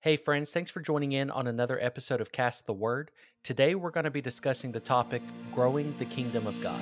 Hey, 0.00 0.16
friends, 0.16 0.52
thanks 0.52 0.70
for 0.70 0.80
joining 0.80 1.10
in 1.10 1.28
on 1.28 1.48
another 1.48 1.76
episode 1.82 2.20
of 2.20 2.30
Cast 2.30 2.66
the 2.66 2.72
Word. 2.72 3.10
Today, 3.42 3.74
we're 3.74 3.90
going 3.90 4.04
to 4.04 4.12
be 4.12 4.20
discussing 4.20 4.70
the 4.70 4.78
topic 4.78 5.22
Growing 5.52 5.92
the 5.98 6.04
Kingdom 6.04 6.46
of 6.46 6.54
God. 6.62 6.80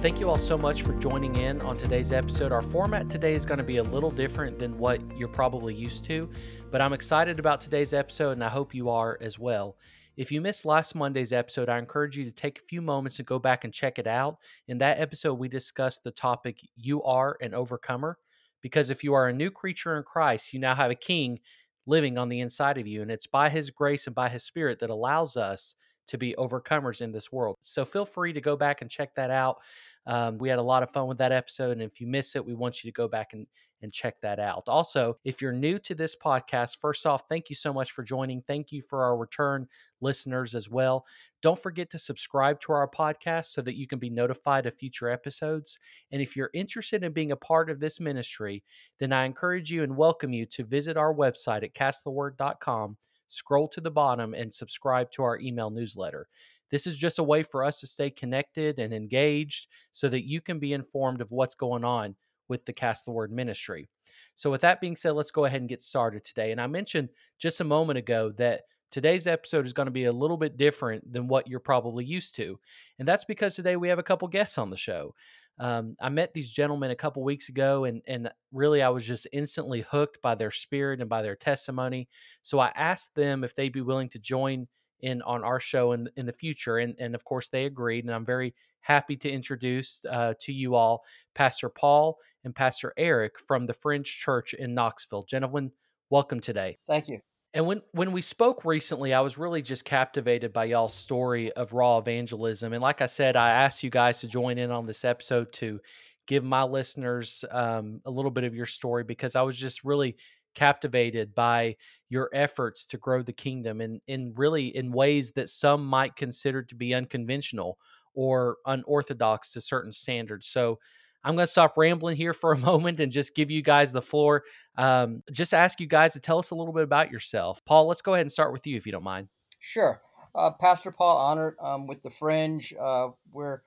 Thank 0.00 0.18
you 0.18 0.30
all 0.30 0.38
so 0.38 0.56
much 0.56 0.80
for 0.80 0.94
joining 0.94 1.36
in 1.36 1.60
on 1.60 1.76
today's 1.76 2.10
episode. 2.10 2.50
Our 2.50 2.62
format 2.62 3.10
today 3.10 3.34
is 3.34 3.44
going 3.44 3.58
to 3.58 3.64
be 3.64 3.76
a 3.76 3.82
little 3.82 4.10
different 4.10 4.58
than 4.58 4.78
what 4.78 4.98
you're 5.14 5.28
probably 5.28 5.74
used 5.74 6.06
to, 6.06 6.26
but 6.70 6.80
I'm 6.80 6.94
excited 6.94 7.38
about 7.38 7.60
today's 7.60 7.92
episode 7.92 8.30
and 8.30 8.42
I 8.42 8.48
hope 8.48 8.74
you 8.74 8.88
are 8.88 9.18
as 9.20 9.38
well. 9.38 9.76
If 10.16 10.30
you 10.30 10.40
missed 10.40 10.64
last 10.64 10.94
Monday's 10.94 11.32
episode, 11.32 11.68
I 11.68 11.78
encourage 11.78 12.16
you 12.16 12.24
to 12.24 12.32
take 12.32 12.58
a 12.58 12.64
few 12.68 12.82
moments 12.82 13.16
to 13.16 13.22
go 13.22 13.38
back 13.38 13.64
and 13.64 13.72
check 13.72 13.98
it 13.98 14.06
out. 14.06 14.36
In 14.68 14.78
that 14.78 15.00
episode, 15.00 15.34
we 15.34 15.48
discussed 15.48 16.04
the 16.04 16.10
topic 16.10 16.60
You 16.76 17.02
Are 17.02 17.36
an 17.40 17.54
Overcomer, 17.54 18.18
because 18.60 18.90
if 18.90 19.02
you 19.02 19.14
are 19.14 19.28
a 19.28 19.32
new 19.32 19.50
creature 19.50 19.96
in 19.96 20.02
Christ, 20.02 20.52
you 20.52 20.58
now 20.58 20.74
have 20.74 20.90
a 20.90 20.96
king 20.96 21.40
living 21.86 22.18
on 22.18 22.28
the 22.28 22.40
inside 22.40 22.76
of 22.76 22.86
you, 22.86 23.02
and 23.02 23.10
it's 23.10 23.26
by 23.26 23.48
his 23.48 23.70
grace 23.70 24.06
and 24.06 24.14
by 24.14 24.28
his 24.28 24.44
spirit 24.44 24.80
that 24.80 24.90
allows 24.90 25.36
us 25.36 25.74
to 26.08 26.18
be 26.18 26.34
overcomers 26.36 27.00
in 27.00 27.12
this 27.12 27.30
world. 27.32 27.56
So 27.60 27.84
feel 27.84 28.04
free 28.04 28.32
to 28.32 28.40
go 28.40 28.56
back 28.56 28.82
and 28.82 28.90
check 28.90 29.14
that 29.14 29.30
out. 29.30 29.58
Um, 30.06 30.38
we 30.38 30.48
had 30.48 30.58
a 30.58 30.62
lot 30.62 30.82
of 30.82 30.90
fun 30.90 31.06
with 31.06 31.18
that 31.18 31.32
episode. 31.32 31.72
And 31.72 31.82
if 31.82 32.00
you 32.00 32.06
miss 32.06 32.36
it, 32.36 32.44
we 32.44 32.54
want 32.54 32.82
you 32.82 32.90
to 32.90 32.94
go 32.94 33.06
back 33.06 33.32
and, 33.32 33.46
and 33.82 33.92
check 33.92 34.20
that 34.20 34.38
out. 34.38 34.64
Also, 34.66 35.16
if 35.24 35.40
you're 35.40 35.52
new 35.52 35.78
to 35.80 35.94
this 35.94 36.16
podcast, 36.16 36.78
first 36.80 37.06
off, 37.06 37.24
thank 37.28 37.48
you 37.48 37.56
so 37.56 37.72
much 37.72 37.92
for 37.92 38.02
joining. 38.02 38.42
Thank 38.42 38.72
you 38.72 38.82
for 38.82 39.04
our 39.04 39.16
return 39.16 39.68
listeners 40.00 40.54
as 40.54 40.68
well. 40.68 41.06
Don't 41.42 41.62
forget 41.62 41.90
to 41.90 41.98
subscribe 41.98 42.60
to 42.60 42.72
our 42.72 42.88
podcast 42.88 43.46
so 43.46 43.62
that 43.62 43.76
you 43.76 43.86
can 43.86 43.98
be 43.98 44.10
notified 44.10 44.66
of 44.66 44.74
future 44.74 45.08
episodes. 45.08 45.78
And 46.12 46.20
if 46.20 46.36
you're 46.36 46.50
interested 46.54 47.04
in 47.04 47.12
being 47.12 47.32
a 47.32 47.36
part 47.36 47.70
of 47.70 47.80
this 47.80 48.00
ministry, 48.00 48.64
then 48.98 49.12
I 49.12 49.24
encourage 49.24 49.70
you 49.70 49.82
and 49.82 49.96
welcome 49.96 50.32
you 50.32 50.46
to 50.46 50.64
visit 50.64 50.96
our 50.96 51.14
website 51.14 51.62
at 51.62 51.74
casttheword.com 51.74 52.96
scroll 53.30 53.68
to 53.68 53.80
the 53.80 53.90
bottom 53.90 54.34
and 54.34 54.52
subscribe 54.52 55.10
to 55.12 55.22
our 55.22 55.38
email 55.38 55.70
newsletter. 55.70 56.26
This 56.70 56.86
is 56.86 56.96
just 56.96 57.18
a 57.18 57.24
way 57.24 57.42
for 57.42 57.64
us 57.64 57.80
to 57.80 57.86
stay 57.86 58.10
connected 58.10 58.78
and 58.78 58.92
engaged 58.92 59.68
so 59.92 60.08
that 60.08 60.26
you 60.26 60.40
can 60.40 60.58
be 60.58 60.72
informed 60.72 61.20
of 61.20 61.30
what's 61.30 61.54
going 61.54 61.84
on 61.84 62.16
with 62.48 62.66
the 62.66 62.72
Cast 62.72 63.04
the 63.04 63.12
Word 63.12 63.32
ministry. 63.32 63.88
So, 64.34 64.50
with 64.50 64.62
that 64.62 64.80
being 64.80 64.96
said, 64.96 65.12
let's 65.12 65.30
go 65.30 65.44
ahead 65.44 65.60
and 65.60 65.68
get 65.68 65.82
started 65.82 66.24
today. 66.24 66.52
And 66.52 66.60
I 66.60 66.66
mentioned 66.66 67.10
just 67.38 67.60
a 67.60 67.64
moment 67.64 67.98
ago 67.98 68.32
that 68.38 68.62
today's 68.90 69.26
episode 69.26 69.66
is 69.66 69.72
going 69.72 69.86
to 69.86 69.92
be 69.92 70.04
a 70.04 70.12
little 70.12 70.36
bit 70.36 70.56
different 70.56 71.10
than 71.12 71.28
what 71.28 71.46
you're 71.46 71.60
probably 71.60 72.04
used 72.04 72.34
to. 72.36 72.58
And 72.98 73.06
that's 73.06 73.24
because 73.24 73.54
today 73.54 73.76
we 73.76 73.88
have 73.88 73.98
a 73.98 74.04
couple 74.04 74.28
guests 74.28 74.58
on 74.58 74.70
the 74.70 74.76
show. 74.76 75.14
Um, 75.58 75.94
I 76.00 76.08
met 76.08 76.32
these 76.32 76.50
gentlemen 76.50 76.90
a 76.90 76.96
couple 76.96 77.22
weeks 77.22 77.50
ago, 77.50 77.84
and 77.84 78.00
and 78.08 78.30
really 78.50 78.82
I 78.82 78.88
was 78.88 79.06
just 79.06 79.26
instantly 79.32 79.82
hooked 79.82 80.22
by 80.22 80.34
their 80.34 80.50
spirit 80.50 81.00
and 81.00 81.08
by 81.08 81.22
their 81.22 81.36
testimony. 81.36 82.08
So 82.42 82.58
I 82.58 82.72
asked 82.74 83.14
them 83.14 83.44
if 83.44 83.54
they'd 83.54 83.72
be 83.72 83.82
willing 83.82 84.08
to 84.10 84.18
join 84.18 84.68
in 85.02 85.22
on 85.22 85.44
our 85.44 85.60
show 85.60 85.92
in 85.92 86.08
in 86.16 86.26
the 86.26 86.32
future, 86.32 86.78
and 86.78 86.94
and 86.98 87.14
of 87.14 87.24
course 87.24 87.48
they 87.48 87.66
agreed. 87.66 88.04
And 88.04 88.14
I'm 88.14 88.26
very 88.26 88.54
happy 88.80 89.16
to 89.16 89.30
introduce 89.30 90.04
uh, 90.10 90.34
to 90.40 90.52
you 90.52 90.74
all 90.74 91.04
Pastor 91.34 91.68
Paul 91.68 92.18
and 92.44 92.54
Pastor 92.54 92.92
Eric 92.96 93.38
from 93.38 93.66
the 93.66 93.74
Fringe 93.74 94.04
Church 94.04 94.54
in 94.54 94.74
Knoxville. 94.74 95.24
Gentlemen, 95.24 95.72
welcome 96.08 96.40
today. 96.40 96.78
Thank 96.88 97.08
you. 97.08 97.20
And 97.52 97.66
when 97.66 97.82
when 97.92 98.12
we 98.12 98.22
spoke 98.22 98.64
recently, 98.64 99.12
I 99.12 99.20
was 99.20 99.36
really 99.36 99.62
just 99.62 99.84
captivated 99.84 100.52
by 100.52 100.66
y'all's 100.66 100.94
story 100.94 101.50
of 101.52 101.72
raw 101.72 101.98
evangelism. 101.98 102.72
And 102.72 102.82
like 102.82 103.00
I 103.00 103.06
said, 103.06 103.36
I 103.36 103.50
asked 103.50 103.82
you 103.82 103.90
guys 103.90 104.20
to 104.20 104.28
join 104.28 104.56
in 104.58 104.70
on 104.70 104.86
this 104.86 105.04
episode 105.04 105.52
to 105.54 105.80
give 106.28 106.44
my 106.44 106.62
listeners 106.62 107.44
um, 107.50 108.00
a 108.04 108.10
little 108.10 108.30
bit 108.30 108.44
of 108.44 108.54
your 108.54 108.66
story 108.66 109.02
because 109.02 109.34
I 109.34 109.42
was 109.42 109.56
just 109.56 109.82
really 109.82 110.16
captivated 110.54 111.34
by 111.34 111.76
your 112.08 112.28
efforts 112.32 112.84
to 112.86 112.98
grow 112.98 113.22
the 113.22 113.32
kingdom 113.32 113.80
and 113.80 114.00
in 114.06 114.32
really 114.36 114.74
in 114.74 114.92
ways 114.92 115.32
that 115.32 115.48
some 115.48 115.84
might 115.86 116.16
consider 116.16 116.62
to 116.62 116.74
be 116.74 116.94
unconventional 116.94 117.78
or 118.14 118.56
unorthodox 118.66 119.52
to 119.52 119.60
certain 119.60 119.92
standards. 119.92 120.46
So 120.46 120.78
I'm 121.22 121.34
going 121.34 121.46
to 121.46 121.50
stop 121.50 121.76
rambling 121.76 122.16
here 122.16 122.34
for 122.34 122.52
a 122.52 122.58
moment 122.70 123.00
and 123.00 123.12
just 123.12 123.34
give 123.34 123.50
you 123.50 123.62
guys 123.62 123.92
the 123.92 124.02
floor. 124.02 124.44
Um, 124.76 125.22
just 125.30 125.54
ask 125.54 125.80
you 125.80 125.86
guys 125.86 126.14
to 126.14 126.20
tell 126.20 126.38
us 126.38 126.50
a 126.50 126.54
little 126.54 126.72
bit 126.72 126.82
about 126.82 127.10
yourself. 127.10 127.64
Paul, 127.64 127.86
let's 127.86 128.02
go 128.02 128.14
ahead 128.14 128.24
and 128.24 128.32
start 128.32 128.52
with 128.52 128.66
you 128.66 128.76
if 128.76 128.86
you 128.86 128.92
don't 128.92 129.04
mind. 129.04 129.28
Sure. 129.58 130.00
Uh, 130.34 130.50
Pastor 130.50 130.90
Paul 130.90 131.16
Honored 131.16 131.56
um, 131.60 131.86
with 131.86 132.02
the 132.02 132.10
Fringe. 132.10 132.72
Uh, 132.80 133.08
we're 133.32 133.62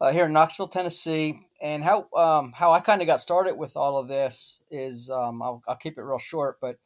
uh, 0.00 0.12
here 0.12 0.26
in 0.26 0.32
Knoxville, 0.32 0.68
Tennessee. 0.68 1.46
And 1.60 1.84
how 1.84 2.08
um, 2.16 2.52
how 2.56 2.72
I 2.72 2.80
kind 2.80 3.02
of 3.02 3.06
got 3.06 3.20
started 3.20 3.56
with 3.56 3.76
all 3.76 3.98
of 3.98 4.08
this 4.08 4.62
is 4.70 5.10
um, 5.10 5.42
I'll, 5.42 5.62
I'll, 5.68 5.76
keep 5.76 5.98
it 5.98 6.02
real 6.02 6.18
short, 6.18 6.58
but 6.60 6.76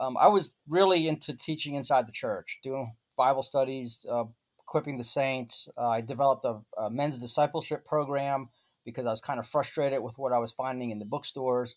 um, 0.00 0.16
I 0.16 0.26
was 0.26 0.50
really 0.68 1.06
into 1.06 1.32
teaching 1.32 1.74
inside 1.74 2.08
the 2.08 2.12
church, 2.12 2.58
doing 2.64 2.94
Bible 3.16 3.44
studies, 3.44 4.04
uh, 4.10 4.24
equipping 4.60 4.98
the 4.98 5.04
saints. 5.04 5.68
Uh, 5.78 5.88
I 5.90 6.00
developed 6.00 6.44
a, 6.44 6.60
a 6.80 6.90
men's 6.90 7.18
discipleship 7.18 7.86
program 7.86 8.48
because 8.84 9.06
I 9.06 9.10
was 9.10 9.20
kind 9.20 9.38
of 9.38 9.46
frustrated 9.46 10.02
with 10.02 10.18
what 10.18 10.32
I 10.32 10.38
was 10.38 10.52
finding 10.52 10.90
in 10.90 10.98
the 10.98 11.04
bookstores. 11.04 11.76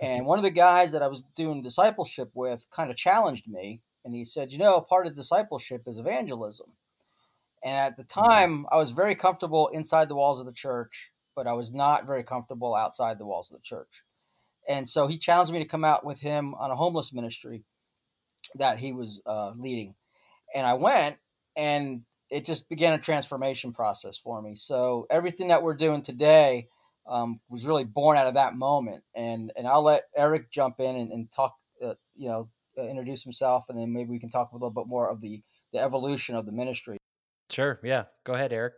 And 0.00 0.26
one 0.26 0.38
of 0.38 0.44
the 0.44 0.50
guys 0.50 0.92
that 0.92 1.02
I 1.02 1.08
was 1.08 1.22
doing 1.36 1.62
discipleship 1.62 2.30
with 2.34 2.66
kind 2.70 2.90
of 2.90 2.96
challenged 2.96 3.46
me, 3.48 3.82
and 4.04 4.14
he 4.14 4.24
said, 4.24 4.52
"You 4.52 4.58
know, 4.58 4.80
part 4.80 5.06
of 5.06 5.14
discipleship 5.14 5.82
is 5.86 5.98
evangelism." 5.98 6.72
And 7.62 7.76
at 7.76 7.96
the 7.96 8.04
mm-hmm. 8.04 8.28
time, 8.28 8.66
I 8.72 8.76
was 8.76 8.92
very 8.92 9.14
comfortable 9.14 9.68
inside 9.68 10.08
the 10.08 10.14
walls 10.14 10.40
of 10.40 10.46
the 10.46 10.52
church, 10.52 11.10
but 11.34 11.46
I 11.46 11.52
was 11.52 11.72
not 11.72 12.06
very 12.06 12.22
comfortable 12.22 12.74
outside 12.74 13.18
the 13.18 13.26
walls 13.26 13.50
of 13.50 13.58
the 13.58 13.62
church. 13.62 14.02
And 14.68 14.88
so 14.88 15.06
he 15.06 15.18
challenged 15.18 15.52
me 15.52 15.58
to 15.58 15.68
come 15.68 15.84
out 15.84 16.04
with 16.04 16.20
him 16.20 16.54
on 16.54 16.70
a 16.70 16.76
homeless 16.76 17.12
ministry 17.12 17.64
that 18.56 18.78
he 18.78 18.92
was 18.92 19.20
uh, 19.26 19.52
leading. 19.56 19.94
And 20.54 20.66
I 20.66 20.74
went, 20.74 21.16
and 21.56 22.02
it 22.30 22.44
just 22.44 22.68
began 22.68 22.92
a 22.92 22.98
transformation 22.98 23.72
process 23.72 24.16
for 24.16 24.40
me. 24.40 24.54
So 24.54 25.06
everything 25.10 25.48
that 25.48 25.62
we're 25.62 25.74
doing 25.74 26.02
today 26.02 26.68
um, 27.08 27.40
was 27.48 27.66
really 27.66 27.84
born 27.84 28.16
out 28.16 28.26
of 28.26 28.34
that 28.34 28.54
moment. 28.54 29.02
And 29.14 29.52
and 29.56 29.66
I'll 29.66 29.82
let 29.82 30.04
Eric 30.16 30.50
jump 30.50 30.80
in 30.80 30.96
and, 30.96 31.10
and 31.10 31.32
talk, 31.32 31.56
uh, 31.84 31.94
you 32.14 32.28
know, 32.28 32.48
uh, 32.78 32.86
introduce 32.86 33.22
himself, 33.22 33.64
and 33.68 33.78
then 33.78 33.92
maybe 33.92 34.10
we 34.10 34.20
can 34.20 34.30
talk 34.30 34.52
a 34.52 34.54
little 34.54 34.70
bit 34.70 34.86
more 34.86 35.10
of 35.10 35.20
the 35.20 35.42
the 35.72 35.78
evolution 35.78 36.34
of 36.34 36.46
the 36.46 36.52
ministry. 36.52 36.98
Sure. 37.50 37.80
Yeah. 37.82 38.04
Go 38.24 38.34
ahead, 38.34 38.52
Eric. 38.52 38.74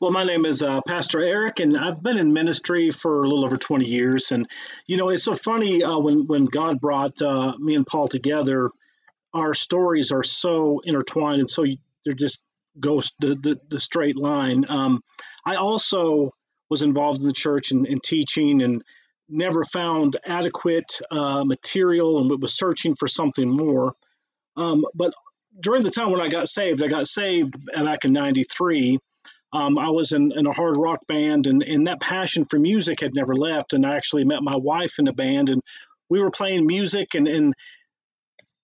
Well, 0.00 0.10
my 0.10 0.24
name 0.24 0.44
is 0.44 0.62
uh, 0.62 0.80
Pastor 0.86 1.20
Eric, 1.20 1.60
and 1.60 1.76
I've 1.76 2.02
been 2.02 2.18
in 2.18 2.32
ministry 2.32 2.90
for 2.90 3.22
a 3.22 3.28
little 3.28 3.44
over 3.44 3.56
20 3.56 3.84
years. 3.84 4.32
And 4.32 4.48
you 4.86 4.96
know, 4.96 5.08
it's 5.10 5.24
so 5.24 5.34
funny 5.34 5.82
uh, 5.82 5.98
when 5.98 6.26
when 6.26 6.46
God 6.46 6.80
brought 6.80 7.20
uh, 7.22 7.56
me 7.58 7.74
and 7.74 7.86
Paul 7.86 8.08
together. 8.08 8.70
Our 9.32 9.54
stories 9.54 10.12
are 10.12 10.22
so 10.22 10.80
intertwined, 10.84 11.40
and 11.40 11.50
so 11.50 11.64
they're 12.04 12.14
just 12.14 12.44
goes 12.78 13.12
the, 13.18 13.34
the, 13.34 13.60
the 13.68 13.80
straight 13.80 14.16
line. 14.16 14.64
Um, 14.68 15.00
I 15.46 15.56
also 15.56 16.30
was 16.70 16.82
involved 16.82 17.20
in 17.20 17.26
the 17.26 17.32
church 17.32 17.70
and, 17.70 17.86
and 17.86 18.02
teaching 18.02 18.62
and 18.62 18.82
never 19.28 19.64
found 19.64 20.16
adequate 20.24 21.00
uh, 21.10 21.44
material 21.44 22.20
and 22.20 22.42
was 22.42 22.54
searching 22.54 22.94
for 22.94 23.08
something 23.08 23.48
more. 23.48 23.94
Um, 24.56 24.84
but 24.94 25.14
during 25.60 25.82
the 25.82 25.90
time 25.90 26.10
when 26.10 26.20
I 26.20 26.28
got 26.28 26.48
saved, 26.48 26.82
I 26.82 26.88
got 26.88 27.06
saved 27.06 27.54
back 27.74 28.04
in 28.04 28.12
93. 28.12 28.98
Um, 29.54 29.78
I 29.78 29.90
was 29.90 30.10
in, 30.10 30.32
in, 30.32 30.46
a 30.46 30.52
hard 30.52 30.76
rock 30.76 31.06
band, 31.06 31.46
and, 31.46 31.62
and 31.62 31.86
that 31.86 32.00
passion 32.00 32.44
for 32.44 32.58
music 32.58 33.00
had 33.00 33.14
never 33.14 33.36
left. 33.36 33.72
And 33.72 33.86
I 33.86 33.94
actually 33.96 34.24
met 34.24 34.42
my 34.42 34.56
wife 34.56 34.98
in 34.98 35.06
a 35.06 35.12
band, 35.12 35.48
and 35.48 35.62
we 36.08 36.20
were 36.20 36.32
playing 36.32 36.66
music, 36.66 37.14
and, 37.14 37.28
and 37.28 37.54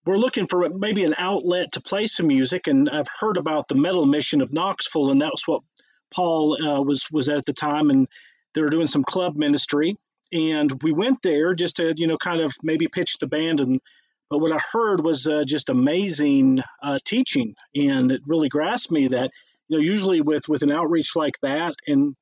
we're 0.04 0.18
looking 0.18 0.46
for 0.46 0.68
maybe 0.68 1.04
an 1.04 1.14
outlet 1.16 1.72
to 1.74 1.80
play 1.80 2.06
some 2.06 2.26
music, 2.26 2.66
and 2.66 2.88
I've 2.90 3.08
heard 3.20 3.36
about 3.36 3.68
the 3.68 3.74
metal 3.74 4.06
mission 4.06 4.40
of 4.40 4.52
Knoxville, 4.52 5.10
and 5.10 5.20
that's 5.20 5.46
what 5.46 5.62
Paul 6.10 6.58
uh, 6.60 6.82
was 6.82 7.06
was 7.12 7.28
at 7.28 7.44
the 7.44 7.52
time, 7.52 7.90
and 7.90 8.08
they 8.54 8.62
were 8.62 8.70
doing 8.70 8.86
some 8.86 9.04
club 9.04 9.36
ministry, 9.36 9.96
and 10.32 10.82
we 10.82 10.92
went 10.92 11.22
there 11.22 11.54
just 11.54 11.76
to 11.76 11.94
you 11.96 12.06
know 12.06 12.16
kind 12.16 12.40
of 12.40 12.52
maybe 12.62 12.88
pitch 12.88 13.18
the 13.18 13.26
band, 13.26 13.60
and 13.60 13.80
but 14.28 14.38
what 14.38 14.52
I 14.52 14.58
heard 14.72 15.04
was 15.04 15.26
uh, 15.26 15.44
just 15.44 15.68
amazing 15.68 16.62
uh, 16.82 16.98
teaching, 17.04 17.54
and 17.74 18.10
it 18.10 18.22
really 18.26 18.48
grasped 18.48 18.90
me 18.90 19.08
that 19.08 19.30
you 19.70 19.78
know 19.78 19.82
usually 19.82 20.20
with 20.20 20.48
with 20.48 20.62
an 20.62 20.72
outreach 20.72 21.16
like 21.16 21.40
that, 21.40 21.74
and 21.86 22.14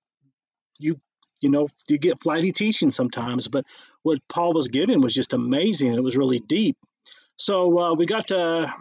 you 0.78 1.00
you 1.40 1.50
know 1.50 1.68
you 1.88 1.98
get 1.98 2.20
flighty 2.20 2.52
teaching 2.52 2.92
sometimes, 2.92 3.48
but 3.48 3.64
what 4.02 4.20
Paul 4.28 4.52
was 4.54 4.68
giving 4.68 5.00
was 5.00 5.14
just 5.14 5.32
amazing. 5.32 5.94
It 5.94 6.02
was 6.02 6.16
really 6.16 6.38
deep 6.38 6.76
so 7.38 7.78
uh, 7.78 7.94
we 7.94 8.06
got 8.06 8.28
to 8.28 8.72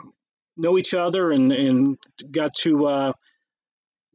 know 0.57 0.77
each 0.77 0.93
other 0.95 1.31
and, 1.31 1.51
and 1.51 1.97
got 2.31 2.55
to 2.55 2.87
uh, 2.87 3.13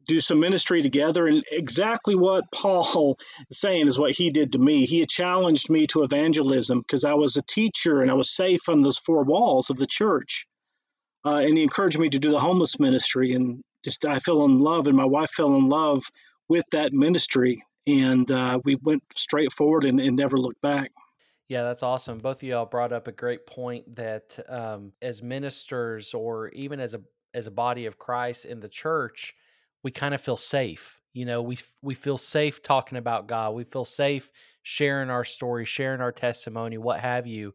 do 0.05 0.19
some 0.19 0.41
ministry 0.41 0.81
together. 0.81 1.27
And 1.27 1.45
exactly 1.49 2.13
what 2.13 2.51
Paul 2.51 3.17
is 3.49 3.59
saying 3.59 3.87
is 3.87 3.97
what 3.97 4.11
he 4.11 4.31
did 4.31 4.51
to 4.51 4.59
me. 4.59 4.85
He 4.85 4.99
had 4.99 5.09
challenged 5.09 5.69
me 5.69 5.87
to 5.87 6.03
evangelism 6.03 6.79
because 6.81 7.05
I 7.05 7.13
was 7.13 7.37
a 7.37 7.41
teacher 7.41 8.01
and 8.01 8.11
I 8.11 8.15
was 8.15 8.35
safe 8.35 8.67
on 8.67 8.81
those 8.81 8.97
four 8.97 9.23
walls 9.23 9.69
of 9.69 9.77
the 9.77 9.87
church. 9.87 10.45
Uh, 11.25 11.37
and 11.37 11.57
he 11.57 11.63
encouraged 11.63 11.97
me 11.97 12.09
to 12.09 12.19
do 12.19 12.31
the 12.31 12.39
homeless 12.39 12.81
ministry. 12.81 13.31
And 13.31 13.63
just 13.83 14.05
I 14.05 14.19
fell 14.19 14.45
in 14.45 14.59
love, 14.59 14.87
and 14.87 14.97
my 14.97 15.05
wife 15.05 15.31
fell 15.31 15.55
in 15.55 15.69
love 15.69 16.03
with 16.49 16.65
that 16.71 16.93
ministry, 16.93 17.63
and 17.87 18.29
uh, 18.31 18.59
we 18.63 18.75
went 18.75 19.03
straight 19.15 19.51
forward 19.51 19.83
and, 19.85 19.99
and 19.99 20.15
never 20.15 20.37
looked 20.37 20.61
back. 20.61 20.91
Yeah, 21.49 21.63
that's 21.63 21.83
awesome. 21.83 22.19
Both 22.19 22.37
of 22.37 22.43
y'all 22.43 22.65
brought 22.65 22.93
up 22.93 23.07
a 23.07 23.11
great 23.11 23.45
point 23.45 23.95
that 23.95 24.39
um, 24.49 24.93
as 25.01 25.21
ministers 25.21 26.13
or 26.13 26.49
even 26.49 26.79
as 26.79 26.93
a 26.93 27.01
as 27.33 27.47
a 27.47 27.51
body 27.51 27.85
of 27.85 27.97
Christ 27.97 28.45
in 28.45 28.59
the 28.59 28.69
church, 28.69 29.33
we 29.83 29.91
kind 29.91 30.13
of 30.13 30.21
feel 30.21 30.37
safe. 30.37 30.99
You 31.13 31.25
know, 31.25 31.41
we 31.41 31.57
we 31.81 31.93
feel 31.93 32.17
safe 32.17 32.63
talking 32.63 32.97
about 32.97 33.27
God. 33.27 33.53
We 33.53 33.65
feel 33.65 33.85
safe 33.85 34.29
sharing 34.63 35.09
our 35.09 35.25
story, 35.25 35.65
sharing 35.65 36.01
our 36.01 36.11
testimony, 36.11 36.77
what 36.77 37.01
have 37.01 37.27
you, 37.27 37.53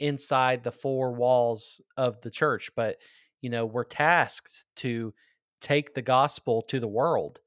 inside 0.00 0.64
the 0.64 0.72
four 0.72 1.12
walls 1.12 1.80
of 1.96 2.20
the 2.20 2.30
church. 2.30 2.70
But 2.74 2.98
you 3.40 3.50
know, 3.50 3.64
we're 3.64 3.84
tasked 3.84 4.64
to 4.76 5.14
take 5.60 5.94
the 5.94 6.02
gospel 6.02 6.62
to 6.62 6.80
the 6.80 6.88
world, 6.88 7.40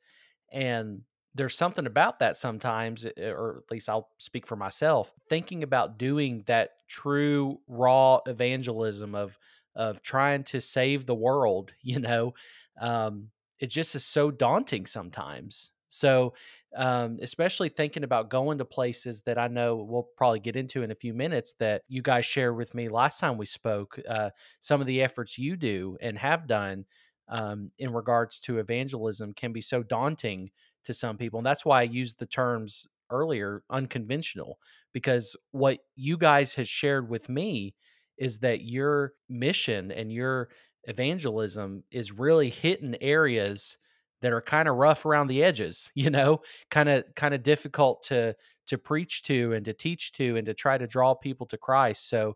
and 0.52 1.02
there's 1.34 1.56
something 1.56 1.86
about 1.86 2.20
that 2.20 2.38
sometimes, 2.38 3.06
eh, 3.06 3.30
or 3.30 3.60
at 3.66 3.72
least 3.72 3.90
I'll 3.90 4.10
speak 4.18 4.48
for 4.48 4.56
myself, 4.56 5.14
thinking 5.30 5.64
about 5.64 5.98
doing 5.98 6.44
that 6.48 6.72
true 6.90 7.60
raw 7.68 8.20
evangelism 8.28 9.16
of 9.16 9.38
of 9.76 10.02
trying 10.02 10.44
to 10.44 10.60
save 10.60 11.06
the 11.06 11.16
world, 11.16 11.74
you 11.82 12.00
know, 12.00 12.34
um, 12.80 13.30
it 13.60 13.68
just 13.68 13.96
is 13.96 14.06
so 14.06 14.32
daunting 14.32 14.86
sometimes. 14.86 15.72
So, 15.88 16.34
um, 16.76 17.20
especially 17.22 17.68
thinking 17.68 18.04
about 18.06 18.30
going 18.30 18.58
to 18.60 18.66
places 18.66 19.22
that 19.24 19.38
I 19.38 19.48
know 19.48 19.76
we'll 19.76 20.08
probably 20.16 20.40
get 20.40 20.56
into 20.56 20.84
in 20.84 20.92
a 20.92 20.96
few 20.96 21.14
minutes 21.14 21.54
that 21.60 21.84
you 21.90 22.02
guys 22.02 22.26
shared 22.26 22.56
with 22.56 22.74
me 22.74 22.88
last 22.88 23.20
time 23.20 23.38
we 23.38 23.46
spoke, 23.46 24.00
uh, 24.08 24.30
some 24.62 24.80
of 24.80 24.88
the 24.88 25.02
efforts 25.02 25.38
you 25.38 25.58
do 25.58 25.98
and 26.02 26.18
have 26.18 26.48
done 26.48 26.86
um, 27.32 27.70
in 27.80 27.94
regards 27.94 28.40
to 28.42 28.60
evangelism 28.60 29.34
can 29.34 29.54
be 29.54 29.62
so 29.62 29.84
daunting 29.84 30.52
to 30.86 30.94
some 30.94 31.18
people. 31.18 31.40
And 31.40 31.46
that's 31.48 31.66
why 31.66 31.82
I 31.82 31.84
used 31.84 32.20
the 32.20 32.28
terms 32.28 32.88
earlier 33.10 33.64
unconventional, 33.70 34.60
because 34.94 35.36
what 35.52 35.80
you 35.96 36.18
guys 36.18 36.56
has 36.56 36.70
shared 36.70 37.10
with 37.10 37.30
me 37.30 37.76
is 38.18 38.40
that 38.40 38.62
your 38.64 39.14
mission 39.30 39.92
and 39.92 40.12
your 40.14 40.50
evangelism 40.86 41.84
is 41.92 42.12
really 42.12 42.50
hitting 42.50 42.96
areas 43.02 43.78
that 44.22 44.32
are 44.34 44.42
kind 44.42 44.68
of 44.68 44.76
rough 44.76 45.06
around 45.06 45.28
the 45.28 45.44
edges 45.44 45.92
you 45.96 46.10
know 46.10 46.42
kind 46.70 46.90
of 46.90 47.04
kind 47.16 47.34
of 47.34 47.44
difficult 47.44 48.04
to 48.04 48.36
to 48.68 48.78
preach 48.78 49.24
to 49.24 49.54
and 49.54 49.66
to 49.66 49.74
teach 49.74 50.12
to 50.14 50.38
and 50.38 50.46
to 50.46 50.54
try 50.54 50.78
to 50.78 50.88
draw 50.88 51.14
people 51.14 51.46
to 51.46 51.58
christ 51.58 52.10
so 52.10 52.36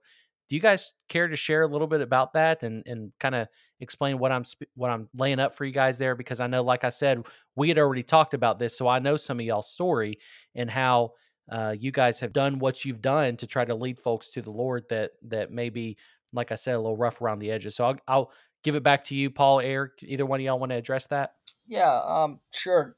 do 0.49 0.55
you 0.55 0.61
guys 0.61 0.93
care 1.09 1.27
to 1.27 1.35
share 1.35 1.63
a 1.63 1.67
little 1.67 1.87
bit 1.87 2.01
about 2.01 2.33
that 2.33 2.63
and 2.63 2.83
and 2.85 3.11
kind 3.19 3.35
of 3.35 3.47
explain 3.79 4.17
what 4.19 4.31
i'm 4.31 4.43
what 4.75 4.91
i'm 4.91 5.09
laying 5.15 5.39
up 5.39 5.55
for 5.55 5.65
you 5.65 5.71
guys 5.71 5.97
there 5.97 6.15
because 6.15 6.39
i 6.39 6.47
know 6.47 6.63
like 6.63 6.83
i 6.83 6.89
said 6.89 7.25
we 7.55 7.69
had 7.69 7.77
already 7.77 8.03
talked 8.03 8.33
about 8.33 8.59
this 8.59 8.77
so 8.77 8.87
i 8.87 8.99
know 8.99 9.17
some 9.17 9.39
of 9.39 9.45
y'all's 9.45 9.69
story 9.69 10.17
and 10.53 10.69
how 10.69 11.11
uh, 11.51 11.75
you 11.77 11.91
guys 11.91 12.21
have 12.21 12.33
done 12.33 12.57
what 12.57 12.83
you've 12.83 13.03
done 13.03 13.37
to 13.37 13.45
try 13.45 13.63
to 13.63 13.75
lead 13.75 13.99
folks 13.99 14.31
to 14.31 14.41
the 14.41 14.51
lord 14.51 14.83
that 14.89 15.11
that 15.21 15.51
maybe 15.51 15.97
like 16.33 16.51
i 16.51 16.55
said 16.55 16.73
a 16.73 16.79
little 16.79 16.97
rough 16.97 17.21
around 17.21 17.39
the 17.39 17.51
edges 17.51 17.75
so 17.75 17.85
i'll, 17.85 17.97
I'll 18.07 18.31
give 18.63 18.73
it 18.73 18.81
back 18.81 19.03
to 19.05 19.15
you 19.15 19.29
paul 19.29 19.59
eric 19.59 19.91
either 20.01 20.25
one 20.25 20.39
of 20.39 20.45
y'all 20.45 20.57
want 20.57 20.71
to 20.71 20.77
address 20.77 21.05
that 21.07 21.33
yeah, 21.67 22.01
um, 22.05 22.39
sure. 22.51 22.95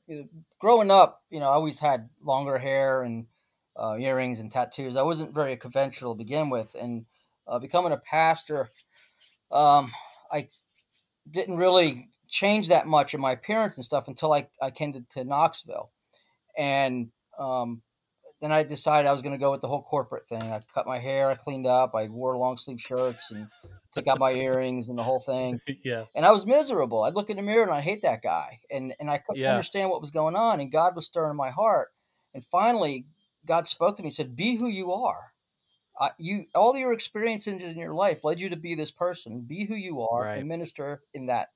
Growing 0.59 0.91
up, 0.91 1.21
you 1.29 1.39
know, 1.39 1.47
I 1.47 1.53
always 1.53 1.79
had 1.79 2.09
longer 2.21 2.57
hair 2.57 3.03
and 3.03 3.27
uh, 3.79 3.95
earrings 3.97 4.39
and 4.39 4.51
tattoos. 4.51 4.97
I 4.97 5.03
wasn't 5.03 5.33
very 5.33 5.55
conventional 5.55 6.13
to 6.13 6.17
begin 6.17 6.49
with, 6.49 6.75
and 6.79 7.05
uh, 7.47 7.59
becoming 7.59 7.91
a 7.91 7.97
pastor, 7.97 8.69
um, 9.51 9.91
I 10.31 10.49
didn't 11.29 11.57
really 11.57 12.09
change 12.29 12.67
that 12.67 12.87
much 12.87 13.13
in 13.13 13.21
my 13.21 13.31
appearance 13.31 13.77
and 13.77 13.85
stuff 13.85 14.07
until 14.07 14.33
I, 14.33 14.47
I 14.61 14.71
came 14.71 14.93
to, 14.93 15.03
to 15.11 15.23
Knoxville, 15.23 15.91
and 16.57 17.09
um, 17.39 17.81
then 18.41 18.51
I 18.51 18.63
decided 18.63 19.07
I 19.07 19.13
was 19.13 19.21
going 19.21 19.33
to 19.33 19.39
go 19.39 19.51
with 19.51 19.61
the 19.61 19.67
whole 19.67 19.81
corporate 19.81 20.27
thing. 20.27 20.43
I 20.43 20.61
cut 20.73 20.85
my 20.85 20.99
hair, 20.99 21.29
I 21.29 21.35
cleaned 21.35 21.65
up, 21.65 21.95
I 21.95 22.07
wore 22.07 22.37
long 22.37 22.57
sleeve 22.57 22.79
shirts, 22.79 23.31
and 23.31 23.47
took 23.93 24.07
out 24.07 24.19
my 24.19 24.31
earrings 24.31 24.89
and 24.89 24.97
the 24.97 25.03
whole 25.03 25.19
thing. 25.19 25.59
yeah. 25.83 26.05
And 26.15 26.25
I 26.25 26.31
was 26.31 26.45
miserable. 26.45 27.03
I'd 27.03 27.15
look 27.15 27.29
in 27.29 27.37
the 27.37 27.43
mirror 27.43 27.63
and 27.63 27.71
I 27.71 27.81
hate 27.81 28.01
that 28.03 28.21
guy. 28.21 28.59
And 28.69 28.93
and 28.99 29.09
I 29.09 29.17
couldn't 29.17 29.41
Yeah. 29.41 29.51
understand 29.51 29.89
what 29.89 30.01
was 30.01 30.11
going 30.11 30.35
on. 30.35 30.59
And 30.59 30.71
God 30.71 30.95
was 30.95 31.05
stirring 31.05 31.35
my 31.35 31.49
heart. 31.49 31.89
And 32.33 32.45
finally, 32.45 33.05
God 33.45 33.67
spoke 33.67 33.97
to 33.97 34.03
me 34.03 34.07
and 34.07 34.13
said, 34.13 34.35
"Be 34.35 34.55
who 34.55 34.67
you 34.67 34.91
are. 34.91 35.33
Uh, 35.99 36.09
you 36.19 36.45
all 36.53 36.75
your 36.75 36.93
experiences 36.93 37.61
in 37.61 37.77
your 37.77 37.93
life 37.93 38.23
led 38.23 38.39
you 38.39 38.49
to 38.49 38.55
be 38.55 38.75
this 38.75 38.91
person. 38.91 39.41
Be 39.41 39.65
who 39.65 39.75
you 39.75 40.01
are 40.01 40.23
Right. 40.23 40.39
and 40.39 40.47
minister 40.47 41.01
in 41.13 41.25
that 41.27 41.49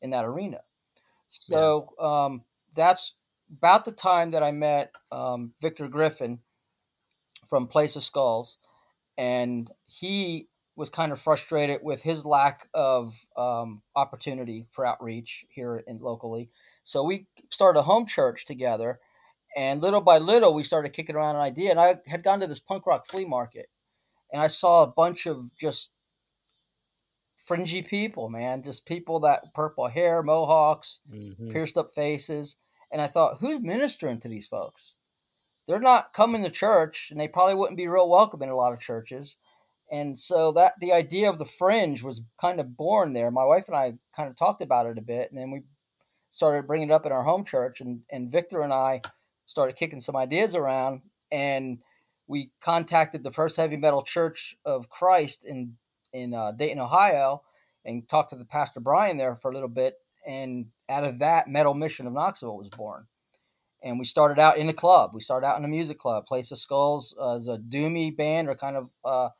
in 0.00 0.10
that 0.10 0.24
arena." 0.24 0.60
So 1.28 1.94
um, 1.98 2.42
that's 2.74 3.14
about 3.50 3.84
the 3.84 3.92
time 3.92 4.30
that 4.32 4.42
I 4.42 4.50
met 4.50 4.94
um, 5.10 5.52
Victor 5.60 5.88
Griffin 5.88 6.40
from 7.48 7.66
Place 7.66 7.96
of 7.96 8.02
Skulls, 8.02 8.58
and 9.18 9.70
he 9.86 10.48
was 10.74 10.88
kind 10.88 11.12
of 11.12 11.20
frustrated 11.20 11.80
with 11.82 12.02
his 12.02 12.24
lack 12.24 12.68
of 12.72 13.14
um, 13.36 13.82
opportunity 13.94 14.66
for 14.70 14.86
outreach 14.86 15.44
here 15.50 15.82
in 15.86 15.98
locally. 15.98 16.50
So 16.82 17.04
we 17.04 17.26
started 17.50 17.78
a 17.80 17.82
home 17.82 18.06
church 18.06 18.46
together, 18.46 19.00
and 19.56 19.82
little 19.82 20.00
by 20.00 20.18
little 20.18 20.54
we 20.54 20.64
started 20.64 20.94
kicking 20.94 21.14
around 21.14 21.36
an 21.36 21.42
idea. 21.42 21.70
And 21.70 21.80
I 21.80 21.96
had 22.06 22.24
gone 22.24 22.40
to 22.40 22.46
this 22.46 22.58
punk 22.58 22.86
rock 22.86 23.06
flea 23.06 23.26
market, 23.26 23.68
and 24.32 24.42
I 24.42 24.48
saw 24.48 24.82
a 24.82 24.86
bunch 24.86 25.26
of 25.26 25.56
just 25.60 25.90
fringy 27.36 27.82
people, 27.82 28.28
man, 28.28 28.62
just 28.62 28.86
people 28.86 29.20
that 29.20 29.52
purple 29.54 29.88
hair, 29.88 30.22
mohawks, 30.22 31.00
Mhm. 31.10 31.50
pierced 31.52 31.76
up 31.76 31.92
faces. 31.92 32.56
And 32.90 33.00
I 33.00 33.08
thought, 33.08 33.38
who's 33.38 33.60
ministering 33.60 34.20
to 34.20 34.28
these 34.28 34.46
folks? 34.46 34.94
They're 35.66 35.80
not 35.80 36.12
coming 36.12 36.42
to 36.42 36.50
church, 36.50 37.10
and 37.10 37.20
they 37.20 37.28
probably 37.28 37.54
wouldn't 37.54 37.76
be 37.76 37.88
real 37.88 38.08
welcome 38.08 38.42
in 38.42 38.48
a 38.48 38.56
lot 38.56 38.72
of 38.72 38.80
churches. 38.80 39.36
And 39.90 40.18
so 40.18 40.52
that 40.52 40.78
the 40.80 40.92
idea 40.92 41.28
of 41.28 41.38
the 41.38 41.44
fringe 41.44 42.02
was 42.02 42.22
kind 42.38 42.60
of 42.60 42.76
born 42.76 43.12
there. 43.12 43.30
My 43.30 43.44
wife 43.44 43.68
and 43.68 43.76
I 43.76 43.98
kind 44.14 44.28
of 44.28 44.36
talked 44.36 44.62
about 44.62 44.86
it 44.86 44.98
a 44.98 45.02
bit, 45.02 45.30
and 45.30 45.38
then 45.38 45.50
we 45.50 45.64
started 46.32 46.66
bringing 46.66 46.88
it 46.90 46.94
up 46.94 47.04
in 47.06 47.12
our 47.12 47.24
home 47.24 47.44
church. 47.44 47.80
And, 47.80 48.02
and 48.10 48.30
Victor 48.30 48.62
and 48.62 48.72
I 48.72 49.02
started 49.46 49.76
kicking 49.76 50.00
some 50.00 50.16
ideas 50.16 50.54
around, 50.54 51.02
and 51.30 51.82
we 52.26 52.50
contacted 52.60 53.24
the 53.24 53.32
First 53.32 53.56
Heavy 53.56 53.76
Metal 53.76 54.02
Church 54.02 54.56
of 54.64 54.88
Christ 54.88 55.44
in 55.44 55.76
in 56.12 56.34
uh, 56.34 56.52
Dayton, 56.52 56.78
Ohio, 56.78 57.42
and 57.84 58.08
talked 58.08 58.30
to 58.30 58.36
the 58.36 58.44
pastor 58.44 58.80
Brian 58.80 59.16
there 59.16 59.34
for 59.36 59.50
a 59.50 59.54
little 59.54 59.68
bit. 59.68 59.94
And 60.26 60.66
out 60.88 61.04
of 61.04 61.18
that, 61.20 61.48
Metal 61.48 61.74
Mission 61.74 62.06
of 62.06 62.12
Knoxville 62.12 62.56
was 62.56 62.68
born. 62.68 63.06
And 63.82 63.98
we 63.98 64.04
started 64.04 64.38
out 64.38 64.58
in 64.58 64.68
a 64.68 64.74
club. 64.74 65.12
We 65.14 65.20
started 65.20 65.46
out 65.46 65.58
in 65.58 65.64
a 65.64 65.68
music 65.68 65.98
club. 65.98 66.26
Place 66.26 66.52
of 66.52 66.58
Skulls 66.58 67.16
uh, 67.20 67.40
a 67.50 67.58
doomy 67.58 68.16
band, 68.16 68.48
or 68.48 68.54
kind 68.54 68.76
of 68.76 68.90
uh, 69.04 69.30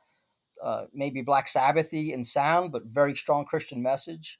uh, 0.61 0.85
maybe 0.93 1.21
Black 1.21 1.47
Sabbathy 1.47 2.11
in 2.11 2.23
sound, 2.23 2.71
but 2.71 2.85
very 2.85 3.15
strong 3.15 3.45
Christian 3.45 3.81
message. 3.81 4.39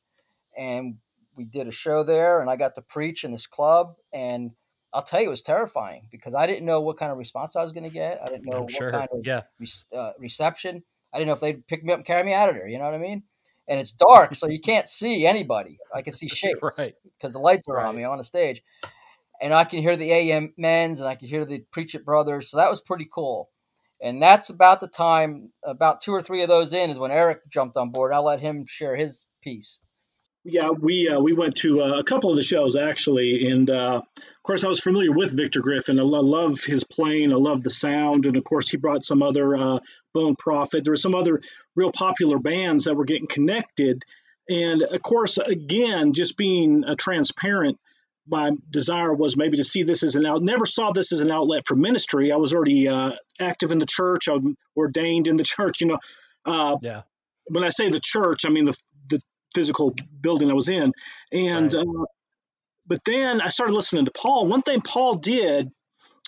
And 0.58 0.98
we 1.36 1.46
did 1.46 1.68
a 1.68 1.72
show 1.72 2.04
there, 2.04 2.42
and 2.42 2.50
I 2.50 2.58
got 2.58 2.76
to 2.76 2.82
preach 2.82 3.24
in 3.24 3.32
this 3.32 3.48
club. 3.48 3.96
And 4.12 4.52
I'll 4.94 5.04
tell 5.04 5.20
you, 5.22 5.28
it 5.28 5.32
was 5.32 5.42
terrifying 5.42 6.08
because 6.12 6.34
I 6.36 6.46
didn't 6.48 6.66
know 6.66 6.82
what 6.82 6.98
kind 6.98 7.12
of 7.12 7.18
response 7.18 7.56
I 7.56 7.64
was 7.64 7.72
going 7.72 7.84
to 7.86 7.90
get. 7.90 8.20
I 8.22 8.26
didn't 8.28 8.46
know 8.46 8.58
I'm 8.58 8.64
what 8.64 8.72
sure. 8.72 8.92
kind 8.92 9.08
of 9.12 9.26
Yeah. 9.26 9.42
re- 9.60 9.68
uh, 9.98 10.12
reception. 10.20 10.84
I 11.14 11.18
didn't 11.18 11.28
know 11.28 11.34
if 11.34 11.40
they'd 11.42 11.66
pick 11.68 11.84
me 11.84 11.92
up 11.94 11.98
and 12.00 12.06
carry 12.06 12.24
me 12.24 12.34
out 12.34 12.50
of 12.50 12.56
there. 12.56 12.68
You 12.68 12.78
know 12.78 12.86
what 12.86 12.94
I 12.94 13.00
mean? 13.00 13.24
And 13.68 13.80
it's 13.80 13.92
dark, 13.92 14.36
so 14.36 14.48
you 14.48 14.60
can't 14.60 14.88
see 14.90 15.26
anybody. 15.26 15.80
I 15.94 16.02
can 16.02 16.14
see 16.14 16.28
shapes 16.30 16.60
Right. 16.78 16.94
because 17.18 17.34
the 17.34 17.40
lights 17.40 17.68
are 17.68 17.76
Right. 17.76 17.88
on 17.88 17.96
me 17.96 18.04
on 18.04 18.18
the 18.18 18.24
stage, 18.24 18.62
and 19.42 19.54
I 19.54 19.64
can 19.64 19.80
hear 19.80 19.96
the 19.96 20.12
AM 20.12 20.54
men's 20.58 21.00
and 21.00 21.08
I 21.10 21.16
can 21.16 21.28
hear 21.28 21.46
the 21.46 21.60
Preach 21.72 21.96
It 21.96 22.06
brothers. 22.06 22.50
So 22.50 22.58
that 22.58 22.70
was 22.70 22.82
pretty 22.82 23.08
cool. 23.14 23.50
And 24.02 24.22
that's 24.22 24.50
about 24.50 24.82
the 24.82 24.88
time, 24.88 25.54
about 25.64 26.02
two 26.02 26.12
or 26.14 26.22
three 26.22 26.42
of 26.44 26.50
those 26.50 26.74
in, 26.74 26.90
is 26.90 27.00
when 27.00 27.12
Eric 27.12 27.50
jumped 27.50 27.78
on 27.78 27.90
board. 27.90 28.12
I'll 28.14 28.26
let 28.26 28.42
him 28.42 28.66
share 28.68 28.98
his 28.98 29.24
piece. 29.42 29.80
Yeah, 30.46 30.72
we 30.72 31.08
uh, 31.08 31.20
we 31.22 31.32
went 31.32 31.56
to 31.58 31.82
uh, 31.82 32.00
a 32.00 32.04
couple 32.04 32.30
of 32.30 32.36
the 32.36 32.44
shows 32.44 32.76
actually, 32.76 33.48
and 33.48 33.70
uh, 33.70 34.02
of 34.18 34.44
course 34.44 34.66
I 34.66 34.68
was 34.68 34.82
familiar 34.82 35.12
with 35.14 35.32
Victor 35.32 35.62
Griffin. 35.62 36.00
I 36.00 36.04
lo- 36.04 36.20
love 36.20 36.62
his 36.62 36.84
playing, 36.84 37.32
I 37.32 37.38
love 37.38 37.64
the 37.64 37.70
sound, 37.70 38.26
and 38.26 38.36
of 38.36 38.44
course 38.44 38.70
he 38.70 38.76
brought 38.76 39.06
some 39.06 39.24
other 39.24 39.56
uh, 39.56 39.80
Bone 40.14 40.36
Prophet. 40.36 40.84
There 40.84 40.92
were 40.92 40.98
some 40.98 41.16
other 41.16 41.42
real 41.78 41.94
popular 41.94 42.40
bands 42.40 42.84
that 42.86 42.96
were 42.96 43.06
getting 43.06 43.28
connected, 43.28 44.04
and 44.50 44.82
of 44.84 45.02
course 45.02 45.38
again 45.38 46.12
just 46.12 46.36
being 46.36 46.84
uh, 46.84 46.96
transparent. 46.98 47.80
My 48.28 48.52
desire 48.70 49.14
was 49.14 49.38
maybe 49.38 49.58
to 49.58 49.64
see 49.64 49.84
this 49.84 50.04
as 50.04 50.16
an 50.18 50.26
out. 50.26 50.42
Never 50.44 50.66
saw 50.66 50.92
this 50.92 51.14
as 51.14 51.22
an 51.22 51.32
outlet 51.32 51.64
for 51.68 51.76
ministry. 51.76 52.34
I 52.34 52.38
was 52.38 52.54
already 52.54 52.90
uh, 52.90 53.14
active 53.40 53.72
in 53.72 53.80
the 53.80 53.86
church. 53.86 54.28
I'm 54.28 54.58
ordained 54.76 55.28
in 55.30 55.38
the 55.38 55.44
church. 55.56 55.80
You 55.80 55.88
know, 55.88 56.00
uh, 56.46 56.78
Yeah. 56.82 57.02
when 57.48 57.64
I 57.64 57.70
say 57.70 57.90
the 57.90 58.02
church, 58.02 58.46
I 58.46 58.50
mean 58.50 58.66
the 58.66 58.78
physical 59.54 59.96
building 60.22 60.50
I 60.50 60.54
was 60.54 60.70
in. 60.70 60.92
And 61.32 61.74
Right. 61.74 61.86
uh, 61.86 62.06
but 62.86 63.04
then 63.06 63.42
I 63.42 63.48
started 63.48 63.74
listening 63.74 64.06
to 64.06 64.12
Paul. 64.12 64.48
One 64.48 64.62
thing 64.62 64.82
Paul 64.82 65.16
did, 65.16 65.70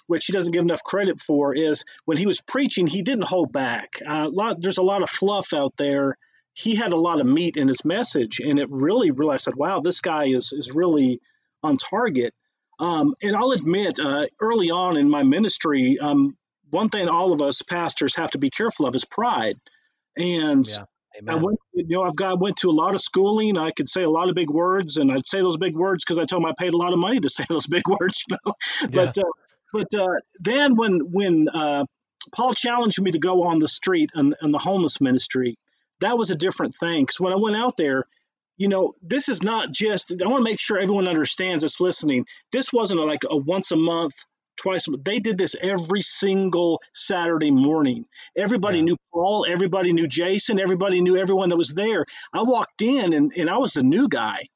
which 0.08 0.26
he 0.26 0.34
doesn't 0.34 0.54
give 0.54 0.64
enough 0.64 0.84
credit 0.84 1.20
for, 1.20 1.54
is 1.54 1.84
when 2.06 2.18
he 2.18 2.26
was 2.26 2.40
preaching, 2.42 2.88
he 2.88 3.02
didn't 3.02 3.28
hold 3.28 3.52
back. 3.52 4.02
Uh, 4.08 4.28
a 4.28 4.30
lot, 4.30 4.62
there's 4.62 4.78
a 4.78 4.84
lot 4.84 5.02
of 5.02 5.10
fluff 5.10 5.54
out 5.54 5.74
there. 5.78 6.18
He 6.54 6.76
had 6.76 6.94
a 6.94 6.98
lot 6.98 7.20
of 7.20 7.28
meat 7.28 7.58
in 7.58 7.68
his 7.68 7.84
message, 7.84 8.40
and 8.40 8.60
it 8.60 8.70
really, 8.70 9.12
really, 9.12 9.34
I 9.34 9.38
said, 9.38 9.56
"Wow, 9.56 9.82
this 9.82 10.00
guy 10.00 10.26
is 10.26 10.54
is 10.54 10.72
really 10.72 11.20
on 11.62 11.76
target." 11.78 12.34
Um, 12.80 13.16
and 13.22 13.36
I'll 13.36 13.52
admit, 13.52 14.00
uh, 14.00 14.28
early 14.40 14.70
on 14.70 14.96
in 14.96 15.10
my 15.10 15.24
ministry, 15.24 15.98
um, 16.00 16.38
one 16.70 16.90
thing 16.90 17.10
all 17.10 17.34
of 17.34 17.42
us 17.42 17.62
pastors 17.62 18.16
have 18.16 18.32
to 18.32 18.38
be 18.38 18.50
careful 18.50 18.86
of 18.86 18.96
is 18.96 19.06
pride. 19.06 19.58
And 20.18 20.66
Yeah. 20.68 20.86
I 21.28 21.36
went, 21.36 21.60
you 21.74 21.86
know, 21.90 22.04
I've 22.04 22.16
got 22.16 22.40
went 22.40 22.58
to 22.58 22.70
a 22.70 22.72
lot 22.72 22.94
of 22.94 23.02
schooling. 23.02 23.58
I 23.58 23.72
could 23.72 23.88
say 23.90 24.04
a 24.04 24.10
lot 24.10 24.30
of 24.30 24.36
big 24.36 24.50
words, 24.50 24.98
and 24.98 25.12
I'd 25.12 25.26
say 25.26 25.40
those 25.40 25.58
big 25.58 25.76
words 25.76 26.04
because 26.04 26.18
I 26.18 26.26
told 26.26 26.44
them 26.44 26.50
I 26.50 26.54
paid 26.62 26.74
a 26.74 26.78
lot 26.78 26.94
of 26.94 27.00
money 27.00 27.20
to 27.20 27.30
say 27.30 27.46
those 27.50 27.68
big 27.68 27.88
words. 27.88 28.24
You 28.30 28.38
know, 28.46 28.54
Yeah. 28.82 28.88
but 28.92 29.18
uh, 29.18 29.32
but 29.74 29.94
uh, 29.94 30.08
then 30.40 30.76
when 30.76 31.00
when 31.12 31.50
uh, 31.50 31.86
Paul 32.34 32.54
challenged 32.54 33.02
me 33.02 33.12
to 33.12 33.20
go 33.20 33.44
on 33.44 33.60
the 33.60 33.68
street 33.68 34.12
and, 34.14 34.36
and 34.42 34.54
the 34.54 34.60
homeless 34.60 35.00
ministry, 35.02 35.58
that 36.02 36.18
was 36.18 36.32
a 36.32 36.36
different 36.36 36.76
thing. 36.76 37.04
Because 37.04 37.20
when 37.20 37.34
I 37.34 37.38
went 37.38 37.56
out 37.56 37.78
there, 37.78 38.04
you 38.58 38.68
know, 38.68 38.94
this 39.02 39.30
is 39.30 39.44
not 39.44 39.72
just. 39.72 40.12
I 40.12 40.28
want 40.28 40.40
to 40.40 40.50
make 40.50 40.60
sure 40.60 40.80
everyone 40.80 41.08
understands 41.08 41.62
that's 41.64 41.80
listening. 41.80 42.26
This 42.52 42.72
wasn't 42.72 43.00
like 43.02 43.22
a 43.30 43.38
once 43.38 43.72
a 43.72 43.76
month, 43.78 44.16
twice. 44.58 44.88
a 44.88 44.92
month. 44.92 45.04
They 45.04 45.20
did 45.20 45.38
this 45.38 45.56
every 45.62 46.02
single 46.02 46.82
Saturday 46.94 47.52
morning. 47.52 48.06
Everybody 48.38 48.80
Yeah. 48.80 48.86
knew 48.86 48.98
Paul. 49.14 49.46
Everybody 49.50 49.94
knew 49.94 50.08
Jason. 50.08 50.60
Everybody 50.60 51.02
knew 51.02 51.18
everyone 51.18 51.50
that 51.50 51.58
was 51.58 51.74
there. 51.74 52.06
I 52.34 52.44
walked 52.44 52.82
in 52.82 53.14
and, 53.14 53.32
and 53.36 53.50
I 53.50 53.58
was 53.58 53.74
the 53.74 53.84
new 53.84 54.08
guy. 54.10 54.48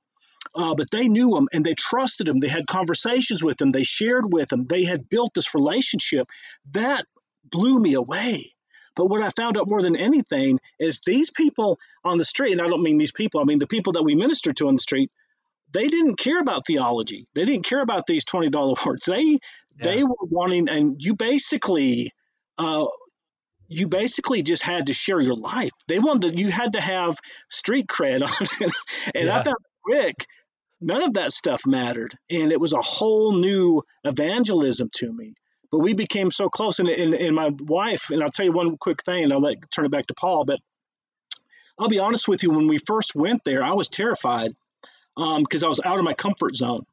Uh, 0.56 0.74
but 0.76 0.90
they 0.92 1.08
knew 1.08 1.36
him 1.38 1.48
and 1.54 1.66
they 1.66 1.76
trusted 1.76 2.28
him. 2.28 2.40
They 2.40 2.48
had 2.48 2.66
conversations 2.68 3.44
with 3.44 3.62
him. 3.62 3.70
They 3.70 3.84
shared 3.84 4.32
with 4.34 4.52
him. 4.52 4.66
They 4.66 4.84
had 4.84 5.08
built 5.10 5.34
this 5.36 5.54
relationship. 5.54 6.28
That 6.72 7.06
blew 7.46 7.80
me 7.80 7.94
away. 7.94 8.54
But 8.96 9.06
what 9.08 9.22
I 9.22 9.30
found 9.30 9.58
out 9.58 9.70
more 9.70 9.82
than 9.82 9.96
anything 9.96 10.60
is 10.80 11.02
these 11.06 11.30
people 11.32 11.78
on 12.04 12.18
the 12.18 12.26
street, 12.26 12.52
and 12.52 12.62
I 12.62 12.68
don't 12.68 12.82
mean 12.84 12.98
these 12.98 13.12
people, 13.12 13.40
I 13.40 13.44
mean 13.46 13.60
the 13.60 13.68
people 13.68 13.94
that 13.94 14.04
we 14.04 14.16
minister 14.16 14.52
to 14.54 14.68
on 14.68 14.76
the 14.76 14.82
street, 14.82 15.12
they 15.72 15.88
didn't 15.88 16.18
care 16.18 16.40
about 16.42 16.66
theology. 16.66 17.28
They 17.36 17.46
didn't 17.46 17.66
care 17.66 17.82
about 17.82 18.08
these 18.08 18.26
$20 18.26 18.52
words. 18.86 19.06
They 19.06 19.38
they 19.82 20.04
were 20.04 20.16
wanting, 20.22 20.70
and 20.70 20.96
you 21.04 21.16
basically 21.16 22.14
uh, 22.58 22.86
you 23.68 23.88
basically 23.88 24.42
just 24.44 24.64
had 24.64 24.88
to 24.88 24.94
share 24.94 25.20
your 25.22 25.36
life. 25.36 25.72
They 25.88 26.00
wanted 26.00 26.34
to, 26.34 26.40
you 26.40 26.52
had 26.52 26.74
to 26.74 26.82
have 26.82 27.20
street 27.50 27.88
cred 27.88 28.22
on 28.28 28.48
it. 28.62 28.74
And 29.16 29.30
I 29.30 29.36
Yeah. 29.36 29.44
found 29.44 29.58
quick, 29.86 30.26
none 30.82 31.04
of 31.04 31.14
that 31.14 31.32
stuff 31.32 31.62
mattered. 31.66 32.18
And 32.30 32.52
it 32.52 32.60
was 32.60 32.74
a 32.74 32.82
whole 32.82 33.34
new 33.34 33.84
evangelism 34.04 34.90
to 34.96 35.12
me. 35.12 35.36
But 35.72 35.80
we 35.80 35.94
became 35.94 36.32
so 36.32 36.50
close. 36.50 36.80
And, 36.80 36.90
and, 36.90 37.14
and 37.14 37.36
my 37.36 37.50
wife, 37.60 38.10
and 38.10 38.24
I'll 38.24 38.30
tell 38.30 38.46
you 38.46 38.52
one 38.52 38.76
quick 38.78 39.04
thing, 39.04 39.24
and 39.24 39.32
I'll 39.32 39.42
let 39.42 39.70
turn 39.72 39.86
it 39.86 39.92
back 39.92 40.08
to 40.08 40.16
Paul. 40.16 40.46
But 40.46 40.60
I'll 41.78 41.90
be 41.90 42.00
honest 42.00 42.28
with 42.28 42.42
you, 42.42 42.50
when 42.50 42.68
we 42.68 42.80
first 42.80 43.14
went 43.16 43.44
there, 43.44 43.64
I 43.64 43.74
was 43.74 43.88
terrified 43.88 44.56
because 45.16 45.64
I 45.64 45.68
was 45.68 45.80
out 45.86 46.00
of 46.00 46.06
my 46.06 46.14
comfort 46.16 46.56
zone. 46.56 46.86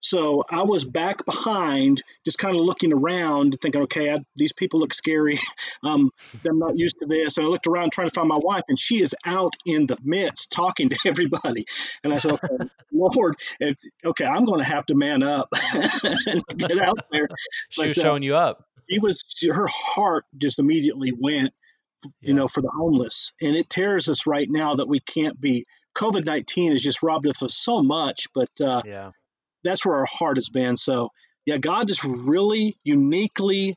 So 0.00 0.44
I 0.50 0.62
was 0.62 0.84
back 0.84 1.24
behind, 1.26 2.02
just 2.24 2.38
kind 2.38 2.54
of 2.56 2.62
looking 2.62 2.92
around, 2.92 3.58
thinking, 3.60 3.82
okay, 3.82 4.10
I, 4.12 4.20
these 4.36 4.52
people 4.52 4.80
look 4.80 4.94
scary. 4.94 5.38
Um, 5.82 6.10
I'm 6.46 6.58
not 6.58 6.76
used 6.76 6.98
to 7.00 7.06
this. 7.06 7.38
And 7.38 7.46
I 7.46 7.50
looked 7.50 7.66
around 7.66 7.92
trying 7.92 8.08
to 8.08 8.14
find 8.14 8.28
my 8.28 8.38
wife, 8.38 8.64
and 8.68 8.78
she 8.78 9.00
is 9.00 9.14
out 9.24 9.54
in 9.64 9.86
the 9.86 9.96
midst 10.02 10.52
talking 10.52 10.90
to 10.90 10.98
everybody. 11.06 11.64
And 12.04 12.12
I 12.12 12.18
said, 12.18 12.32
okay, 12.32 12.68
Lord, 12.92 13.36
it's, 13.60 13.84
okay, 14.04 14.24
I'm 14.26 14.44
going 14.44 14.58
to 14.58 14.64
have 14.64 14.84
to 14.86 14.94
man 14.94 15.22
up 15.22 15.48
and 15.72 16.42
get 16.58 16.78
out 16.80 16.98
there. 17.10 17.28
She 17.70 17.82
But, 17.82 17.88
was 17.88 17.98
uh, 17.98 18.02
showing 18.02 18.22
you 18.22 18.36
up. 18.36 18.66
She 18.90 18.98
was, 18.98 19.24
her 19.50 19.68
heart 19.68 20.24
just 20.36 20.58
immediately 20.58 21.12
went, 21.18 21.52
you 22.04 22.10
Yeah. 22.20 22.34
know, 22.34 22.48
for 22.48 22.60
the 22.60 22.70
homeless. 22.76 23.32
And 23.40 23.56
it 23.56 23.70
tears 23.70 24.08
us 24.10 24.26
right 24.26 24.48
now 24.50 24.74
that 24.76 24.86
we 24.88 25.00
can't 25.00 25.40
be. 25.40 25.64
COVID 25.96 26.26
19 26.26 26.72
has 26.72 26.82
just 26.82 27.02
robbed 27.02 27.26
us 27.26 27.40
of 27.42 27.50
so 27.50 27.82
much, 27.82 28.26
but 28.34 28.50
uh, 28.60 28.82
Yeah. 28.84 29.10
That's 29.64 29.84
where 29.84 29.96
our 29.96 30.06
heart 30.06 30.36
has 30.36 30.48
been. 30.48 30.76
So, 30.76 31.10
yeah, 31.46 31.58
God 31.58 31.88
just 31.88 32.04
really 32.04 32.76
uniquely, 32.84 33.76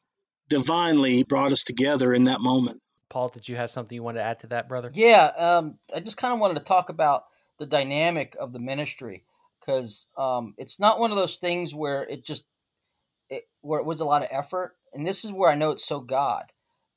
divinely 0.49 1.23
brought 1.23 1.51
us 1.51 1.63
together 1.63 2.13
in 2.13 2.25
that 2.25 2.41
moment. 2.41 2.81
Paul, 3.09 3.29
did 3.29 3.47
you 3.47 3.55
have 3.55 3.69
something 3.71 3.95
you 3.95 4.03
wanted 4.03 4.19
to 4.19 4.25
add 4.25 4.39
to 4.41 4.47
that, 4.47 4.67
brother? 4.67 4.91
Yeah, 4.93 5.25
um, 5.37 5.77
I 5.95 5.99
just 5.99 6.17
kind 6.17 6.33
of 6.33 6.39
wanted 6.39 6.57
to 6.57 6.63
talk 6.63 6.89
about 6.89 7.23
the 7.59 7.65
dynamic 7.65 8.35
of 8.39 8.53
the 8.53 8.59
ministry 8.59 9.23
because 9.59 10.07
um, 10.17 10.55
it's 10.57 10.79
not 10.79 10.99
one 10.99 11.11
of 11.11 11.17
those 11.17 11.37
things 11.37 11.73
where 11.73 12.03
it 12.03 12.25
just 12.25 12.45
it, 13.29 13.43
where 13.61 13.79
it 13.79 13.85
was 13.85 14.01
a 14.01 14.05
lot 14.05 14.23
of 14.23 14.29
effort, 14.31 14.75
and 14.93 15.05
this 15.05 15.23
is 15.23 15.31
where 15.31 15.51
I 15.51 15.55
know 15.55 15.71
it's 15.71 15.85
so 15.85 15.99
God 15.99 16.45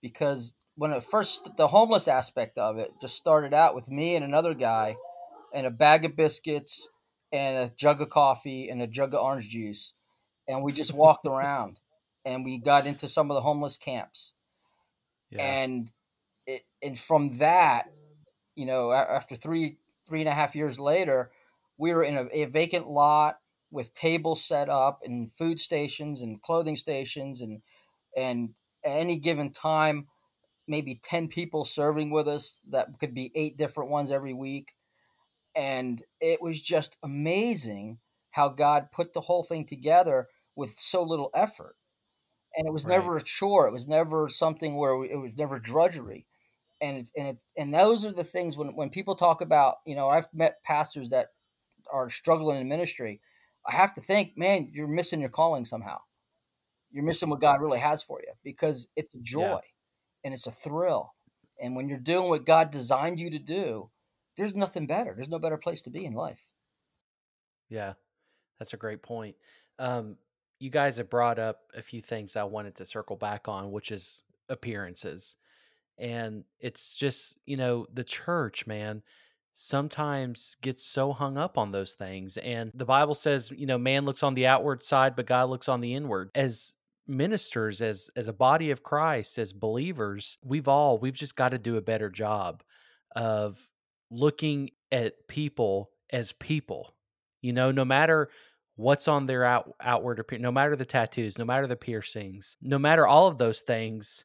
because 0.02 0.52
when 0.76 0.92
it 0.92 1.02
first 1.02 1.50
the 1.56 1.68
homeless 1.68 2.08
aspect 2.08 2.58
of 2.58 2.76
it 2.78 2.92
just 3.00 3.16
started 3.16 3.52
out 3.52 3.74
with 3.74 3.88
me 3.88 4.14
and 4.14 4.24
another 4.24 4.54
guy 4.54 4.96
and 5.54 5.66
a 5.66 5.70
bag 5.70 6.04
of 6.04 6.16
biscuits 6.16 6.88
and 7.32 7.56
a 7.58 7.74
jug 7.76 8.00
of 8.00 8.10
coffee 8.10 8.68
and 8.68 8.82
a 8.82 8.86
jug 8.86 9.14
of 9.14 9.20
orange 9.20 9.48
juice, 9.48 9.94
and 10.48 10.62
we 10.62 10.72
just 10.72 10.94
walked 10.94 11.26
around 11.28 11.80
and 12.24 12.44
we 12.44 12.58
got 12.58 12.86
into 12.86 13.08
some 13.08 13.30
of 13.30 13.34
the 13.36 13.42
homeless 13.42 13.76
camps 13.76 14.34
Yeah. 15.30 15.42
and 15.42 15.90
it 16.46 16.62
and 16.82 16.98
from 16.98 17.38
that 17.38 17.86
you 18.54 18.66
know 18.66 18.92
after 18.92 19.36
three 19.36 19.78
three 20.06 20.20
and 20.20 20.28
a 20.28 20.34
half 20.34 20.54
years 20.54 20.78
later 20.78 21.32
we 21.78 21.92
were 21.92 22.04
in 22.04 22.16
a, 22.16 22.26
a 22.32 22.44
vacant 22.46 22.88
lot 22.88 23.34
with 23.70 23.94
tables 23.94 24.44
set 24.44 24.68
up 24.68 24.98
and 25.04 25.32
food 25.32 25.60
stations 25.60 26.22
and 26.22 26.42
clothing 26.42 26.76
stations 26.76 27.40
and 27.40 27.62
and 28.16 28.54
at 28.84 28.92
any 28.92 29.18
given 29.18 29.52
time 29.52 30.08
maybe 30.68 31.00
10 31.04 31.28
people 31.28 31.64
serving 31.64 32.10
with 32.10 32.28
us 32.28 32.62
that 32.68 32.98
could 33.00 33.14
be 33.14 33.32
eight 33.34 33.56
different 33.58 33.90
ones 33.90 34.12
every 34.12 34.34
week 34.34 34.75
and 35.56 36.02
it 36.20 36.42
was 36.42 36.60
just 36.62 36.98
amazing 37.02 37.98
how 38.32 38.48
god 38.48 38.88
put 38.92 39.14
the 39.14 39.22
whole 39.22 39.44
thing 39.44 39.66
together 39.66 40.28
with 40.56 40.76
so 40.78 41.02
little 41.02 41.30
effort 41.34 41.76
and 42.56 42.66
it 42.66 42.72
was 42.72 42.86
Right. 42.86 42.86
never 42.86 43.16
a 43.16 43.22
chore. 43.22 43.66
It 43.66 43.72
was 43.72 43.88
never 43.88 44.28
something 44.28 44.76
where 44.76 45.04
it 45.04 45.16
was 45.20 45.36
never 45.36 45.58
drudgery, 45.58 46.26
and 46.80 46.98
it's 46.98 47.12
and 47.16 47.28
it, 47.28 47.38
and 47.56 47.74
those 47.74 48.04
are 48.04 48.12
the 48.12 48.24
things 48.24 48.56
when 48.56 48.68
when 48.76 48.90
people 48.90 49.16
talk 49.16 49.40
about 49.40 49.76
you 49.86 49.96
know 49.96 50.08
I've 50.08 50.28
met 50.34 50.62
pastors 50.64 51.10
that 51.10 51.28
are 51.92 52.10
struggling 52.10 52.60
in 52.60 52.68
ministry. 52.68 53.20
I 53.66 53.74
have 53.76 53.94
to 53.94 54.00
think, 54.00 54.36
man, 54.36 54.70
you're 54.72 54.88
missing 54.88 55.20
your 55.20 55.30
calling 55.30 55.64
somehow. 55.66 55.98
You're 56.90 57.04
missing 57.04 57.30
what 57.30 57.40
God 57.40 57.60
really 57.60 57.80
has 57.80 58.02
for 58.02 58.20
you 58.20 58.32
because 58.44 58.88
it's 58.96 59.14
a 59.14 59.18
joy 59.20 59.60
and 60.24 60.34
it's 60.34 60.46
a 60.46 60.50
thrill, 60.52 61.14
and 61.60 61.76
when 61.76 61.88
you're 61.88 61.98
doing 61.98 62.28
what 62.30 62.46
God 62.46 62.70
designed 62.70 63.18
you 63.20 63.30
to 63.30 63.38
do, 63.38 63.90
there's 64.36 64.54
nothing 64.54 64.86
better. 64.86 65.12
There's 65.14 65.28
no 65.28 65.38
better 65.38 65.56
place 65.56 65.82
to 65.82 65.90
be 65.90 66.04
in 66.04 66.12
life. 66.12 66.48
Yeah, 67.68 67.94
that's 68.58 68.74
a 68.74 68.78
great 68.78 69.02
point. 69.02 69.36
Um, 69.78 70.16
you 70.58 70.70
guys 70.70 70.96
have 70.96 71.10
brought 71.10 71.38
up 71.38 71.60
a 71.74 71.82
few 71.82 72.00
things 72.00 72.36
I 72.36 72.44
wanted 72.44 72.76
to 72.76 72.84
circle 72.84 73.16
back 73.16 73.48
on, 73.48 73.72
which 73.72 73.90
is 73.90 74.22
appearances. 74.48 75.36
And 75.98 76.44
it's 76.60 76.94
just, 76.94 77.38
you 77.46 77.56
know, 77.56 77.86
the 77.92 78.04
church, 78.04 78.66
man, 78.66 79.02
sometimes 79.52 80.56
gets 80.60 80.84
so 80.84 81.12
hung 81.12 81.38
up 81.38 81.56
on 81.56 81.72
those 81.72 81.94
things. 81.94 82.36
And 82.36 82.70
the 82.74 82.84
Bible 82.84 83.14
says, 83.14 83.50
you 83.50 83.66
know, 83.66 83.78
man 83.78 84.04
looks 84.04 84.22
on 84.22 84.34
the 84.34 84.46
outward 84.46 84.84
side, 84.84 85.16
but 85.16 85.26
God 85.26 85.48
looks 85.48 85.68
on 85.68 85.80
the 85.80 85.94
inward. 85.94 86.30
As 86.34 86.74
ministers, 87.06 87.80
as 87.80 88.10
as 88.16 88.28
a 88.28 88.32
body 88.32 88.70
of 88.70 88.82
Christ, 88.82 89.38
as 89.38 89.52
believers, 89.52 90.38
we've 90.44 90.68
all 90.68 90.98
we've 90.98 91.14
just 91.14 91.36
got 91.36 91.50
to 91.50 91.58
do 91.58 91.76
a 91.76 91.82
better 91.82 92.10
job 92.10 92.62
of 93.14 93.66
looking 94.10 94.70
at 94.92 95.28
people 95.28 95.90
as 96.10 96.32
people. 96.32 96.94
You 97.42 97.52
know, 97.52 97.70
no 97.70 97.84
matter 97.84 98.30
what's 98.76 99.08
on 99.08 99.26
their 99.26 99.44
out, 99.44 99.74
outward 99.80 100.18
appearance, 100.18 100.42
no 100.42 100.52
matter 100.52 100.76
the 100.76 100.84
tattoos, 100.84 101.38
no 101.38 101.44
matter 101.44 101.66
the 101.66 101.76
piercings, 101.76 102.56
no 102.60 102.78
matter 102.78 103.06
all 103.06 103.26
of 103.26 103.38
those 103.38 103.62
things, 103.62 104.24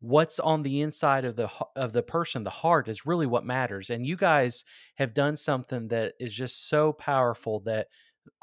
what's 0.00 0.40
on 0.40 0.62
the 0.62 0.80
inside 0.80 1.24
of 1.24 1.36
the 1.36 1.48
of 1.76 1.92
the 1.92 2.02
person, 2.02 2.44
the 2.44 2.50
heart 2.50 2.88
is 2.88 3.06
really 3.06 3.26
what 3.26 3.46
matters. 3.46 3.88
And 3.88 4.06
you 4.06 4.16
guys 4.16 4.64
have 4.96 5.14
done 5.14 5.36
something 5.36 5.88
that 5.88 6.14
is 6.18 6.34
just 6.34 6.68
so 6.68 6.92
powerful 6.92 7.60
that 7.60 7.86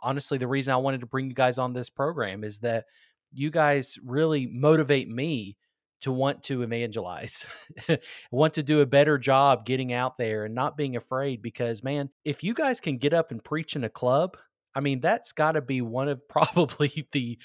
honestly 0.02 0.38
the 0.38 0.48
reason 0.48 0.74
I 0.74 0.78
wanted 0.78 1.02
to 1.02 1.06
bring 1.06 1.28
you 1.28 1.34
guys 1.34 1.58
on 1.58 1.74
this 1.74 1.90
program 1.90 2.44
is 2.44 2.60
that 2.60 2.86
you 3.32 3.52
guys 3.52 4.00
really 4.04 4.48
motivate 4.48 5.10
me 5.10 5.58
to 6.02 6.12
want 6.12 6.44
to 6.44 6.62
evangelize, 6.62 7.46
want 8.32 8.54
to 8.54 8.64
do 8.64 8.82
a 8.82 8.86
better 8.86 9.18
job 9.18 9.66
getting 9.66 9.94
out 9.94 10.18
there 10.18 10.46
and 10.46 10.56
not 10.56 10.78
being 10.78 10.96
afraid. 10.96 11.42
Because, 11.42 11.84
man, 11.84 12.10
if 12.24 12.44
you 12.44 12.54
guys 12.54 12.80
can 12.80 12.98
get 12.98 13.14
up 13.14 13.32
and 13.32 13.44
preach 13.44 13.76
in 13.76 13.84
a 13.84 13.90
club, 13.90 14.38
I 14.76 14.82
mean, 14.82 15.00
that's 15.02 15.32
got 15.32 15.54
to 15.54 15.62
be 15.62 15.82
one 15.82 16.08
of 16.08 16.28
probably 16.30 17.08
the 17.12 17.38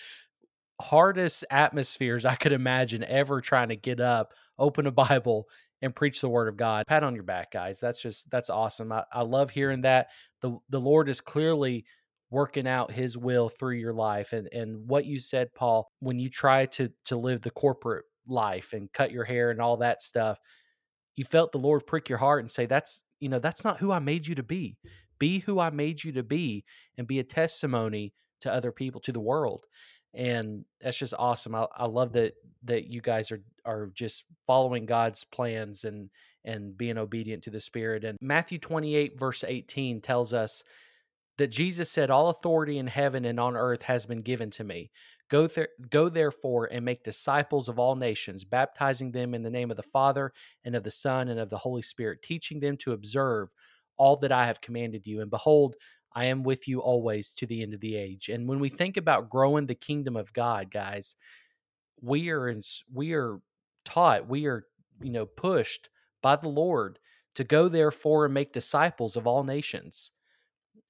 hardest 0.80 1.44
atmospheres 1.50 2.25
I 2.25 2.34
could 2.34 2.52
imagine 2.52 3.04
ever 3.04 3.40
trying 3.40 3.68
to 3.68 3.76
get 3.76 4.00
up, 4.00 4.34
open 4.58 4.87
a 4.87 4.90
Bible, 4.92 5.49
and 5.82 5.94
preach 5.94 6.20
the 6.20 6.28
word 6.28 6.49
of 6.49 6.56
God. 6.56 6.84
Pat 6.87 7.04
on 7.04 7.14
your 7.14 7.25
back, 7.25 7.50
guys. 7.50 7.80
That's 7.80 8.00
just 8.00 8.30
that's 8.30 8.50
awesome. 8.50 8.92
I, 8.92 9.04
I 9.12 9.23
love 9.23 9.50
hearing 9.50 9.82
that. 9.82 10.08
The 10.40 10.58
the 10.68 10.80
Lord 10.80 11.08
is 11.08 11.20
clearly 11.20 11.84
working 12.30 12.66
out 12.66 12.90
his 12.90 13.16
will 13.16 13.49
through 13.49 13.76
your 13.76 13.92
life. 13.92 14.32
And 14.32 14.49
and 14.52 14.88
what 14.88 15.04
you 15.04 15.18
said, 15.18 15.54
Paul, 15.54 15.90
when 16.00 16.18
you 16.18 16.30
try 16.30 16.66
to 16.66 16.90
to 17.06 17.16
live 17.16 17.42
the 17.42 17.50
corporate 17.50 18.04
life 18.26 18.73
and 18.73 18.93
cut 18.93 19.12
your 19.12 19.25
hair 19.25 19.50
and 19.50 19.61
all 19.61 19.78
that 19.78 20.02
stuff, 20.02 20.38
you 21.16 21.25
felt 21.25 21.52
the 21.52 21.59
Lord 21.59 21.87
prick 21.87 22.09
your 22.09 22.19
heart 22.19 22.40
and 22.40 22.50
say, 22.50 22.66
That's 22.66 23.04
you 23.21 23.28
know, 23.28 23.38
that's 23.38 23.64
not 23.64 23.81
who 23.81 23.93
I 23.93 24.00
made 24.00 24.26
you 24.26 24.35
to 24.35 24.43
be. 24.43 24.76
Be 25.19 25.38
who 25.38 25.61
I 25.61 25.71
made 25.71 26.02
you 26.04 26.12
to 26.12 26.23
be 26.23 26.64
and 26.99 27.07
be 27.07 27.21
a 27.21 27.25
testimony 27.25 28.12
to 28.40 28.52
other 28.52 28.73
people, 28.73 29.00
to 29.02 29.12
the 29.12 29.21
world. 29.21 29.64
And 30.12 30.64
that's 30.81 30.99
just 30.99 31.14
awesome. 31.19 31.54
I, 31.54 31.66
I 31.76 31.87
love 31.87 32.12
that 32.12 32.35
that 32.64 32.87
you 32.87 33.00
guys 33.00 33.33
are 33.33 33.43
are 33.64 33.90
just 33.95 34.25
following 34.47 34.87
God's 34.87 35.25
plans 35.25 35.85
and 35.85 36.11
and 36.45 36.76
being 36.76 36.99
obedient 36.99 37.43
to 37.45 37.50
the 37.50 37.61
Spirit. 37.61 38.04
And 38.04 38.19
Matthew 38.21 38.59
28, 38.59 39.19
verse 39.19 39.45
18 39.47 40.02
tells 40.02 40.35
us 40.35 40.62
that 41.38 41.49
Jesus 41.49 41.90
said, 41.90 42.11
All 42.11 42.28
authority 42.28 42.78
in 42.78 42.87
heaven 42.87 43.25
and 43.25 43.40
on 43.40 43.57
earth 43.57 43.83
has 43.83 44.07
been 44.07 44.21
given 44.21 44.50
to 44.50 44.64
me. 44.64 44.90
Go, 45.31 45.47
th- 45.47 45.69
go 45.90 46.09
therefore 46.09 46.66
and 46.66 46.85
make 46.85 47.02
disciples 47.02 47.69
of 47.69 47.78
all 47.78 47.97
nations, 47.97 48.45
baptizing 48.45 49.11
them 49.11 49.35
in 49.35 49.43
the 49.43 49.50
name 49.50 49.71
of 49.71 49.76
the 49.76 49.83
Father 49.83 50.33
and 50.64 50.75
of 50.76 50.85
the 50.85 50.90
Son 50.90 51.28
and 51.28 51.40
of 51.40 51.50
the 51.50 51.59
Holy 51.59 51.83
Spirit, 51.83 52.23
teaching 52.23 52.61
them 52.61 52.76
to 52.78 52.93
observe 52.93 53.49
all 53.97 54.16
that 54.16 54.33
I 54.33 54.47
have 54.47 54.61
commanded 54.61 55.07
you. 55.07 55.23
And 55.23 55.31
behold, 55.31 55.76
I 56.14 56.26
am 56.26 56.43
with 56.43 56.69
you 56.69 56.81
always 56.81 57.33
to 57.35 57.47
the 57.47 57.62
end 57.62 57.75
of 57.75 57.81
the 57.81 57.97
age. 57.97 58.28
And 58.28 58.47
when 58.49 58.61
we 58.61 58.69
think 58.69 58.97
about 58.97 59.31
growing 59.31 59.66
the 59.66 59.75
kingdom 59.75 60.16
of 60.16 60.33
God, 60.33 60.71
guys, 60.71 61.16
we 62.00 62.31
are 62.31 62.49
in, 62.49 62.61
we 62.93 63.14
are 63.14 63.40
taught, 63.85 64.28
we 64.28 64.47
are 64.47 64.66
you 65.00 65.11
know 65.11 65.26
pushed 65.26 65.88
by 66.23 66.37
the 66.37 66.49
Lord 66.49 66.99
to 67.35 67.45
go 67.45 67.69
therefore 67.69 68.26
and 68.26 68.35
make 68.35 68.52
disciples 68.52 69.16
of 69.16 69.26
all 69.26 69.43
nations 69.43 70.12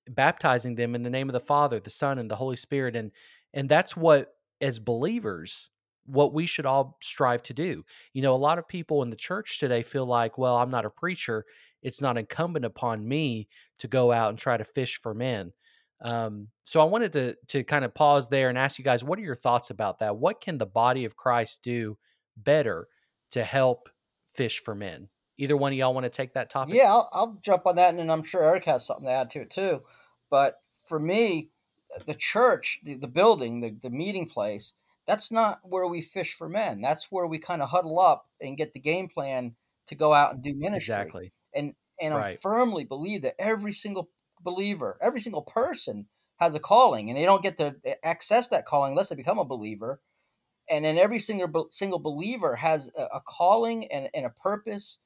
baptizing 0.08 0.74
them 0.74 0.94
in 0.94 1.02
the 1.02 1.10
name 1.10 1.28
of 1.28 1.32
the 1.32 1.40
Father, 1.40 1.80
the 1.80 1.90
Son, 1.90 2.18
and 2.18 2.30
the 2.30 2.36
Holy 2.36 2.56
Spirit. 2.56 2.96
And 2.96 3.10
and 3.54 3.68
that's 3.68 3.96
what 3.96 4.34
as 4.60 4.78
believers 4.78 5.70
what 6.06 6.34
we 6.34 6.44
should 6.44 6.66
all 6.66 6.98
strive 7.02 7.42
to 7.44 7.54
do. 7.54 7.82
You 8.12 8.20
know, 8.20 8.34
a 8.34 8.36
lot 8.36 8.58
of 8.58 8.68
people 8.68 9.02
in 9.02 9.08
the 9.08 9.16
church 9.16 9.58
today 9.58 9.82
feel 9.82 10.04
like, 10.04 10.36
well, 10.36 10.56
I'm 10.56 10.70
not 10.70 10.84
a 10.84 10.90
preacher. 10.90 11.46
It's 11.82 12.02
not 12.02 12.18
incumbent 12.18 12.66
upon 12.66 13.08
me 13.08 13.48
to 13.78 13.88
go 13.88 14.12
out 14.12 14.28
and 14.28 14.38
try 14.38 14.58
to 14.58 14.64
fish 14.64 15.00
for 15.00 15.14
men. 15.14 15.52
Um, 16.02 16.48
so 16.64 16.80
I 16.80 16.84
wanted 16.84 17.12
to 17.14 17.36
to 17.48 17.64
kind 17.64 17.84
of 17.84 17.94
pause 17.94 18.28
there 18.28 18.48
and 18.48 18.58
ask 18.58 18.78
you 18.78 18.84
guys, 18.84 19.02
what 19.02 19.18
are 19.18 19.22
your 19.22 19.34
thoughts 19.34 19.70
about 19.70 20.00
that? 20.00 20.16
What 20.16 20.40
can 20.40 20.58
the 20.58 20.66
body 20.66 21.04
of 21.06 21.16
Christ 21.16 21.60
do 21.62 21.96
better 22.36 22.88
to 23.30 23.42
help 23.42 23.88
fish 24.34 24.62
for 24.62 24.74
men? 24.74 25.08
Either 25.38 25.56
one 25.56 25.72
of 25.72 25.78
y'all 25.78 25.94
want 25.94 26.04
to 26.04 26.10
take 26.10 26.34
that 26.34 26.50
topic? 26.50 26.74
Yeah, 26.74 26.92
I'll, 26.92 27.08
I'll 27.12 27.40
jump 27.42 27.66
on 27.66 27.76
that, 27.76 27.90
and 27.90 27.98
then 27.98 28.10
I'm 28.10 28.24
sure 28.24 28.44
Eric 28.44 28.66
has 28.66 28.86
something 28.86 29.06
to 29.06 29.10
add 29.10 29.30
to 29.30 29.40
it 29.40 29.50
too. 29.50 29.82
But 30.30 30.60
for 30.86 30.98
me, 30.98 31.50
the 32.06 32.14
church, 32.14 32.80
the, 32.82 32.94
the 32.94 33.08
building, 33.08 33.60
the, 33.60 33.76
the 33.82 33.90
meeting 33.90 34.28
place, 34.28 34.74
that's 35.06 35.30
not 35.30 35.60
where 35.62 35.86
we 35.86 36.00
fish 36.00 36.34
for 36.34 36.48
men. 36.48 36.80
That's 36.80 37.08
where 37.10 37.26
we 37.26 37.38
kind 37.38 37.62
of 37.62 37.70
huddle 37.70 38.00
up 38.00 38.26
and 38.40 38.56
get 38.56 38.72
the 38.72 38.80
game 38.80 39.08
plan 39.08 39.54
to 39.86 39.94
go 39.94 40.14
out 40.14 40.34
and 40.34 40.42
do 40.42 40.54
ministry. 40.54 40.94
Exactly. 40.94 41.32
And 41.54 41.74
and 42.00 42.14
right. 42.14 42.32
I 42.32 42.36
firmly 42.36 42.84
believe 42.84 43.22
that 43.22 43.36
every 43.38 43.72
single 43.72 44.10
believer, 44.40 44.98
every 45.00 45.20
single 45.20 45.42
person 45.42 46.06
has 46.38 46.54
a 46.54 46.60
calling, 46.60 47.08
and 47.08 47.18
they 47.18 47.24
don't 47.24 47.42
get 47.42 47.56
to 47.58 47.76
eh, 47.84 47.94
access 48.02 48.48
that 48.48 48.66
calling 48.66 48.92
unless 48.92 49.08
they 49.08 49.14
become 49.14 49.38
a 49.38 49.44
believer. 49.44 50.00
And 50.68 50.84
then 50.84 50.96
every 50.96 51.18
single 51.18 51.66
single 51.70 51.98
believer 51.98 52.56
has 52.56 52.90
a, 52.96 53.02
a 53.16 53.20
calling 53.20 53.86
and, 53.92 54.08
and 54.14 54.26
a 54.26 54.30
purpose 54.30 54.98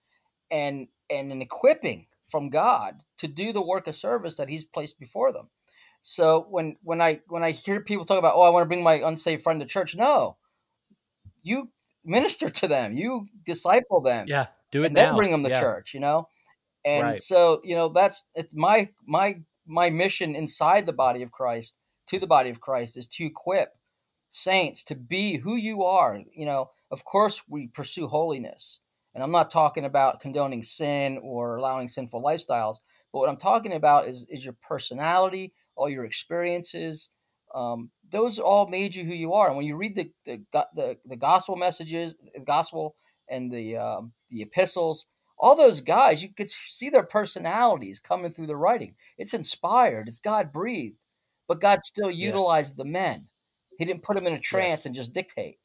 and 0.50 0.88
and 1.11 1.33
an 1.33 1.42
equipping 1.42 2.07
from 2.30 2.50
God 2.50 3.00
to 3.18 3.26
do 3.26 3.52
the 3.52 3.62
work 3.62 3.87
of 3.87 3.97
service 3.97 4.37
that 4.37 4.49
He's 4.49 4.64
placed 4.64 4.99
before 4.99 5.33
them. 5.33 5.49
So 6.02 6.47
when 6.49 6.76
when 6.83 7.00
I 7.00 7.21
when 7.28 7.43
I 7.43 7.50
hear 7.50 7.81
people 7.81 8.05
talk 8.05 8.19
about, 8.19 8.35
oh, 8.35 8.43
I 8.43 8.50
want 8.50 8.62
to 8.62 8.69
bring 8.69 8.83
my 8.83 8.95
unsaved 8.95 9.43
friend 9.43 9.61
to 9.61 9.67
church, 9.67 9.97
no, 9.97 10.37
you 11.43 11.71
minister 12.05 12.49
to 12.49 12.69
them, 12.69 12.95
you 12.95 13.26
disciple 13.45 14.00
them, 14.00 14.26
yeah, 14.28 14.47
do 14.73 14.83
it 14.83 14.87
and 14.87 14.95
now. 14.95 15.02
then 15.02 15.17
bring 15.17 15.31
them 15.31 15.43
to 15.45 15.50
yeah. 15.50 15.61
church, 15.61 15.95
you 15.95 16.00
know. 16.00 16.28
And 16.85 17.02
right. 17.02 17.19
so 17.19 17.61
you 17.64 17.75
know 17.75 17.88
that's 17.88 18.25
it's 18.35 18.55
my 18.55 18.90
my 19.07 19.40
my 19.67 19.90
mission 19.90 20.35
inside 20.35 20.87
the 20.87 20.93
body 20.93 21.23
of 21.23 21.33
Christ 21.33 21.78
to 22.09 22.19
the 22.19 22.26
body 22.26 22.50
of 22.50 22.61
Christ 22.61 22.97
is 22.97 23.07
to 23.07 23.26
equip 23.26 23.75
saints 24.31 24.83
to 24.85 24.95
be 24.95 25.38
who 25.38 25.57
you 25.57 25.85
are. 25.85 26.21
You 26.33 26.47
know, 26.47 26.71
of 26.90 27.05
course 27.05 27.43
we 27.49 27.67
pursue 27.67 28.07
holiness 28.07 28.80
and 29.19 29.25
I'm 29.25 29.32
not 29.32 29.50
talking 29.50 29.84
about 29.84 30.21
condoning 30.21 30.63
sin 30.63 31.19
or 31.23 31.56
allowing 31.56 31.89
sinful 31.89 32.23
lifestyles, 32.23 32.76
but 33.13 33.19
what 33.19 33.28
I'm 33.28 33.37
talking 33.37 33.73
about 33.73 34.06
is, 34.06 34.25
is 34.28 34.45
your 34.45 34.54
personality, 34.63 35.54
all 35.78 35.88
your 35.88 36.04
experiences. 36.04 37.08
Um, 37.54 37.91
those 38.10 38.38
all 38.38 38.69
made 38.69 38.95
you 38.95 39.04
who 39.04 39.14
you 39.14 39.32
are. 39.32 39.49
And 39.49 39.56
when 39.56 39.67
you 39.67 39.76
read 39.76 39.95
the, 39.95 40.10
the, 40.26 40.43
the, 40.75 40.97
the 41.06 41.17
gospel 41.17 41.56
messages, 41.56 42.14
the 42.34 42.41
gospel 42.41 42.97
and 43.30 43.50
the, 43.50 43.76
um, 43.76 44.12
the 44.30 44.43
epistles, 44.43 45.06
all 45.38 45.56
those 45.56 45.80
guys, 45.80 46.23
you 46.23 46.28
could 46.34 46.50
see 46.69 46.91
their 46.91 47.04
personalities 47.04 48.00
coming 48.00 48.32
through 48.32 48.49
the 48.49 48.56
writing. 48.56 48.97
It's 49.17 49.34
inspired, 49.34 50.08
it's 50.08 50.19
God 50.19 50.52
breathed, 50.52 50.99
but 51.47 51.60
God 51.60 51.84
still 51.84 52.10
utilized 52.10 52.73
yes. 52.73 52.76
the 52.76 52.84
men. 52.84 53.28
He 53.78 53.84
didn't 53.84 54.02
put 54.02 54.17
them 54.17 54.26
in 54.26 54.34
a 54.34 54.41
trance 54.41 54.80
yes. 54.80 54.86
and 54.86 54.95
just 54.95 55.12
dictate. 55.12 55.58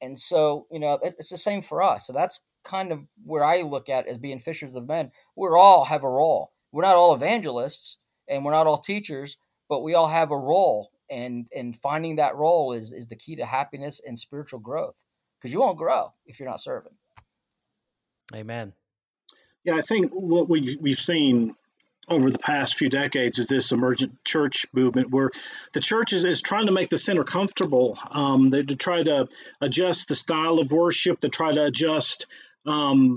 And 0.00 0.18
so, 0.18 0.66
you 0.70 0.78
know, 0.78 0.98
it's 1.02 1.30
the 1.30 1.36
same 1.36 1.60
for 1.60 1.82
us. 1.82 2.06
So 2.06 2.12
that's 2.12 2.42
kind 2.64 2.92
of 2.92 3.00
where 3.24 3.44
I 3.44 3.62
look 3.62 3.88
at 3.88 4.06
as 4.06 4.16
being 4.16 4.38
fishers 4.38 4.76
of 4.76 4.86
men. 4.86 5.10
We 5.36 5.48
all 5.48 5.84
have 5.86 6.04
a 6.04 6.08
role. 6.08 6.52
We're 6.72 6.84
not 6.84 6.94
all 6.94 7.14
evangelists 7.14 7.96
and 8.30 8.44
we're 8.44 8.52
not 8.52 8.66
all 8.66 8.78
teachers, 8.78 9.36
but 9.68 9.82
we 9.82 9.94
all 9.94 10.08
have 10.08 10.30
a 10.30 10.38
role. 10.38 10.90
And 11.10 11.46
and 11.54 11.76
finding 11.76 12.16
that 12.16 12.36
role 12.36 12.72
is 12.72 12.92
is 12.92 13.08
the 13.08 13.16
key 13.16 13.36
to 13.36 13.44
happiness 13.44 14.00
and 14.06 14.18
spiritual 14.18 14.60
growth. 14.60 15.04
Because 15.38 15.52
you 15.52 15.60
won't 15.60 15.78
grow 15.78 16.12
if 16.26 16.38
you're 16.38 16.48
not 16.48 16.60
serving. 16.60 16.92
Amen. 18.34 18.74
Yeah, 19.64 19.74
I 19.74 19.80
think 19.80 20.12
what 20.12 20.48
we 20.48 20.78
we've 20.80 21.00
seen 21.00 21.56
over 22.08 22.30
the 22.30 22.38
past 22.38 22.76
few 22.76 22.88
decades 22.88 23.38
is 23.38 23.46
this 23.46 23.72
emergent 23.72 24.24
church 24.24 24.66
movement 24.72 25.10
where 25.10 25.30
the 25.72 25.80
church 25.80 26.12
is, 26.12 26.24
is 26.24 26.42
trying 26.42 26.66
to 26.66 26.72
make 26.72 26.90
the 26.90 26.98
sinner 26.98 27.22
comfortable. 27.22 27.98
Um, 28.10 28.50
they 28.50 28.62
to 28.62 28.76
try 28.76 29.02
to 29.02 29.28
adjust 29.60 30.08
the 30.08 30.16
style 30.16 30.58
of 30.58 30.72
worship, 30.72 31.20
to 31.20 31.28
try 31.28 31.52
to 31.52 31.64
adjust 31.64 32.26
um, 32.66 33.16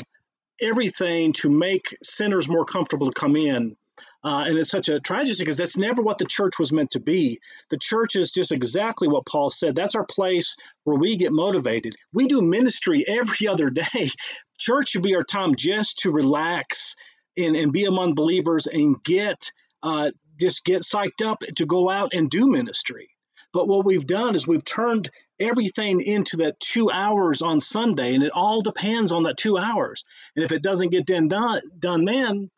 everything 0.61 1.33
to 1.33 1.49
make 1.49 1.97
sinners 2.03 2.47
more 2.47 2.65
comfortable 2.65 3.07
to 3.07 3.13
come 3.13 3.35
in. 3.35 3.75
Uh, 4.23 4.45
and 4.47 4.57
it's 4.57 4.69
such 4.69 4.87
a 4.87 5.01
tragedy 5.01 5.37
because 5.39 5.57
that's 5.57 5.75
never 5.75 6.01
what 6.01 6.17
the 6.17 6.25
church 6.25 6.57
was 6.57 6.71
meant 6.71 6.91
to 6.91 6.99
be. 7.01 7.39
The 7.69 7.77
church 7.77 8.15
is 8.15 8.31
just 8.31 8.53
exactly 8.53 9.09
what 9.09 9.25
Paul 9.25 9.49
said. 9.49 9.75
That's 9.75 9.95
our 9.95 10.05
place 10.05 10.55
where 10.85 10.97
we 10.97 11.17
get 11.17 11.33
motivated. 11.33 11.95
We 12.13 12.27
do 12.27 12.41
ministry 12.41 13.05
every 13.07 13.47
other 13.47 13.69
day. 13.69 14.11
Church 14.57 14.89
should 14.89 15.03
be 15.03 15.15
our 15.15 15.25
time 15.25 15.55
just 15.55 15.99
to 15.99 16.11
relax 16.11 16.95
and, 17.35 17.55
and 17.55 17.73
be 17.73 17.85
among 17.85 18.15
believers 18.15 18.67
and 18.67 19.03
get 19.03 19.51
uh, 19.81 20.11
just 20.39 20.63
get 20.63 20.81
psyched 20.81 21.25
up 21.25 21.39
to 21.57 21.65
go 21.65 21.89
out 21.89 22.13
and 22.13 22.29
do 22.29 22.47
ministry. 22.47 23.09
But 23.53 23.67
what 23.67 23.85
we've 23.85 24.07
done 24.07 24.33
is 24.33 24.47
we've 24.47 24.65
turned 24.65 25.11
everything 25.39 26.01
into 26.01 26.37
that 26.37 26.59
two 26.59 26.89
hours 26.89 27.41
on 27.41 27.59
Sunday, 27.59 28.15
and 28.15 28.23
it 28.23 28.31
all 28.33 28.61
depends 28.61 29.11
on 29.11 29.23
that 29.23 29.37
two 29.37 29.57
hours. 29.57 30.03
And 30.35 30.43
if 30.43 30.51
it 30.51 30.63
doesn't 30.63 30.89
get 30.89 31.05
done, 31.05 31.27
done 31.27 32.05
then, 32.05 32.49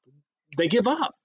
they 0.58 0.68
give 0.70 0.88
up. 0.88 1.16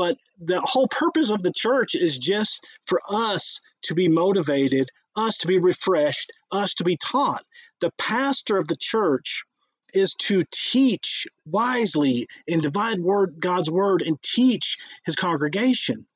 But 0.00 0.16
the 0.40 0.62
whole 0.62 0.88
purpose 0.88 1.28
of 1.28 1.42
the 1.42 1.52
church 1.52 1.94
is 1.94 2.16
just 2.16 2.64
for 2.86 3.02
us 3.06 3.60
to 3.82 3.94
be 3.94 4.08
motivated, 4.08 4.88
us 5.14 5.36
to 5.38 5.46
be 5.46 5.58
refreshed, 5.58 6.32
us 6.50 6.72
to 6.76 6.84
be 6.84 6.96
taught. 6.96 7.44
The 7.82 7.92
pastor 7.98 8.56
of 8.56 8.66
the 8.66 8.78
church 8.80 9.44
is 9.92 10.14
to 10.20 10.42
teach 10.50 11.26
wisely 11.44 12.28
and 12.48 12.62
divide 12.62 13.02
word 13.02 13.40
God's 13.40 13.70
word 13.70 14.00
and 14.00 14.16
teach 14.22 14.78
his 15.04 15.16
congregation. 15.16 16.06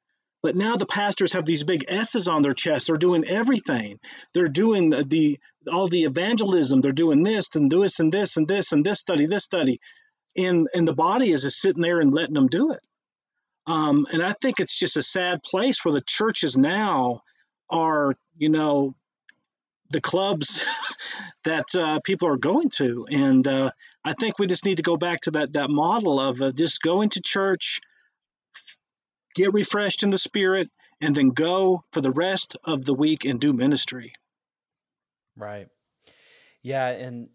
But 0.43 0.57
now 0.57 0.77
the 0.77 0.87
pastors 0.87 1.35
have 1.35 1.45
these 1.45 1.65
big 1.65 1.85
S's 1.87 2.27
on 2.27 2.41
their 2.41 2.55
chest. 2.55 2.87
They're 2.87 2.97
doing 2.97 3.27
everything. 3.27 4.01
They're 4.33 4.49
doing 4.49 4.89
the, 4.89 5.05
the 5.05 5.39
all 5.71 5.89
the 5.89 6.05
evangelism. 6.05 6.81
They're 6.81 6.91
doing 6.93 7.23
this 7.23 7.55
and 7.55 7.71
this 7.71 8.01
and 8.01 8.11
this 8.11 8.39
and 8.39 8.49
this 8.49 8.73
and 8.73 8.83
this 8.83 9.01
study, 9.01 9.27
this 9.27 9.45
study, 9.45 9.79
and 10.39 10.69
and 10.73 10.89
the 10.89 10.95
body 10.95 11.33
is 11.33 11.43
just 11.43 11.61
sitting 11.61 11.83
there 11.83 12.01
and 12.01 12.15
letting 12.15 12.33
them 12.33 12.49
do 12.49 12.73
it. 12.73 12.81
Um, 13.67 14.07
and 14.13 14.23
I 14.23 14.35
think 14.41 14.61
it's 14.61 14.79
just 14.79 14.97
a 14.97 15.03
sad 15.03 15.43
place 15.43 15.85
where 15.85 15.95
the 15.95 16.03
churches 16.03 16.57
now 16.57 17.23
are, 17.71 18.15
you 18.37 18.51
know, 18.51 18.95
the 19.91 20.01
clubs 20.01 20.65
that 21.45 21.75
uh, 21.75 22.01
people 22.05 22.29
are 22.29 22.37
going 22.37 22.71
to, 22.71 23.07
and 23.11 23.47
uh, 23.47 23.71
I 24.05 24.13
think 24.13 24.39
we 24.39 24.47
just 24.47 24.65
need 24.65 24.77
to 24.77 24.83
go 24.83 24.97
back 24.97 25.23
to 25.23 25.31
that 25.33 25.55
that 25.55 25.71
model 25.71 26.21
of 26.21 26.43
uh, 26.43 26.53
just 26.53 26.83
going 26.83 27.11
to 27.11 27.23
church 27.23 27.81
get 29.35 29.53
refreshed 29.53 30.03
in 30.03 30.11
the 30.11 30.19
spirit, 30.19 30.71
and 31.01 31.15
then 31.15 31.31
go 31.31 31.83
for 31.93 32.01
the 32.01 32.11
rest 32.11 32.57
of 32.65 32.85
the 32.85 32.95
week 32.95 33.25
and 33.25 33.41
do 33.41 33.53
ministry. 33.53 34.13
Right. 35.37 35.69
Yeah, 36.63 36.89
and 36.89 37.29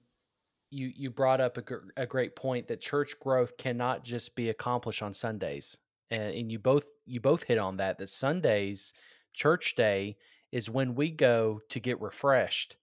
you 0.72 0.92
you 0.96 1.10
brought 1.10 1.42
up 1.42 1.58
a, 1.58 1.62
gr- 1.62 1.90
a 1.98 2.06
great 2.06 2.36
point 2.36 2.68
that 2.68 2.82
church 2.82 3.20
growth 3.20 3.58
cannot 3.58 4.04
just 4.04 4.36
be 4.36 4.50
accomplished 4.50 5.02
on 5.02 5.14
Sundays, 5.14 5.78
and, 6.12 6.34
and 6.34 6.52
you 6.52 6.60
both 6.60 6.86
you 7.06 7.20
both 7.20 7.44
hit 7.44 7.58
on 7.58 7.78
that. 7.78 7.98
That 7.98 8.10
Sundays, 8.10 8.94
church 9.34 9.76
day, 9.76 10.18
is 10.52 10.70
when 10.70 10.96
we 10.96 11.12
go 11.12 11.62
to 11.70 11.80
get 11.80 12.02
refreshed, 12.02 12.78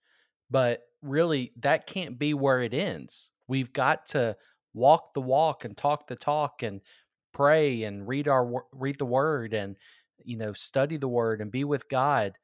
but 0.50 0.82
really 1.02 1.52
that 1.60 1.86
can't 1.86 2.18
be 2.18 2.34
where 2.34 2.62
it 2.62 2.74
ends. 2.74 3.30
We've 3.48 3.72
got 3.72 4.06
to 4.08 4.36
walk 4.74 5.14
the 5.14 5.20
walk 5.20 5.64
and 5.64 5.76
talk 5.76 6.06
the 6.06 6.16
talk 6.16 6.62
and 6.62 6.80
pray 7.32 7.82
and 7.82 8.08
read 8.08 8.28
our 8.28 8.64
read 8.72 8.98
the 8.98 9.06
word 9.06 9.54
and 9.54 9.76
you 10.26 10.36
know, 10.36 10.52
study 10.52 10.96
the 10.96 11.08
word 11.08 11.40
and 11.40 11.50
be 11.50 11.64
with 11.64 11.88
God 11.88 12.36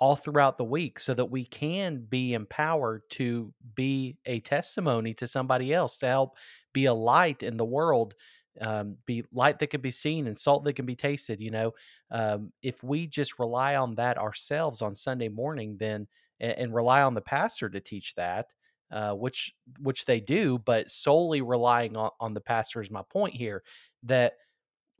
all 0.00 0.16
throughout 0.16 0.56
the 0.56 0.64
week 0.64 0.98
so 0.98 1.12
that 1.12 1.30
we 1.30 1.44
can 1.44 2.06
be 2.08 2.32
empowered 2.32 3.02
to 3.10 3.52
be 3.74 4.16
a 4.24 4.40
testimony 4.40 5.12
to 5.12 5.26
somebody 5.26 5.74
else 5.74 5.98
to 5.98 6.06
help 6.06 6.36
be 6.72 6.84
a 6.84 6.94
light 6.94 7.42
in 7.42 7.56
the 7.56 7.64
world 7.64 8.14
um, 8.60 8.96
be 9.06 9.24
light 9.32 9.58
that 9.58 9.70
can 9.70 9.80
be 9.80 9.90
seen 9.90 10.26
and 10.26 10.38
salt 10.38 10.64
that 10.64 10.74
can 10.74 10.86
be 10.86 10.96
tasted 10.96 11.40
you 11.40 11.50
know 11.50 11.72
um, 12.10 12.52
if 12.62 12.82
we 12.82 13.06
just 13.06 13.38
rely 13.38 13.76
on 13.76 13.94
that 13.94 14.18
ourselves 14.18 14.82
on 14.82 14.94
sunday 14.94 15.28
morning 15.28 15.76
then 15.78 16.06
and, 16.40 16.52
and 16.52 16.74
rely 16.74 17.02
on 17.02 17.14
the 17.14 17.20
pastor 17.20 17.68
to 17.68 17.80
teach 17.80 18.14
that 18.14 18.46
uh, 18.90 19.12
which 19.12 19.52
which 19.80 20.04
they 20.04 20.20
do 20.20 20.58
but 20.58 20.90
solely 20.90 21.42
relying 21.42 21.96
on, 21.96 22.10
on 22.20 22.34
the 22.34 22.40
pastor 22.40 22.80
is 22.80 22.90
my 22.90 23.02
point 23.10 23.34
here 23.34 23.62
that 24.02 24.34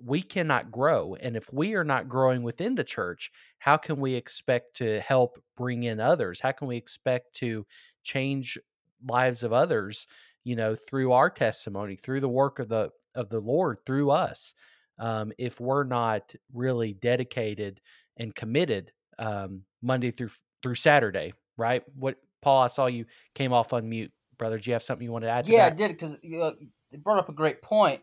we 0.05 0.23
cannot 0.23 0.71
grow. 0.71 1.17
And 1.21 1.37
if 1.37 1.53
we 1.53 1.75
are 1.75 1.85
not 1.85 2.09
growing 2.09 2.43
within 2.43 2.75
the 2.75 2.85
church, 2.85 3.31
how 3.59 3.77
can 3.77 3.99
we 3.99 4.15
expect 4.15 4.77
to 4.77 5.01
help 5.01 5.43
bring 5.57 5.83
in 5.83 6.01
others? 6.01 6.41
How 6.41 6.53
can 6.53 6.69
we 6.69 6.77
expect 6.77 7.35
to 7.37 7.67
change 8.03 8.59
lives 9.07 9.43
of 9.43 9.53
others, 9.53 10.07
you 10.45 10.57
know, 10.57 10.77
through 10.77 11.13
our 11.13 11.31
testimony, 11.31 11.97
through 11.97 12.21
the 12.21 12.29
work 12.29 12.59
of 12.59 12.69
the 12.69 12.91
of 13.19 13.29
the 13.29 13.41
Lord 13.41 13.79
through 13.85 14.11
us, 14.11 14.55
um, 14.99 15.33
if 15.39 15.61
we're 15.61 15.85
not 15.85 16.35
really 16.53 16.95
dedicated 16.95 17.81
and 18.17 18.35
committed 18.35 18.93
um, 19.19 19.63
Monday 19.83 20.11
through 20.11 20.31
through 20.63 20.77
Saturday, 20.77 21.35
right? 21.57 21.83
What 21.95 22.17
Paul, 22.41 22.63
I 22.63 22.69
saw 22.69 22.87
you 22.87 23.05
came 23.35 23.53
off 23.53 23.73
on 23.73 23.89
mute, 23.89 24.13
brother. 24.39 24.59
Do 24.59 24.71
you 24.71 24.75
have 24.75 24.83
something 24.83 25.05
you 25.05 25.13
wanted 25.13 25.27
to 25.27 25.33
add? 25.33 25.49
yeah, 25.49 25.67
I 25.67 25.71
did 25.71 25.89
because 25.89 26.19
you 26.23 26.39
know, 26.39 26.55
it 26.93 27.03
brought 27.03 27.19
up 27.19 27.29
a 27.29 27.33
great 27.33 27.61
point 27.61 28.01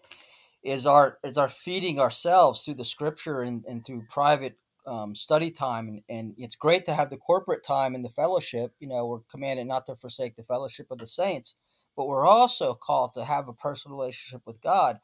is 0.64 0.88
our 0.88 1.20
is 1.24 1.38
our 1.38 1.48
feeding 1.48 2.00
ourselves 2.00 2.62
through 2.62 2.74
the 2.76 2.86
scripture 2.86 3.42
and, 3.42 3.64
and 3.66 3.86
through 3.86 4.04
private 4.12 4.58
um, 4.88 5.16
study 5.16 5.50
time 5.50 5.88
and, 5.88 6.02
and 6.10 6.34
it's 6.38 6.56
great 6.56 6.86
to 6.86 6.94
have 6.94 7.10
the 7.10 7.18
corporate 7.18 7.66
time 7.66 7.96
and 7.96 8.04
the 8.04 8.10
fellowship 8.10 8.74
you 8.80 8.88
know 8.88 9.06
we're 9.06 9.20
commanded 9.32 9.68
not 9.68 9.86
to 9.86 9.96
forsake 9.96 10.36
the 10.36 10.44
fellowship 10.44 10.88
of 10.92 10.98
the 10.98 11.08
saints 11.08 11.56
but 11.96 12.08
we're 12.08 12.26
also 12.26 12.74
called 12.74 13.14
to 13.14 13.26
have 13.26 13.48
a 13.48 13.54
personal 13.54 13.98
relationship 13.98 14.42
with 14.46 14.62
god. 14.62 15.00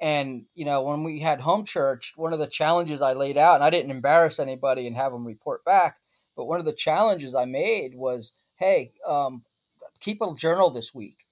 And 0.00 0.44
you 0.54 0.64
know 0.64 0.82
when 0.82 1.04
we 1.04 1.20
had 1.20 1.40
home 1.40 1.64
church 1.64 2.12
one 2.16 2.32
of 2.34 2.38
the 2.38 2.46
challenges 2.46 3.00
i 3.00 3.14
laid 3.14 3.38
out 3.38 3.54
and 3.56 3.64
i 3.64 3.70
didn't 3.70 3.90
embarrass 3.90 4.38
anybody 4.38 4.86
and 4.86 4.96
have 4.96 5.12
them 5.12 5.26
report 5.26 5.64
back 5.64 5.96
but 6.36 6.44
one 6.44 6.58
of 6.58 6.66
the 6.66 6.74
challenges 6.74 7.34
i 7.34 7.46
made 7.46 7.94
was 7.94 8.32
hey 8.56 8.92
um, 9.08 9.42
keep 10.00 10.20
a 10.20 10.34
journal 10.34 10.70
this 10.70 10.94
week. 10.94 11.24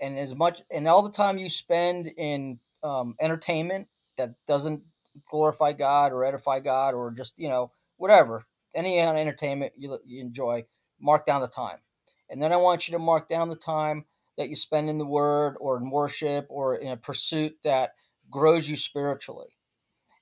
And 0.00 0.18
as 0.18 0.34
much 0.34 0.60
and 0.70 0.88
all 0.88 1.02
the 1.02 1.10
time 1.10 1.38
you 1.38 1.48
spend 1.48 2.06
in 2.16 2.58
um, 2.82 3.14
entertainment 3.20 3.88
that 4.18 4.34
doesn't 4.46 4.82
glorify 5.30 5.72
God 5.72 6.12
or 6.12 6.24
edify 6.24 6.60
God 6.60 6.94
or 6.94 7.10
just 7.10 7.34
you 7.38 7.48
know 7.48 7.70
whatever 7.96 8.44
any 8.74 8.98
entertainment 8.98 9.72
you, 9.78 9.96
you 10.04 10.20
enjoy, 10.20 10.64
mark 11.00 11.26
down 11.26 11.40
the 11.40 11.48
time, 11.48 11.78
and 12.28 12.42
then 12.42 12.52
I 12.52 12.56
want 12.56 12.88
you 12.88 12.92
to 12.92 12.98
mark 12.98 13.28
down 13.28 13.48
the 13.48 13.56
time 13.56 14.04
that 14.36 14.48
you 14.48 14.56
spend 14.56 14.90
in 14.90 14.98
the 14.98 15.06
Word 15.06 15.56
or 15.60 15.76
in 15.76 15.90
worship 15.90 16.46
or 16.48 16.76
in 16.76 16.88
a 16.88 16.96
pursuit 16.96 17.56
that 17.64 17.94
grows 18.30 18.68
you 18.68 18.76
spiritually. 18.76 19.56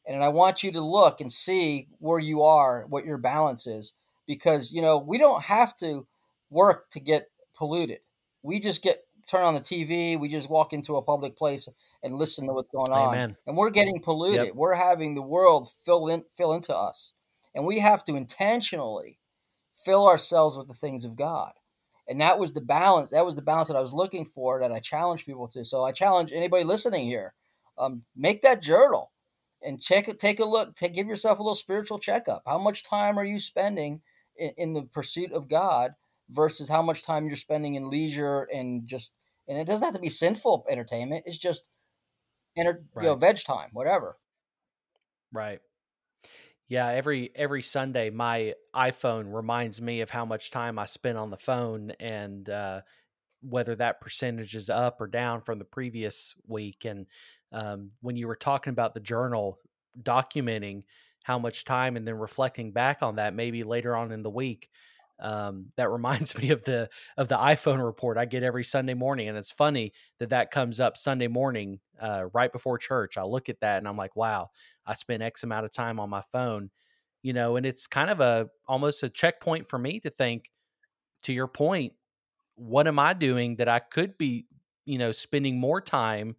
And 0.07 0.22
I 0.22 0.29
want 0.29 0.62
you 0.62 0.72
to 0.72 0.81
look 0.81 1.20
and 1.20 1.33
see 1.33 1.88
where 1.98 2.18
you 2.18 2.42
are, 2.42 2.85
what 2.88 3.05
your 3.05 3.18
balance 3.18 3.66
is, 3.66 3.94
because 4.27 4.72
you 4.72 4.83
know 4.83 4.98
we 4.98 5.18
don't 5.18 5.44
have 5.44 5.77
to 5.77 6.07
work 6.51 6.90
to 6.90 7.01
get 7.01 7.31
polluted. 7.57 8.01
We 8.42 8.61
just 8.61 8.83
get 8.83 9.05
turn 9.29 9.44
on 9.44 9.55
the 9.55 9.61
TV, 9.61 10.18
we 10.18 10.29
just 10.29 10.51
walk 10.51 10.72
into 10.72 10.96
a 10.96 11.03
public 11.03 11.37
place 11.37 11.68
and 12.03 12.16
listen 12.16 12.46
to 12.46 12.53
what's 12.53 12.68
going 12.70 12.92
on. 12.92 13.14
Amen. 13.14 13.37
And 13.46 13.57
we're 13.57 13.70
getting 13.70 14.01
polluted. 14.01 14.46
Yep. 14.46 14.55
We're 14.55 14.75
having 14.75 15.14
the 15.14 15.22
world 15.22 15.70
fill 15.85 16.09
in 16.09 16.25
fill 16.37 16.53
into 16.53 16.75
us. 16.77 17.12
And 17.55 17.64
we 17.66 17.81
have 17.81 18.05
to 18.05 18.16
intentionally 18.16 19.18
fill 19.77 20.07
ourselves 20.07 20.57
with 20.57 20.68
the 20.68 20.75
things 20.75 21.05
of 21.05 21.16
God. 21.16 21.53
And 22.09 22.21
that 22.21 22.38
was 22.38 22.53
the 22.53 22.61
balance. 22.61 23.11
That 23.11 23.25
was 23.25 23.37
the 23.37 23.43
balance 23.43 23.69
that 23.69 23.77
I 23.77 23.81
was 23.81 23.93
looking 23.93 24.27
for 24.27 24.61
that 24.61 24.73
I 24.73 24.81
challenge 24.81 25.25
people 25.25 25.49
to. 25.49 25.65
So 25.65 25.85
I 25.85 25.93
challenge 25.93 26.33
anybody 26.33 26.65
listening 26.65 27.07
here, 27.07 27.35
um, 27.79 28.03
make 28.17 28.43
that 28.43 28.62
journal 28.62 29.12
and 29.62 29.81
check 29.81 30.09
it, 30.09 30.19
take 30.19 30.41
a 30.41 30.45
look, 30.45 30.75
take, 30.75 30.95
give 30.95 31.07
yourself 31.07 31.38
a 31.38 31.43
little 31.43 31.55
spiritual 31.55 31.99
checkup. 31.99 32.43
How 32.47 32.59
much 32.59 32.83
time 32.83 33.19
are 33.19 33.25
you 33.25 33.38
spending 33.38 34.01
in, 34.37 34.51
in 34.57 34.73
the 34.73 34.83
pursuit 34.83 35.33
of 35.33 35.49
God 35.49 35.93
versus 36.29 36.69
how 36.69 36.83
much 36.83 37.05
time 37.05 37.27
you're 37.27 37.37
spending 37.37 37.75
in 37.75 37.91
leisure 37.91 38.49
and 38.53 38.87
just 38.87 39.15
and 39.49 39.59
it 39.59 39.65
doesn't 39.65 39.85
have 39.85 39.95
to 39.95 40.01
be 40.01 40.09
sinful 40.09 40.65
entertainment. 40.71 41.25
It's 41.27 41.37
just 41.37 41.69
enter, 42.57 42.85
right. 42.95 43.03
you 43.03 43.09
know, 43.09 43.17
veg 43.17 43.43
time, 43.45 43.71
whatever. 43.73 44.17
Right. 45.33 45.61
Yeah, 46.68 46.88
every 46.88 47.31
every 47.35 47.62
Sunday 47.62 48.11
my 48.11 48.55
iPhone 48.75 49.33
reminds 49.35 49.81
me 49.83 50.01
of 50.01 50.11
how 50.11 50.25
much 50.25 50.51
time 50.51 50.79
I 50.79 50.87
spent 50.87 51.18
on 51.18 51.31
the 51.31 51.37
phone 51.37 51.92
and 52.01 52.48
uh, 52.48 52.81
whether 53.42 53.75
that 53.77 54.01
percentage 54.01 54.55
is 54.55 54.70
up 54.70 55.01
or 55.01 55.07
down 55.07 55.42
from 55.42 55.59
the 55.59 55.64
previous 55.64 56.35
week. 56.46 56.85
And 56.85 57.07
um, 57.53 57.92
when 58.01 58.16
you 58.16 58.29
were 58.29 58.37
talking 58.37 58.72
about 58.72 58.94
the 58.94 59.01
journal 59.01 59.59
documenting 60.03 60.85
how 61.25 61.38
much 61.38 61.64
time 61.64 61.96
and 61.96 62.07
then 62.07 62.16
reflecting 62.18 62.72
back 62.72 63.03
on 63.03 63.16
that 63.16 63.35
maybe 63.35 63.64
later 63.64 63.96
on 63.96 64.12
in 64.12 64.22
the 64.22 64.31
week, 64.31 64.70
um, 65.20 65.70
that 65.77 65.90
reminds 65.90 66.37
me 66.38 66.51
of 66.51 66.62
the 66.64 66.88
of 67.16 67.29
the 67.29 67.37
iPhone 67.37 67.85
report 67.85 68.18
I 68.18 68.25
get 68.25 68.42
every 68.42 68.64
Sunday 68.64 68.94
morning, 68.94 69.29
and 69.29 69.38
it's 69.38 69.53
funny 69.53 69.92
that 70.18 70.31
that 70.31 70.51
comes 70.51 70.81
up 70.81 70.96
Sunday 70.96 71.29
morning 71.29 71.81
uh, 72.01 72.27
right 72.33 72.53
before 72.53 72.79
church. 72.79 73.16
I 73.16 73.22
look 73.22 73.48
at 73.48 73.61
that 73.61 73.79
and 73.79 73.88
I'm 73.88 73.96
like, 73.96 74.16
wow, 74.16 74.51
I 74.87 74.94
spent 74.94 75.22
X 75.22 75.42
amount 75.42 75.66
of 75.66 75.72
time 75.72 76.01
on 76.01 76.11
my 76.11 76.22
phone, 76.33 76.70
you 77.22 77.33
know, 77.33 77.57
and 77.57 77.66
it's 77.66 77.87
kind 77.87 78.11
of 78.11 78.20
a 78.20 78.48
almost 78.66 79.03
a 79.03 79.09
checkpoint 79.09 79.68
for 79.68 79.79
me 79.79 80.01
to 80.01 80.11
think. 80.11 80.51
To 81.22 81.33
your 81.33 81.46
point, 81.46 81.92
what 82.57 82.88
am 82.88 82.98
I 82.98 83.12
doing 83.14 83.57
that 83.57 83.68
I 83.68 83.79
could 83.81 84.18
be, 84.18 84.46
you 84.85 84.98
know, 84.98 85.12
spending 85.12 85.59
more 85.59 85.81
time 85.81 86.37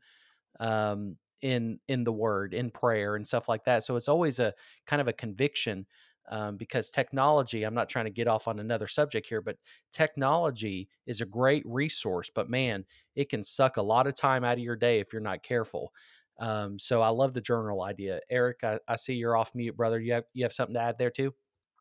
um, 0.60 1.18
in 1.42 1.80
in 1.88 2.04
the 2.04 2.14
Word, 2.14 2.54
in 2.54 2.72
prayer, 2.72 3.16
and 3.16 3.28
stuff 3.28 3.50
like 3.50 3.66
that. 3.66 3.84
So 3.86 3.96
it's 3.98 4.08
always 4.10 4.40
a 4.40 4.54
kind 4.88 5.02
of 5.02 5.08
a 5.08 5.14
conviction 5.14 5.88
um, 6.30 6.58
because 6.58 6.90
technology, 6.90 7.64
I'm 7.64 7.74
not 7.74 7.90
trying 7.90 8.06
to 8.06 8.12
get 8.12 8.28
off 8.28 8.48
on 8.48 8.60
another 8.60 8.88
subject 8.88 9.28
here, 9.28 9.42
but 9.42 9.58
technology 9.92 10.88
is 11.06 11.22
a 11.22 11.26
great 11.26 11.64
resource, 11.66 12.32
but 12.34 12.50
man, 12.50 12.86
it 13.16 13.30
can 13.30 13.44
suck 13.44 13.78
a 13.78 13.82
lot 13.82 14.08
of 14.08 14.16
time 14.16 14.44
out 14.44 14.58
of 14.58 14.64
your 14.64 14.76
day 14.76 15.00
if 15.00 15.12
you're 15.12 15.22
not 15.22 15.44
careful. 15.44 15.92
Um, 16.40 16.80
so 16.80 17.02
I 17.02 17.10
love 17.10 17.34
the 17.34 17.42
journal 17.42 17.84
idea. 17.84 18.20
Eric, 18.30 18.64
I, 18.64 18.80
I, 18.88 18.96
see 18.96 19.14
you're 19.14 19.38
off 19.38 19.54
mute, 19.54 19.78
brother. 19.78 20.00
You 20.00 20.14
have, 20.14 20.24
you 20.34 20.44
have 20.44 20.54
something 20.54 20.74
to 20.74 20.82
add 20.82 20.98
there 20.98 21.12
too? 21.12 21.34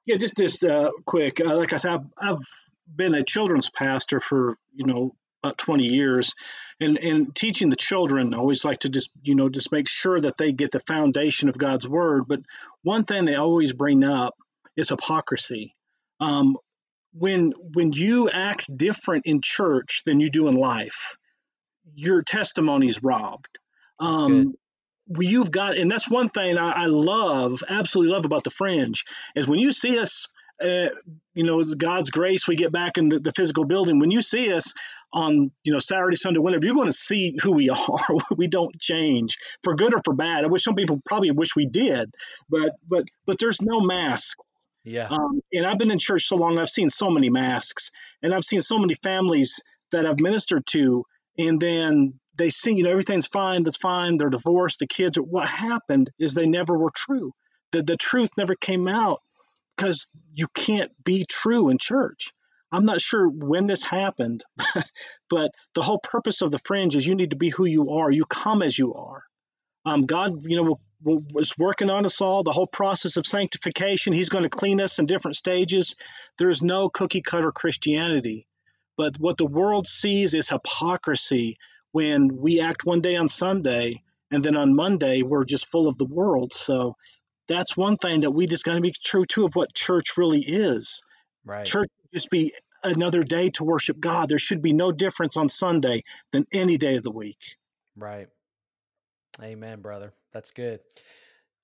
Yeah, 0.04 0.16
just 0.16 0.36
this 0.36 0.62
uh, 0.62 0.90
quick. 1.06 1.40
Uh, 1.40 1.56
like 1.56 1.72
I 1.72 1.76
said, 1.76 1.92
I've, 1.92 2.06
I've 2.18 2.46
been 2.94 3.14
a 3.14 3.22
children's 3.22 3.70
pastor 3.70 4.20
for, 4.20 4.58
you 4.74 4.84
know, 4.84 5.14
about 5.42 5.58
20 5.58 5.84
years. 5.84 6.32
And 6.80 6.98
and 6.98 7.34
teaching 7.36 7.68
the 7.68 7.76
children 7.76 8.34
I 8.34 8.38
always 8.38 8.64
like 8.64 8.80
to 8.80 8.88
just 8.88 9.12
you 9.22 9.36
know 9.36 9.48
just 9.48 9.70
make 9.70 9.88
sure 9.88 10.18
that 10.20 10.36
they 10.36 10.50
get 10.50 10.72
the 10.72 10.80
foundation 10.80 11.48
of 11.48 11.56
god's 11.56 11.86
word. 11.86 12.24
But 12.26 12.40
one 12.82 13.04
thing 13.04 13.24
they 13.24 13.36
always 13.36 13.72
bring 13.72 14.02
up 14.02 14.34
is 14.76 14.88
hypocrisy. 14.88 15.76
Um, 16.18 16.56
when 17.12 17.52
when 17.74 17.92
you 17.92 18.30
act 18.30 18.74
different 18.76 19.26
in 19.26 19.42
church 19.42 20.02
than 20.04 20.18
you 20.18 20.28
do 20.30 20.48
in 20.48 20.54
life 20.54 21.16
your 21.94 22.22
testimony 22.22 22.86
is 22.86 23.02
robbed. 23.02 23.58
Um, 23.98 24.54
you've 25.18 25.50
got 25.50 25.76
and 25.76 25.90
that's 25.90 26.08
one 26.08 26.28
thing 26.28 26.58
I, 26.58 26.70
I 26.72 26.86
love 26.86 27.62
absolutely 27.68 28.12
love 28.12 28.24
about 28.24 28.44
the 28.44 28.50
fringe 28.50 29.04
is 29.34 29.46
when 29.46 29.58
you 29.58 29.72
see 29.72 29.98
us 29.98 30.28
uh, 30.60 30.88
you 31.34 31.44
know, 31.44 31.62
God's 31.62 32.10
grace, 32.10 32.46
we 32.46 32.56
get 32.56 32.72
back 32.72 32.98
in 32.98 33.08
the, 33.08 33.18
the, 33.18 33.32
physical 33.32 33.64
building. 33.64 33.98
When 33.98 34.10
you 34.10 34.20
see 34.20 34.52
us 34.52 34.72
on, 35.12 35.50
you 35.64 35.72
know, 35.72 35.78
Saturday, 35.78 36.16
Sunday, 36.16 36.40
whenever, 36.40 36.66
you're 36.66 36.74
going 36.74 36.86
to 36.86 36.92
see 36.92 37.36
who 37.42 37.52
we 37.52 37.70
are. 37.70 38.16
we 38.36 38.48
don't 38.48 38.78
change 38.78 39.36
for 39.62 39.74
good 39.74 39.94
or 39.94 40.00
for 40.04 40.14
bad. 40.14 40.44
I 40.44 40.48
wish 40.48 40.64
some 40.64 40.74
people 40.74 41.00
probably 41.04 41.30
wish 41.30 41.56
we 41.56 41.66
did, 41.66 42.10
but 42.48 42.72
but 42.88 43.04
but 43.26 43.38
there's 43.38 43.62
no 43.62 43.80
mask. 43.80 44.38
Yeah. 44.84 45.08
Um, 45.08 45.40
and 45.52 45.64
I've 45.64 45.78
been 45.78 45.92
in 45.92 45.98
church 45.98 46.24
so 46.24 46.36
long, 46.36 46.58
I've 46.58 46.68
seen 46.68 46.88
so 46.88 47.08
many 47.08 47.30
masks, 47.30 47.90
and 48.22 48.34
I've 48.34 48.44
seen 48.44 48.60
so 48.60 48.78
many 48.78 48.94
families 48.94 49.60
that 49.92 50.06
I've 50.06 50.18
ministered 50.20 50.66
to, 50.72 51.04
and 51.38 51.60
then 51.60 52.14
they 52.36 52.50
see, 52.50 52.72
you 52.72 52.82
know, 52.82 52.90
everything's 52.90 53.26
fine, 53.26 53.62
that's 53.62 53.76
fine. 53.76 54.16
They're 54.16 54.28
divorced, 54.28 54.80
the 54.80 54.86
kids. 54.86 55.16
What 55.16 55.48
happened 55.48 56.10
is 56.18 56.34
they 56.34 56.46
never 56.46 56.76
were 56.76 56.90
true. 56.94 57.32
The 57.72 57.82
the 57.82 57.96
truth 57.96 58.30
never 58.36 58.54
came 58.54 58.88
out 58.88 59.20
because 59.82 60.08
you 60.32 60.46
can't 60.46 60.92
be 61.02 61.24
true 61.28 61.68
in 61.68 61.76
church. 61.76 62.32
I'm 62.70 62.84
not 62.84 63.00
sure 63.00 63.28
when 63.28 63.66
this 63.66 63.82
happened, 63.82 64.44
but 65.28 65.50
the 65.74 65.82
whole 65.82 65.98
purpose 65.98 66.40
of 66.40 66.52
the 66.52 66.60
fringe 66.60 66.94
is 66.94 67.04
you 67.04 67.16
need 67.16 67.30
to 67.30 67.36
be 67.36 67.48
who 67.48 67.64
you 67.64 67.90
are. 67.90 68.08
You 68.08 68.24
come 68.24 68.62
as 68.62 68.78
you 68.78 68.94
are. 68.94 69.24
Um, 69.84 70.02
God, 70.02 70.34
you 70.44 70.62
know, 70.62 70.80
was 71.04 71.58
working 71.58 71.90
on 71.90 72.04
us 72.04 72.20
all. 72.20 72.44
The 72.44 72.52
whole 72.52 72.68
process 72.68 73.16
of 73.16 73.26
sanctification. 73.26 74.12
He's 74.12 74.28
going 74.28 74.44
to 74.44 74.48
clean 74.48 74.80
us 74.80 75.00
in 75.00 75.06
different 75.06 75.36
stages. 75.36 75.96
There 76.38 76.48
is 76.48 76.62
no 76.62 76.88
cookie 76.88 77.20
cutter 77.20 77.50
Christianity, 77.50 78.46
but 78.96 79.16
what 79.18 79.36
the 79.36 79.46
world 79.46 79.88
sees 79.88 80.32
is 80.32 80.48
hypocrisy 80.48 81.58
when 81.90 82.36
we 82.36 82.60
act 82.60 82.86
one 82.86 83.00
day 83.00 83.16
on 83.16 83.26
Sunday 83.26 84.04
and 84.30 84.44
then 84.44 84.56
on 84.56 84.76
Monday 84.76 85.22
we're 85.22 85.44
just 85.44 85.66
full 85.66 85.88
of 85.88 85.98
the 85.98 86.06
world. 86.06 86.52
So 86.52 86.94
that's 87.48 87.76
one 87.76 87.96
thing 87.96 88.20
that 88.20 88.30
we 88.30 88.46
just 88.46 88.64
got 88.64 88.74
to 88.74 88.80
be 88.80 88.92
true 89.04 89.24
to 89.26 89.44
of 89.44 89.54
what 89.54 89.74
church 89.74 90.16
really 90.16 90.40
is. 90.40 91.02
Right. 91.44 91.64
Church 91.66 91.90
just 92.12 92.30
be 92.30 92.52
another 92.84 93.22
day 93.22 93.50
to 93.50 93.64
worship 93.64 93.98
God. 94.00 94.28
There 94.28 94.38
should 94.38 94.62
be 94.62 94.72
no 94.72 94.92
difference 94.92 95.36
on 95.36 95.48
Sunday 95.48 96.02
than 96.32 96.46
any 96.52 96.76
day 96.76 96.96
of 96.96 97.02
the 97.02 97.10
week. 97.10 97.56
Right. 97.96 98.28
Amen, 99.42 99.80
brother. 99.80 100.12
That's 100.32 100.50
good. 100.50 100.80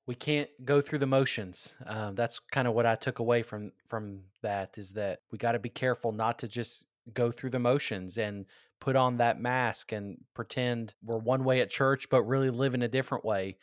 We 0.06 0.14
can't 0.14 0.48
go 0.64 0.80
through 0.80 1.00
the 1.00 1.06
motions. 1.06 1.76
Um, 1.84 2.14
that's 2.14 2.38
kind 2.50 2.66
of 2.66 2.74
what 2.74 2.86
I 2.86 2.94
took 2.94 3.18
away 3.18 3.42
from 3.42 3.72
from 3.88 4.20
that 4.42 4.78
is 4.78 4.94
that 4.94 5.20
we 5.30 5.38
got 5.38 5.52
to 5.52 5.58
be 5.58 5.68
careful 5.68 6.12
not 6.12 6.38
to 6.38 6.48
just 6.48 6.86
go 7.12 7.30
through 7.30 7.50
the 7.50 7.58
motions 7.58 8.16
and 8.16 8.46
put 8.80 8.96
on 8.96 9.18
that 9.18 9.40
mask 9.40 9.92
and 9.92 10.18
pretend 10.34 10.94
we're 11.02 11.18
one 11.18 11.44
way 11.44 11.60
at 11.60 11.70
church, 11.70 12.08
but 12.08 12.22
really 12.22 12.50
live 12.50 12.74
in 12.74 12.82
a 12.82 12.88
different 12.88 13.24
way. 13.24 13.56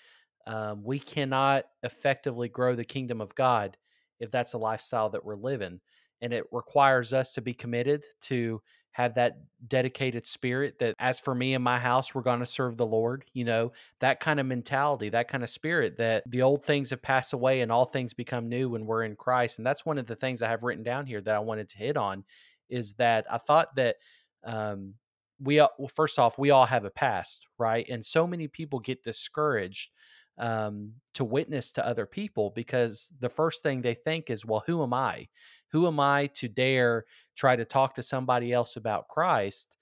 Um, 0.47 0.83
we 0.83 0.99
cannot 0.99 1.65
effectively 1.83 2.49
grow 2.49 2.75
the 2.75 2.85
kingdom 2.85 3.21
of 3.21 3.35
God 3.35 3.77
if 4.19 4.31
that's 4.31 4.53
a 4.53 4.57
lifestyle 4.57 5.09
that 5.09 5.25
we're 5.25 5.35
living. 5.35 5.79
And 6.21 6.33
it 6.33 6.45
requires 6.51 7.13
us 7.13 7.33
to 7.33 7.41
be 7.41 7.53
committed 7.53 8.05
to 8.21 8.61
have 8.91 9.15
that 9.15 9.33
dedicated 9.67 10.25
spirit 10.25 10.79
that, 10.79 10.95
as 10.99 11.19
for 11.19 11.35
me 11.35 11.53
and 11.53 11.63
my 11.63 11.77
house, 11.77 12.15
we're 12.15 12.21
going 12.21 12.39
to 12.39 12.45
serve 12.45 12.77
the 12.77 12.85
Lord. 12.85 13.25
You 13.33 13.43
know, 13.43 13.73
that 13.99 14.21
kind 14.21 14.39
of 14.39 14.45
mentality, 14.45 15.09
that 15.09 15.27
kind 15.27 15.43
of 15.43 15.49
spirit 15.49 15.97
that 15.97 16.23
the 16.25 16.41
old 16.43 16.63
things 16.63 16.91
have 16.91 17.01
passed 17.01 17.33
away 17.33 17.59
and 17.59 17.71
all 17.71 17.85
things 17.85 18.13
become 18.13 18.47
new 18.47 18.69
when 18.69 18.85
we're 18.85 19.03
in 19.03 19.17
Christ. 19.17 19.57
And 19.57 19.67
that's 19.67 19.85
one 19.85 19.97
of 19.97 20.07
the 20.07 20.15
things 20.15 20.41
I 20.41 20.49
have 20.49 20.63
written 20.63 20.83
down 20.83 21.07
here 21.07 21.19
that 21.19 21.35
I 21.35 21.39
wanted 21.39 21.67
to 21.69 21.77
hit 21.77 21.97
on 21.97 22.23
is 22.69 22.93
that 22.93 23.25
I 23.29 23.37
thought 23.37 23.75
that 23.75 23.97
um, 24.45 24.93
we, 25.41 25.57
well, 25.57 25.91
first 25.93 26.17
off, 26.17 26.39
we 26.39 26.51
all 26.51 26.65
have 26.65 26.85
a 26.85 26.89
past, 26.89 27.47
right? 27.57 27.85
And 27.89 28.05
so 28.05 28.25
many 28.25 28.47
people 28.47 28.79
get 28.79 29.03
discouraged 29.03 29.89
um, 30.37 30.93
to 31.13 31.23
witness 31.23 31.71
to 31.73 31.85
other 31.85 32.05
people 32.05 32.51
because 32.55 33.13
the 33.19 33.29
first 33.29 33.63
thing 33.63 33.81
they 33.81 33.93
think 33.93 34.29
is, 34.29 34.45
well, 34.45 34.63
who 34.65 34.83
am 34.83 34.93
I? 34.93 35.27
Who 35.69 35.87
am 35.87 35.99
I 35.99 36.27
to 36.35 36.47
dare 36.47 37.05
try 37.35 37.55
to 37.55 37.65
talk 37.65 37.95
to 37.95 38.03
somebody 38.03 38.51
else 38.51 38.75
about 38.75 39.07
Christ, 39.07 39.77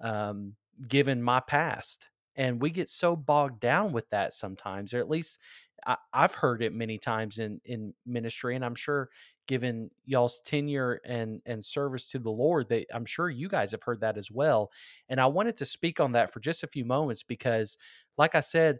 um, 0.00 0.54
given 0.86 1.22
my 1.22 1.40
past? 1.40 2.06
And 2.36 2.60
we 2.60 2.70
get 2.70 2.88
so 2.88 3.16
bogged 3.16 3.60
down 3.60 3.92
with 3.92 4.08
that 4.10 4.32
sometimes, 4.32 4.94
or 4.94 4.98
at 4.98 5.10
least 5.10 5.38
I, 5.86 5.96
have 6.12 6.34
heard 6.34 6.62
it 6.62 6.72
many 6.74 6.98
times 6.98 7.38
in 7.38 7.60
in 7.64 7.94
ministry, 8.06 8.56
and 8.56 8.64
I'm 8.64 8.74
sure, 8.74 9.08
given 9.46 9.90
y'all's 10.04 10.40
tenure 10.44 11.00
and 11.04 11.40
and 11.46 11.64
service 11.64 12.08
to 12.10 12.18
the 12.18 12.30
Lord, 12.30 12.68
that 12.68 12.86
I'm 12.92 13.04
sure 13.04 13.30
you 13.30 13.48
guys 13.48 13.70
have 13.72 13.82
heard 13.82 14.00
that 14.00 14.18
as 14.18 14.30
well. 14.30 14.70
And 15.08 15.20
I 15.20 15.26
wanted 15.26 15.56
to 15.58 15.64
speak 15.64 16.00
on 16.00 16.12
that 16.12 16.32
for 16.32 16.40
just 16.40 16.62
a 16.62 16.68
few 16.68 16.84
moments 16.84 17.22
because, 17.22 17.78
like 18.16 18.34
I 18.34 18.40
said, 18.40 18.78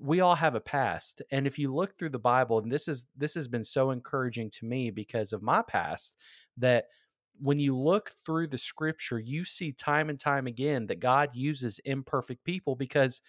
we 0.00 0.20
all 0.20 0.34
have 0.34 0.54
a 0.54 0.60
past 0.60 1.22
and 1.30 1.46
if 1.46 1.58
you 1.58 1.74
look 1.74 1.96
through 1.96 2.08
the 2.08 2.18
bible 2.18 2.58
and 2.58 2.72
this 2.72 2.88
is 2.88 3.06
this 3.16 3.34
has 3.34 3.46
been 3.48 3.64
so 3.64 3.90
encouraging 3.90 4.48
to 4.48 4.64
me 4.64 4.90
because 4.90 5.32
of 5.32 5.42
my 5.42 5.62
past 5.62 6.16
that 6.56 6.86
when 7.38 7.58
you 7.58 7.76
look 7.76 8.12
through 8.24 8.46
the 8.46 8.58
scripture 8.58 9.18
you 9.18 9.44
see 9.44 9.72
time 9.72 10.08
and 10.08 10.18
time 10.18 10.46
again 10.46 10.86
that 10.86 11.00
god 11.00 11.30
uses 11.34 11.78
imperfect 11.84 12.42
people 12.44 12.74
because 12.74 13.20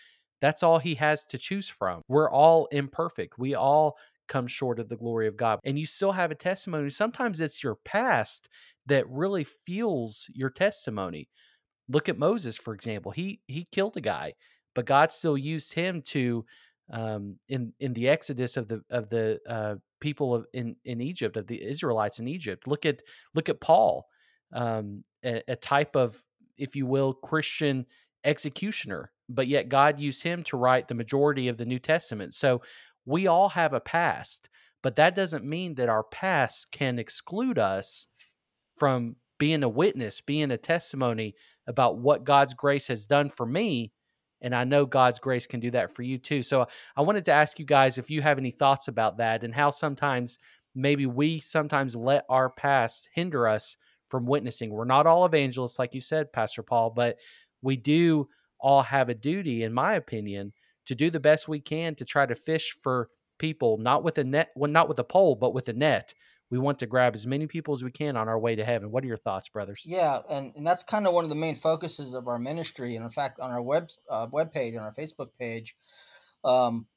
that's 0.41 0.63
all 0.63 0.79
he 0.79 0.95
has 0.95 1.23
to 1.27 1.37
choose 1.37 1.69
from. 1.69 2.01
We're 2.07 2.29
all 2.29 2.65
imperfect. 2.71 3.37
We 3.37 3.53
all 3.53 3.97
come 4.27 4.47
short 4.47 4.79
of 4.79 4.89
the 4.89 4.95
glory 4.95 5.27
of 5.27 5.35
god 5.35 5.59
and 5.65 5.77
you 5.77 5.85
still 5.85 6.13
have 6.13 6.31
a 6.31 6.35
testimony. 6.35 6.89
Sometimes 6.89 7.41
it's 7.41 7.63
your 7.63 7.75
past 7.75 8.47
that 8.85 9.09
really 9.09 9.43
fuels 9.43 10.29
your 10.33 10.49
testimony. 10.49 11.27
Look 11.89 12.07
at 12.07 12.17
moses 12.17 12.57
for 12.57 12.73
example. 12.73 13.11
He 13.11 13.41
he 13.47 13.67
killed 13.71 13.97
a 13.97 14.01
guy 14.01 14.35
but 14.73 14.85
God 14.85 15.11
still 15.11 15.37
used 15.37 15.73
him 15.73 16.01
to 16.07 16.45
um, 16.91 17.37
in 17.47 17.73
in 17.79 17.93
the 17.93 18.09
exodus 18.09 18.57
of 18.57 18.67
the 18.67 18.81
of 18.89 19.09
the 19.09 19.39
uh, 19.47 19.75
people 19.99 20.35
of 20.35 20.45
in 20.53 20.75
in 20.83 21.01
Egypt 21.01 21.37
of 21.37 21.47
the 21.47 21.63
Israelites 21.63 22.19
in 22.19 22.27
Egypt. 22.27 22.67
Look 22.67 22.85
at 22.85 23.01
look 23.33 23.49
at 23.49 23.61
Paul, 23.61 24.07
um, 24.53 25.03
a, 25.23 25.41
a 25.47 25.55
type 25.55 25.95
of 25.95 26.21
if 26.57 26.75
you 26.75 26.85
will 26.85 27.13
Christian 27.13 27.85
executioner, 28.23 29.11
but 29.29 29.47
yet 29.47 29.69
God 29.69 29.99
used 29.99 30.23
him 30.23 30.43
to 30.43 30.57
write 30.57 30.87
the 30.87 30.93
majority 30.93 31.47
of 31.47 31.57
the 31.57 31.65
New 31.65 31.79
Testament. 31.79 32.33
So 32.33 32.61
we 33.05 33.25
all 33.25 33.49
have 33.49 33.73
a 33.73 33.79
past, 33.79 34.49
but 34.83 34.95
that 34.97 35.15
doesn't 35.15 35.45
mean 35.45 35.75
that 35.75 35.89
our 35.89 36.03
past 36.03 36.71
can 36.71 36.99
exclude 36.99 37.57
us 37.57 38.07
from 38.77 39.15
being 39.39 39.63
a 39.63 39.69
witness, 39.69 40.21
being 40.21 40.51
a 40.51 40.57
testimony 40.57 41.33
about 41.65 41.97
what 41.97 42.25
God's 42.25 42.53
grace 42.53 42.87
has 42.89 43.07
done 43.07 43.29
for 43.29 43.45
me 43.45 43.91
and 44.41 44.55
I 44.55 44.63
know 44.63 44.85
God's 44.85 45.19
grace 45.19 45.47
can 45.47 45.59
do 45.59 45.71
that 45.71 45.93
for 45.93 46.01
you 46.01 46.17
too. 46.17 46.41
So 46.41 46.67
I 46.95 47.01
wanted 47.01 47.25
to 47.25 47.31
ask 47.31 47.59
you 47.59 47.65
guys 47.65 47.97
if 47.97 48.09
you 48.09 48.21
have 48.21 48.37
any 48.37 48.51
thoughts 48.51 48.87
about 48.87 49.17
that 49.17 49.43
and 49.43 49.53
how 49.53 49.69
sometimes 49.69 50.39
maybe 50.73 51.05
we 51.05 51.39
sometimes 51.39 51.95
let 51.95 52.25
our 52.29 52.49
past 52.49 53.09
hinder 53.13 53.47
us 53.47 53.77
from 54.09 54.25
witnessing. 54.25 54.71
We're 54.71 54.85
not 54.85 55.07
all 55.07 55.25
evangelists, 55.25 55.79
like 55.79 55.93
you 55.93 56.01
said, 56.01 56.33
Pastor 56.33 56.63
Paul, 56.63 56.91
but 56.91 57.17
we 57.61 57.77
do 57.77 58.27
all 58.59 58.83
have 58.83 59.09
a 59.09 59.15
duty, 59.15 59.63
in 59.63 59.73
my 59.73 59.93
opinion, 59.95 60.53
to 60.85 60.95
do 60.95 61.09
the 61.09 61.19
best 61.19 61.47
we 61.47 61.59
can 61.59 61.95
to 61.95 62.05
try 62.05 62.25
to 62.25 62.35
fish 62.35 62.75
for 62.81 63.09
people, 63.39 63.77
not 63.77 64.03
with 64.03 64.17
a 64.17 64.23
net, 64.23 64.49
well, 64.55 64.71
not 64.71 64.89
with 64.89 64.99
a 64.99 65.03
pole, 65.03 65.35
but 65.35 65.53
with 65.53 65.67
a 65.69 65.73
net, 65.73 66.13
we 66.51 66.59
want 66.59 66.77
to 66.79 66.85
grab 66.85 67.15
as 67.15 67.25
many 67.25 67.47
people 67.47 67.73
as 67.73 67.81
we 67.81 67.89
can 67.89 68.17
on 68.17 68.27
our 68.27 68.37
way 68.37 68.55
to 68.55 68.65
heaven. 68.65 68.91
What 68.91 69.05
are 69.05 69.07
your 69.07 69.17
thoughts, 69.17 69.47
brothers? 69.47 69.83
Yeah, 69.85 70.19
and, 70.29 70.51
and 70.55 70.67
that's 70.67 70.83
kind 70.83 71.07
of 71.07 71.13
one 71.13 71.23
of 71.23 71.29
the 71.29 71.35
main 71.35 71.55
focuses 71.55 72.13
of 72.13 72.27
our 72.27 72.37
ministry. 72.37 72.95
And 72.97 73.05
in 73.05 73.09
fact, 73.09 73.39
on 73.39 73.51
our 73.51 73.61
web 73.61 73.87
uh, 74.09 74.27
web 74.29 74.51
page, 74.51 74.75
on 74.75 74.83
our 74.83 74.93
Facebook 74.93 75.29
page, 75.39 75.75
um, 76.43 76.87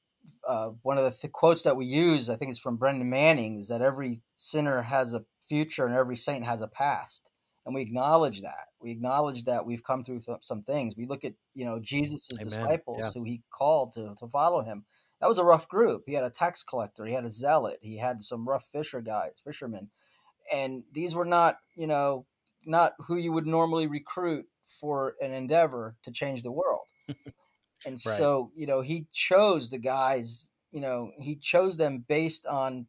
uh, 0.46 0.70
one 0.82 0.98
of 0.98 1.04
the 1.04 1.12
th- 1.12 1.32
quotes 1.32 1.62
that 1.62 1.76
we 1.76 1.86
use, 1.86 2.28
I 2.28 2.36
think 2.36 2.50
it's 2.50 2.58
from 2.58 2.76
Brennan 2.76 3.08
Manning, 3.08 3.56
is 3.56 3.68
that 3.68 3.80
every 3.80 4.22
sinner 4.36 4.82
has 4.82 5.14
a 5.14 5.24
future 5.48 5.86
and 5.86 5.94
every 5.94 6.16
saint 6.16 6.44
has 6.44 6.60
a 6.60 6.68
past. 6.68 7.30
And 7.64 7.74
we 7.74 7.80
acknowledge 7.80 8.42
that. 8.42 8.66
We 8.80 8.90
acknowledge 8.90 9.44
that 9.44 9.64
we've 9.64 9.84
come 9.84 10.04
through 10.04 10.20
th- 10.20 10.38
some 10.42 10.62
things. 10.62 10.94
We 10.98 11.06
look 11.06 11.24
at, 11.24 11.32
you 11.54 11.64
know, 11.64 11.78
Jesus' 11.80 12.26
disciples 12.26 12.98
yeah. 13.00 13.10
who 13.14 13.24
he 13.24 13.42
called 13.50 13.94
to, 13.94 14.14
to 14.18 14.28
follow 14.28 14.62
him 14.62 14.84
that 15.24 15.28
was 15.28 15.38
a 15.38 15.44
rough 15.44 15.66
group. 15.66 16.02
He 16.04 16.12
had 16.12 16.22
a 16.22 16.28
tax 16.28 16.62
collector, 16.62 17.06
he 17.06 17.14
had 17.14 17.24
a 17.24 17.30
zealot, 17.30 17.78
he 17.80 17.96
had 17.96 18.22
some 18.22 18.46
rough 18.46 18.66
fisher 18.70 19.00
guys, 19.00 19.30
fishermen, 19.42 19.88
and 20.52 20.82
these 20.92 21.14
were 21.14 21.24
not, 21.24 21.56
you 21.74 21.86
know, 21.86 22.26
not 22.66 22.92
who 22.98 23.16
you 23.16 23.32
would 23.32 23.46
normally 23.46 23.86
recruit 23.86 24.44
for 24.66 25.14
an 25.22 25.32
endeavor 25.32 25.96
to 26.02 26.10
change 26.10 26.42
the 26.42 26.52
world. 26.52 26.82
and 27.08 27.16
right. 27.86 27.98
so, 27.98 28.50
you 28.54 28.66
know, 28.66 28.82
he 28.82 29.06
chose 29.14 29.70
the 29.70 29.78
guys, 29.78 30.50
you 30.72 30.82
know, 30.82 31.10
he 31.18 31.36
chose 31.36 31.78
them 31.78 32.04
based 32.06 32.44
on 32.44 32.86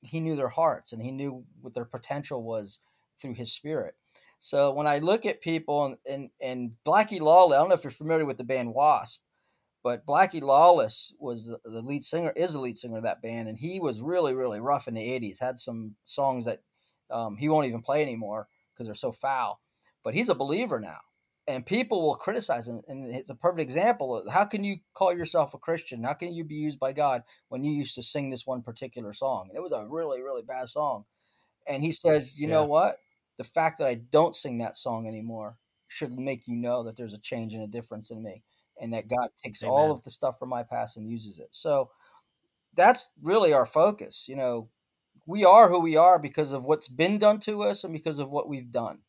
he 0.00 0.18
knew 0.18 0.34
their 0.34 0.48
hearts 0.48 0.92
and 0.92 1.00
he 1.00 1.12
knew 1.12 1.44
what 1.60 1.74
their 1.74 1.84
potential 1.84 2.42
was 2.42 2.80
through 3.22 3.34
his 3.34 3.52
spirit. 3.52 3.94
So 4.40 4.72
when 4.72 4.88
I 4.88 4.98
look 4.98 5.24
at 5.24 5.40
people 5.40 5.84
and 5.84 5.96
and, 6.10 6.30
and 6.42 6.72
Blackie 6.84 7.20
Lawless, 7.20 7.54
I 7.54 7.60
don't 7.60 7.68
know 7.68 7.76
if 7.76 7.84
you're 7.84 7.92
familiar 7.92 8.24
with 8.24 8.38
the 8.38 8.42
band 8.42 8.74
Wasp, 8.74 9.20
but 9.82 10.06
Blackie 10.06 10.42
Lawless 10.42 11.12
was 11.18 11.54
the 11.64 11.82
lead 11.82 12.04
singer, 12.04 12.32
is 12.34 12.52
the 12.52 12.60
lead 12.60 12.76
singer 12.76 12.98
of 12.98 13.04
that 13.04 13.22
band, 13.22 13.48
and 13.48 13.58
he 13.58 13.78
was 13.78 14.00
really, 14.00 14.34
really 14.34 14.60
rough 14.60 14.88
in 14.88 14.94
the 14.94 15.00
'80s. 15.00 15.40
Had 15.40 15.58
some 15.58 15.94
songs 16.04 16.44
that 16.46 16.62
um, 17.10 17.36
he 17.36 17.48
won't 17.48 17.66
even 17.66 17.82
play 17.82 18.02
anymore 18.02 18.48
because 18.72 18.86
they're 18.86 18.94
so 18.94 19.12
foul. 19.12 19.60
But 20.04 20.14
he's 20.14 20.28
a 20.28 20.34
believer 20.34 20.80
now, 20.80 20.98
and 21.46 21.64
people 21.64 22.02
will 22.02 22.16
criticize 22.16 22.66
him. 22.68 22.82
And 22.88 23.14
it's 23.14 23.30
a 23.30 23.34
perfect 23.34 23.60
example 23.60 24.16
of 24.16 24.32
how 24.32 24.44
can 24.44 24.64
you 24.64 24.78
call 24.94 25.14
yourself 25.14 25.54
a 25.54 25.58
Christian? 25.58 26.02
How 26.02 26.14
can 26.14 26.32
you 26.32 26.44
be 26.44 26.56
used 26.56 26.80
by 26.80 26.92
God 26.92 27.22
when 27.48 27.62
you 27.62 27.72
used 27.72 27.94
to 27.94 28.02
sing 28.02 28.30
this 28.30 28.46
one 28.46 28.62
particular 28.62 29.12
song? 29.12 29.46
And 29.48 29.56
it 29.56 29.62
was 29.62 29.72
a 29.72 29.86
really, 29.88 30.22
really 30.22 30.42
bad 30.42 30.68
song. 30.68 31.04
And 31.66 31.82
he 31.82 31.92
says, 31.92 32.38
you 32.38 32.48
yeah. 32.48 32.54
know 32.54 32.64
what? 32.64 32.98
The 33.36 33.44
fact 33.44 33.78
that 33.78 33.88
I 33.88 33.94
don't 33.94 34.34
sing 34.34 34.58
that 34.58 34.76
song 34.76 35.06
anymore 35.06 35.58
should 35.86 36.18
make 36.18 36.48
you 36.48 36.56
know 36.56 36.82
that 36.82 36.96
there's 36.96 37.14
a 37.14 37.18
change 37.18 37.54
and 37.54 37.62
a 37.62 37.66
difference 37.66 38.10
in 38.10 38.22
me 38.22 38.42
and 38.80 38.92
that 38.92 39.08
God 39.08 39.28
takes 39.42 39.62
Amen. 39.62 39.72
all 39.72 39.92
of 39.92 40.02
the 40.04 40.10
stuff 40.10 40.38
from 40.38 40.48
my 40.48 40.62
past 40.62 40.96
and 40.96 41.10
uses 41.10 41.38
it. 41.38 41.48
So 41.50 41.90
that's 42.74 43.10
really 43.22 43.52
our 43.52 43.66
focus. 43.66 44.26
You 44.28 44.36
know, 44.36 44.68
we 45.26 45.44
are 45.44 45.68
who 45.68 45.80
we 45.80 45.96
are 45.96 46.18
because 46.18 46.52
of 46.52 46.64
what's 46.64 46.88
been 46.88 47.18
done 47.18 47.40
to 47.40 47.62
us 47.62 47.84
and 47.84 47.92
because 47.92 48.18
of 48.18 48.30
what 48.30 48.48
we've 48.48 48.72
done. 48.72 49.00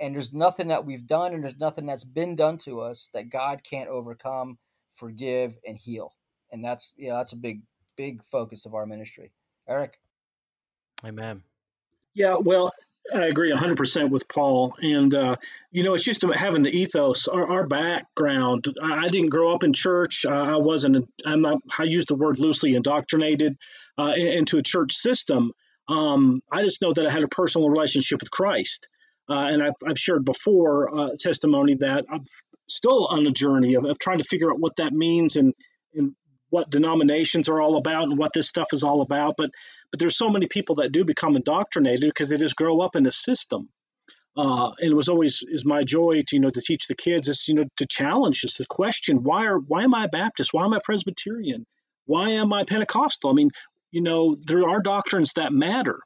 And 0.00 0.14
there's 0.14 0.32
nothing 0.32 0.68
that 0.68 0.84
we've 0.84 1.06
done 1.06 1.32
and 1.32 1.42
there's 1.42 1.58
nothing 1.58 1.86
that's 1.86 2.04
been 2.04 2.36
done 2.36 2.58
to 2.58 2.80
us 2.80 3.08
that 3.14 3.30
God 3.30 3.62
can't 3.64 3.88
overcome, 3.88 4.58
forgive, 4.94 5.56
and 5.66 5.76
heal. 5.76 6.12
And 6.52 6.64
that's 6.64 6.92
yeah, 6.96 7.14
that's 7.14 7.32
a 7.32 7.36
big, 7.36 7.62
big 7.96 8.22
focus 8.24 8.66
of 8.66 8.74
our 8.74 8.86
ministry. 8.86 9.32
Eric. 9.68 9.98
Amen. 11.04 11.42
Yeah, 12.14 12.36
well, 12.36 12.72
I 13.14 13.26
agree 13.26 13.52
100% 13.52 14.10
with 14.10 14.28
Paul. 14.28 14.76
And, 14.80 15.14
uh, 15.14 15.36
you 15.70 15.84
know, 15.84 15.94
it's 15.94 16.04
just 16.04 16.22
having 16.22 16.62
the 16.62 16.76
ethos, 16.76 17.28
our, 17.28 17.46
our 17.46 17.66
background. 17.66 18.66
I, 18.82 19.04
I, 19.04 19.08
didn't 19.08 19.30
grow 19.30 19.54
up 19.54 19.62
in 19.62 19.72
church. 19.72 20.24
Uh, 20.24 20.30
I 20.30 20.56
wasn't, 20.56 21.08
I'm 21.24 21.40
not, 21.40 21.58
I 21.78 21.84
use 21.84 22.06
the 22.06 22.16
word 22.16 22.40
loosely, 22.40 22.74
indoctrinated 22.74 23.56
uh, 23.98 24.12
into 24.16 24.58
a 24.58 24.62
church 24.62 24.94
system. 24.94 25.52
Um, 25.88 26.42
I 26.50 26.62
just 26.62 26.82
know 26.82 26.92
that 26.92 27.06
I 27.06 27.10
had 27.10 27.22
a 27.22 27.28
personal 27.28 27.70
relationship 27.70 28.20
with 28.20 28.30
Christ. 28.30 28.88
Uh, 29.28 29.46
and 29.50 29.62
I've, 29.62 29.74
I've 29.86 29.98
shared 29.98 30.24
before 30.24 30.94
uh, 30.94 31.10
testimony 31.18 31.76
that 31.80 32.06
I'm 32.10 32.22
still 32.68 33.06
on 33.06 33.26
a 33.26 33.30
journey 33.30 33.74
of, 33.74 33.84
of 33.84 33.98
trying 33.98 34.18
to 34.18 34.24
figure 34.24 34.50
out 34.50 34.60
what 34.60 34.76
that 34.76 34.92
means 34.92 35.36
and, 35.36 35.54
and 35.94 36.14
what 36.50 36.70
denominations 36.70 37.48
are 37.48 37.60
all 37.60 37.76
about 37.76 38.04
and 38.04 38.18
what 38.18 38.32
this 38.32 38.48
stuff 38.48 38.68
is 38.72 38.82
all 38.82 39.02
about. 39.02 39.34
But 39.36 39.50
but 39.90 40.00
there's 40.00 40.16
so 40.16 40.30
many 40.30 40.46
people 40.46 40.76
that 40.76 40.92
do 40.92 41.04
become 41.04 41.36
indoctrinated 41.36 42.10
because 42.10 42.28
they 42.28 42.36
just 42.36 42.56
grow 42.56 42.80
up 42.80 42.96
in 42.96 43.06
a 43.06 43.12
system. 43.12 43.68
Uh, 44.36 44.70
and 44.80 44.92
it 44.92 44.94
was 44.94 45.08
always 45.08 45.42
is 45.48 45.64
my 45.64 45.82
joy 45.82 46.22
to 46.26 46.36
you 46.36 46.40
know 46.40 46.50
to 46.50 46.60
teach 46.60 46.88
the 46.88 46.94
kids 46.94 47.26
is 47.26 47.48
you 47.48 47.54
know 47.54 47.62
to 47.78 47.86
challenge 47.86 48.44
us 48.44 48.58
the 48.58 48.66
question 48.66 49.22
why 49.22 49.46
are 49.46 49.58
why 49.58 49.82
am 49.82 49.94
I 49.94 50.08
Baptist 50.08 50.52
why 50.52 50.66
am 50.66 50.74
I 50.74 50.78
Presbyterian 50.84 51.64
why 52.04 52.32
am 52.32 52.52
I 52.52 52.64
Pentecostal 52.64 53.30
I 53.30 53.32
mean 53.32 53.50
you 53.92 54.02
know 54.02 54.36
there 54.46 54.68
are 54.68 54.82
doctrines 54.82 55.32
that 55.36 55.54
matter 55.54 56.00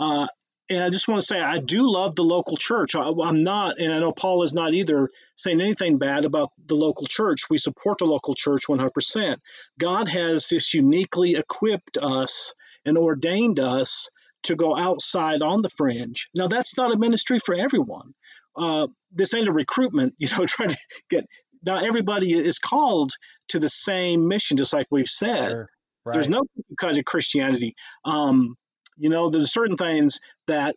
uh, 0.00 0.26
and 0.72 0.82
I 0.82 0.90
just 0.90 1.08
want 1.08 1.20
to 1.20 1.26
say 1.26 1.40
I 1.40 1.58
do 1.58 1.90
love 1.90 2.14
the 2.14 2.24
local 2.24 2.56
church. 2.56 2.94
I, 2.94 3.08
am 3.08 3.42
not, 3.42 3.78
and 3.78 3.92
I 3.92 3.98
know 3.98 4.12
Paul 4.12 4.42
is 4.42 4.54
not 4.54 4.74
either 4.74 5.10
saying 5.36 5.60
anything 5.60 5.98
bad 5.98 6.24
about 6.24 6.50
the 6.66 6.76
local 6.76 7.06
church. 7.06 7.50
We 7.50 7.58
support 7.58 7.98
the 7.98 8.06
local 8.06 8.34
church 8.34 8.66
100%. 8.68 9.36
God 9.78 10.08
has 10.08 10.48
this 10.48 10.72
uniquely 10.72 11.34
equipped 11.34 11.98
us 11.98 12.54
and 12.84 12.98
ordained 12.98 13.60
us 13.60 14.08
to 14.44 14.56
go 14.56 14.76
outside 14.76 15.42
on 15.42 15.62
the 15.62 15.68
fringe. 15.68 16.28
Now, 16.34 16.48
that's 16.48 16.76
not 16.76 16.92
a 16.92 16.98
ministry 16.98 17.38
for 17.38 17.54
everyone. 17.54 18.14
Uh, 18.56 18.88
this 19.12 19.34
ain't 19.34 19.48
a 19.48 19.52
recruitment, 19.52 20.14
you 20.18 20.28
know, 20.36 20.46
trying 20.46 20.70
to 20.70 20.78
get. 21.10 21.26
Now, 21.64 21.78
everybody 21.78 22.32
is 22.32 22.58
called 22.58 23.12
to 23.48 23.60
the 23.60 23.68
same 23.68 24.26
mission, 24.26 24.56
just 24.56 24.72
like 24.72 24.88
we've 24.90 25.08
said. 25.08 25.50
Sure. 25.50 25.68
Right. 26.04 26.14
There's 26.14 26.28
no 26.28 26.42
kind 26.80 26.98
of 26.98 27.04
Christianity. 27.04 27.74
Um, 28.04 28.56
you 28.96 29.08
know, 29.08 29.30
there's 29.30 29.52
certain 29.52 29.76
things 29.76 30.18
that, 30.48 30.74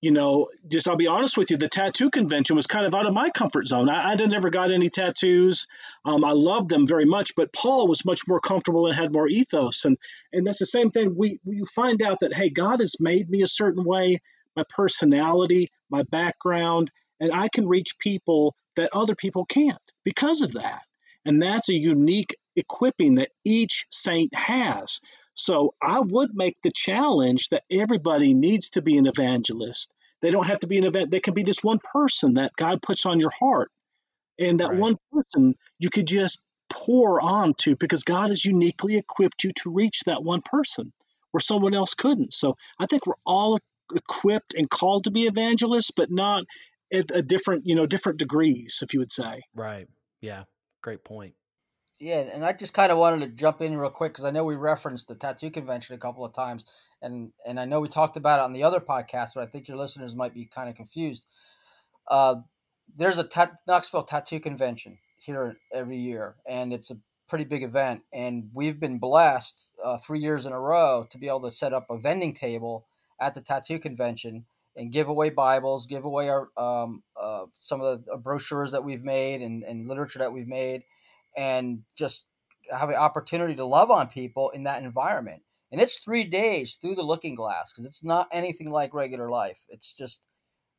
you 0.00 0.10
know, 0.10 0.48
just 0.68 0.88
I'll 0.88 0.96
be 0.96 1.06
honest 1.06 1.38
with 1.38 1.50
you, 1.50 1.56
the 1.56 1.68
tattoo 1.68 2.10
convention 2.10 2.54
was 2.54 2.66
kind 2.66 2.84
of 2.84 2.94
out 2.94 3.06
of 3.06 3.14
my 3.14 3.30
comfort 3.30 3.66
zone. 3.66 3.88
I, 3.88 4.12
I 4.12 4.14
never 4.14 4.50
got 4.50 4.70
any 4.70 4.90
tattoos. 4.90 5.66
Um, 6.04 6.24
I 6.24 6.32
loved 6.32 6.68
them 6.68 6.86
very 6.86 7.06
much, 7.06 7.32
but 7.36 7.52
Paul 7.52 7.88
was 7.88 8.04
much 8.04 8.28
more 8.28 8.40
comfortable 8.40 8.86
and 8.86 8.94
had 8.94 9.12
more 9.12 9.28
ethos. 9.28 9.84
And 9.84 9.96
and 10.32 10.46
that's 10.46 10.58
the 10.58 10.66
same 10.66 10.90
thing. 10.90 11.14
We 11.16 11.40
you 11.44 11.64
find 11.64 12.02
out 12.02 12.20
that 12.20 12.34
hey, 12.34 12.50
God 12.50 12.80
has 12.80 13.00
made 13.00 13.28
me 13.28 13.42
a 13.42 13.46
certain 13.46 13.84
way, 13.84 14.20
my 14.54 14.64
personality, 14.68 15.68
my 15.90 16.02
background, 16.02 16.90
and 17.18 17.32
I 17.32 17.48
can 17.48 17.66
reach 17.66 17.98
people 17.98 18.54
that 18.76 18.90
other 18.92 19.14
people 19.14 19.46
can't 19.46 19.78
because 20.04 20.42
of 20.42 20.52
that. 20.52 20.82
And 21.24 21.42
that's 21.42 21.70
a 21.70 21.74
unique 21.74 22.36
equipping 22.54 23.16
that 23.16 23.30
each 23.44 23.86
saint 23.90 24.34
has. 24.34 25.00
So 25.36 25.74
I 25.82 26.00
would 26.00 26.30
make 26.34 26.56
the 26.62 26.72
challenge 26.74 27.50
that 27.50 27.64
everybody 27.70 28.32
needs 28.34 28.70
to 28.70 28.82
be 28.82 28.96
an 28.96 29.06
evangelist. 29.06 29.92
They 30.22 30.30
don't 30.30 30.46
have 30.46 30.60
to 30.60 30.66
be 30.66 30.78
an 30.78 30.84
event. 30.84 31.10
They 31.10 31.20
can 31.20 31.34
be 31.34 31.44
just 31.44 31.62
one 31.62 31.78
person 31.78 32.34
that 32.34 32.56
God 32.56 32.80
puts 32.82 33.04
on 33.04 33.20
your 33.20 33.30
heart. 33.30 33.70
And 34.38 34.60
that 34.60 34.70
right. 34.70 34.78
one 34.78 34.96
person 35.12 35.54
you 35.78 35.90
could 35.90 36.06
just 36.06 36.42
pour 36.70 37.20
onto 37.20 37.76
because 37.76 38.02
God 38.02 38.30
has 38.30 38.44
uniquely 38.44 38.96
equipped 38.96 39.44
you 39.44 39.52
to 39.62 39.70
reach 39.70 40.00
that 40.06 40.22
one 40.22 40.40
person 40.42 40.92
where 41.30 41.40
someone 41.40 41.74
else 41.74 41.94
couldn't. 41.94 42.32
So 42.32 42.56
I 42.78 42.86
think 42.86 43.06
we're 43.06 43.14
all 43.26 43.58
equipped 43.94 44.54
and 44.54 44.68
called 44.68 45.04
to 45.04 45.10
be 45.10 45.26
evangelists, 45.26 45.90
but 45.90 46.10
not 46.10 46.44
at 46.92 47.14
a 47.14 47.22
different, 47.22 47.66
you 47.66 47.74
know, 47.74 47.86
different 47.86 48.18
degrees, 48.18 48.80
if 48.82 48.94
you 48.94 49.00
would 49.00 49.12
say. 49.12 49.42
Right. 49.54 49.86
Yeah. 50.22 50.44
Great 50.82 51.04
point. 51.04 51.34
Yeah, 51.98 52.18
and 52.20 52.44
I 52.44 52.52
just 52.52 52.74
kind 52.74 52.92
of 52.92 52.98
wanted 52.98 53.20
to 53.20 53.34
jump 53.34 53.62
in 53.62 53.76
real 53.76 53.88
quick 53.88 54.12
because 54.12 54.26
I 54.26 54.30
know 54.30 54.44
we 54.44 54.54
referenced 54.54 55.08
the 55.08 55.14
tattoo 55.14 55.50
convention 55.50 55.94
a 55.94 55.98
couple 55.98 56.26
of 56.26 56.34
times, 56.34 56.66
and 57.00 57.32
and 57.46 57.58
I 57.58 57.64
know 57.64 57.80
we 57.80 57.88
talked 57.88 58.18
about 58.18 58.38
it 58.38 58.44
on 58.44 58.52
the 58.52 58.62
other 58.64 58.80
podcast, 58.80 59.30
but 59.34 59.42
I 59.42 59.46
think 59.46 59.66
your 59.66 59.78
listeners 59.78 60.14
might 60.14 60.34
be 60.34 60.44
kind 60.44 60.68
of 60.68 60.74
confused. 60.74 61.24
Uh, 62.08 62.36
there's 62.94 63.18
a 63.18 63.28
Knoxville 63.66 64.04
tattoo 64.04 64.40
convention 64.40 64.98
here 65.18 65.56
every 65.72 65.96
year, 65.96 66.36
and 66.46 66.70
it's 66.72 66.90
a 66.90 66.98
pretty 67.28 67.44
big 67.44 67.62
event, 67.62 68.02
and 68.12 68.50
we've 68.52 68.78
been 68.78 68.98
blessed 68.98 69.70
uh, 69.82 69.96
three 69.96 70.20
years 70.20 70.44
in 70.44 70.52
a 70.52 70.60
row 70.60 71.06
to 71.10 71.16
be 71.18 71.28
able 71.28 71.42
to 71.42 71.50
set 71.50 71.72
up 71.72 71.86
a 71.88 71.98
vending 71.98 72.34
table 72.34 72.86
at 73.18 73.32
the 73.32 73.40
tattoo 73.40 73.78
convention 73.78 74.44
and 74.76 74.92
give 74.92 75.08
away 75.08 75.30
Bibles, 75.30 75.86
give 75.86 76.04
away 76.04 76.28
our 76.28 76.50
um, 76.58 77.02
uh, 77.18 77.46
some 77.58 77.80
of 77.80 78.04
the 78.04 78.18
brochures 78.18 78.72
that 78.72 78.84
we've 78.84 79.02
made 79.02 79.40
and, 79.40 79.62
and 79.62 79.88
literature 79.88 80.18
that 80.18 80.32
we've 80.32 80.46
made 80.46 80.84
and 81.36 81.82
just 81.96 82.26
have 82.70 82.88
an 82.88 82.96
opportunity 82.96 83.54
to 83.54 83.64
love 83.64 83.90
on 83.90 84.08
people 84.08 84.50
in 84.50 84.64
that 84.64 84.82
environment. 84.82 85.42
And 85.72 85.80
it's 85.80 85.98
three 85.98 86.24
days 86.24 86.78
through 86.80 86.94
the 86.94 87.02
looking 87.02 87.34
glass 87.34 87.72
because 87.72 87.86
it's 87.86 88.04
not 88.04 88.28
anything 88.32 88.70
like 88.70 88.94
regular 88.94 89.30
life. 89.30 89.58
It's 89.68 89.92
just, 89.92 90.26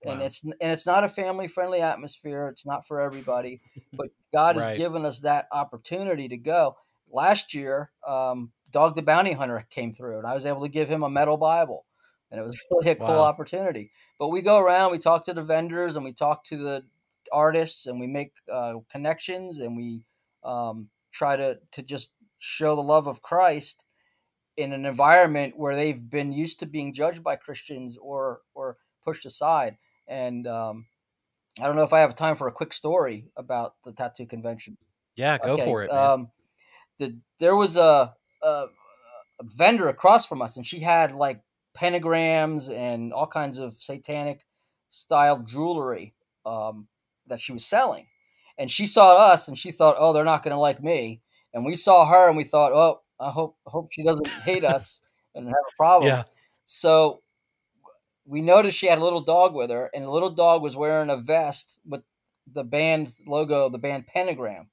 wow. 0.04 0.13
and 0.13 0.22
it's 0.22 0.43
and 0.43 0.56
it's 0.60 0.86
not 0.86 1.04
a 1.04 1.10
family 1.10 1.48
friendly 1.48 1.82
atmosphere. 1.82 2.48
It's 2.48 2.65
not 2.65 2.88
for 2.88 3.00
everybody, 3.00 3.62
but 3.93 4.08
God 4.34 4.56
right. 4.56 4.70
has 4.70 4.78
given 4.78 5.06
us 5.06 5.20
that 5.20 5.48
opportunity 5.52 6.28
to 6.30 6.38
go. 6.38 6.78
Last 7.12 7.54
year, 7.54 7.91
um, 8.08 8.52
Dog 8.72 8.96
the 8.96 9.02
Bounty 9.02 9.34
Hunter 9.34 9.65
came 9.70 9.93
through, 9.93 10.17
and 10.17 10.28
I 10.28 10.34
was 10.34 10.46
able 10.46 10.62
to 10.62 10.70
give 10.70 10.89
him 10.89 11.04
a 11.04 11.10
metal 11.10 11.38
Bible, 11.38 11.86
and 12.32 12.39
it 12.39 12.43
was 12.43 12.60
really 12.72 12.91
a 12.91 12.96
cool 12.96 13.08
wow. 13.08 13.24
opportunity. 13.24 13.91
But 14.20 14.30
we 14.30 14.41
go 14.41 14.58
around, 14.58 14.91
we 14.91 15.00
talk 15.00 15.26
to 15.26 15.34
the 15.34 15.43
vendors, 15.43 15.96
and 15.96 16.04
we 16.04 16.13
talk 16.13 16.43
to 16.46 16.58
the 16.58 16.84
artists, 17.32 17.88
and 17.88 18.00
we 18.00 18.08
make 18.08 18.32
uh, 18.52 18.74
connections, 18.89 19.60
and 19.60 19.76
we 19.76 20.02
um, 20.43 20.89
try 21.12 21.36
to 21.36 21.60
to 21.71 21.82
just 21.82 22.12
show 22.39 22.76
the 22.76 22.82
love 22.82 23.08
of 23.08 23.21
Christ 23.21 23.86
in 24.56 24.73
an 24.73 24.86
environment 24.86 25.54
where 25.58 25.76
they've 25.76 26.10
been 26.10 26.32
used 26.32 26.60
to 26.60 26.65
being 26.65 26.93
judged 26.93 27.23
by 27.23 27.36
Christians 27.36 27.97
or 28.02 28.41
or 28.54 28.78
pushed 29.04 29.26
aside. 29.26 29.78
And 30.08 30.47
um, 30.47 30.86
I 31.60 31.65
don't 31.65 31.76
know 31.76 31.84
if 31.84 31.93
I 31.93 32.00
have 32.00 32.15
time 32.15 32.36
for 32.36 32.47
a 32.47 32.52
quick 32.52 32.73
story 32.73 33.26
about 33.36 33.76
the 33.86 33.91
tattoo 33.91 34.26
convention. 34.26 34.78
Yeah, 35.15 35.38
go 35.38 35.54
okay. 35.54 35.65
for 35.65 35.84
it. 35.84 35.91
Um, 35.91 36.30
the, 37.00 37.17
there 37.39 37.56
was 37.56 37.78
a, 37.78 38.13
a, 38.43 38.47
a 38.47 38.67
vendor 39.43 39.88
across 39.89 40.26
from 40.26 40.41
us, 40.41 40.58
and 40.58 40.65
she 40.65 40.80
had 40.80 41.12
like 41.12 41.41
pentagrams 41.76 42.73
and 42.73 43.13
all 43.13 43.28
kinds 43.28 43.60
of 43.60 43.76
satanic 43.80 44.45
style 44.89 45.43
jewelry 45.43 46.13
um, 46.45 46.88
that 47.28 47.39
she 47.39 47.52
was 47.52 47.65
selling 47.65 48.08
and 48.58 48.72
she 48.72 48.88
saw 48.88 49.15
us 49.32 49.48
and 49.48 49.58
she 49.58 49.72
thought, 49.72 49.96
oh, 49.98 50.13
they're 50.13 50.24
not 50.24 50.43
going 50.43 50.56
to 50.56 50.60
like 50.60 50.82
me. 50.82 51.22
And 51.54 51.65
we 51.65 51.76
saw 51.76 52.06
her 52.06 52.28
and 52.28 52.38
we 52.38 52.43
thought, 52.43 52.74
oh, 52.74 53.02
I 53.20 53.30
hope 53.30 53.58
hope 53.65 53.89
she 53.91 54.04
doesn't 54.04 54.28
hate 54.46 54.63
us 54.63 55.02
and 55.36 55.48
have 55.48 55.54
a 55.54 55.76
problem. 55.78 56.10
Yeah. 56.10 56.24
So 56.65 57.22
we 58.26 58.41
noticed 58.41 58.78
she 58.78 58.88
had 58.88 59.00
a 59.00 59.04
little 59.04 59.22
dog 59.22 59.56
with 59.56 59.70
her, 59.70 59.89
and 59.93 60.04
the 60.04 60.12
little 60.12 60.32
dog 60.32 60.62
was 60.62 60.76
wearing 60.76 61.10
a 61.10 61.17
vest 61.17 61.80
with 61.86 62.02
the 62.52 62.63
band 62.63 63.10
logo, 63.26 63.70
the 63.70 63.78
band 63.78 64.08
Pentagram. 64.08 64.70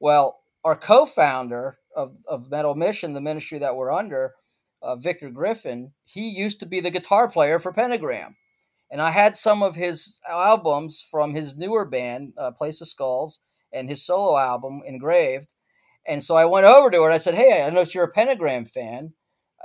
Well, 0.00 0.40
our 0.64 0.76
co-founder 0.76 1.78
of, 1.96 2.16
of 2.26 2.50
Metal 2.50 2.74
Mission, 2.74 3.14
the 3.14 3.20
ministry 3.20 3.58
that 3.58 3.76
we're 3.76 3.92
under, 3.92 4.34
uh, 4.82 4.96
Victor 4.96 5.30
Griffin, 5.30 5.92
he 6.04 6.28
used 6.28 6.58
to 6.60 6.66
be 6.66 6.80
the 6.80 6.90
guitar 6.90 7.28
player 7.28 7.58
for 7.58 7.72
Pentagram 7.72 8.36
and 8.90 9.00
I 9.00 9.10
had 9.10 9.36
some 9.36 9.62
of 9.62 9.76
his 9.76 10.20
albums 10.28 11.06
from 11.08 11.34
his 11.34 11.56
newer 11.56 11.84
band, 11.84 12.32
uh, 12.36 12.50
Place 12.52 12.80
of 12.80 12.88
Skulls, 12.88 13.40
and 13.72 13.88
his 13.88 14.04
solo 14.04 14.36
album 14.38 14.82
In-Graved. 14.84 15.54
And 16.06 16.22
so 16.24 16.34
I 16.36 16.44
went 16.44 16.66
over 16.66 16.90
to 16.90 16.98
her 17.02 17.06
and 17.06 17.14
I 17.14 17.18
said, 17.18 17.34
"Hey, 17.34 17.62
I 17.64 17.70
noticed 17.70 17.94
you're 17.94 18.04
a 18.04 18.08
Pentagram 18.10 18.66
fan. 18.66 19.14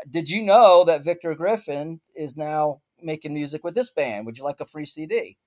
Did 0.09 0.29
you 0.29 0.43
know 0.43 0.83
that 0.85 1.03
Victor 1.03 1.33
Griffin 1.35 2.01
is 2.15 2.37
now 2.37 2.81
making 3.01 3.33
music 3.33 3.63
with 3.63 3.75
this 3.75 3.89
band? 3.89 4.25
Would 4.25 4.37
you 4.37 4.43
like 4.43 4.59
a 4.59 4.65
free 4.65 4.85
CD?" 4.85 5.37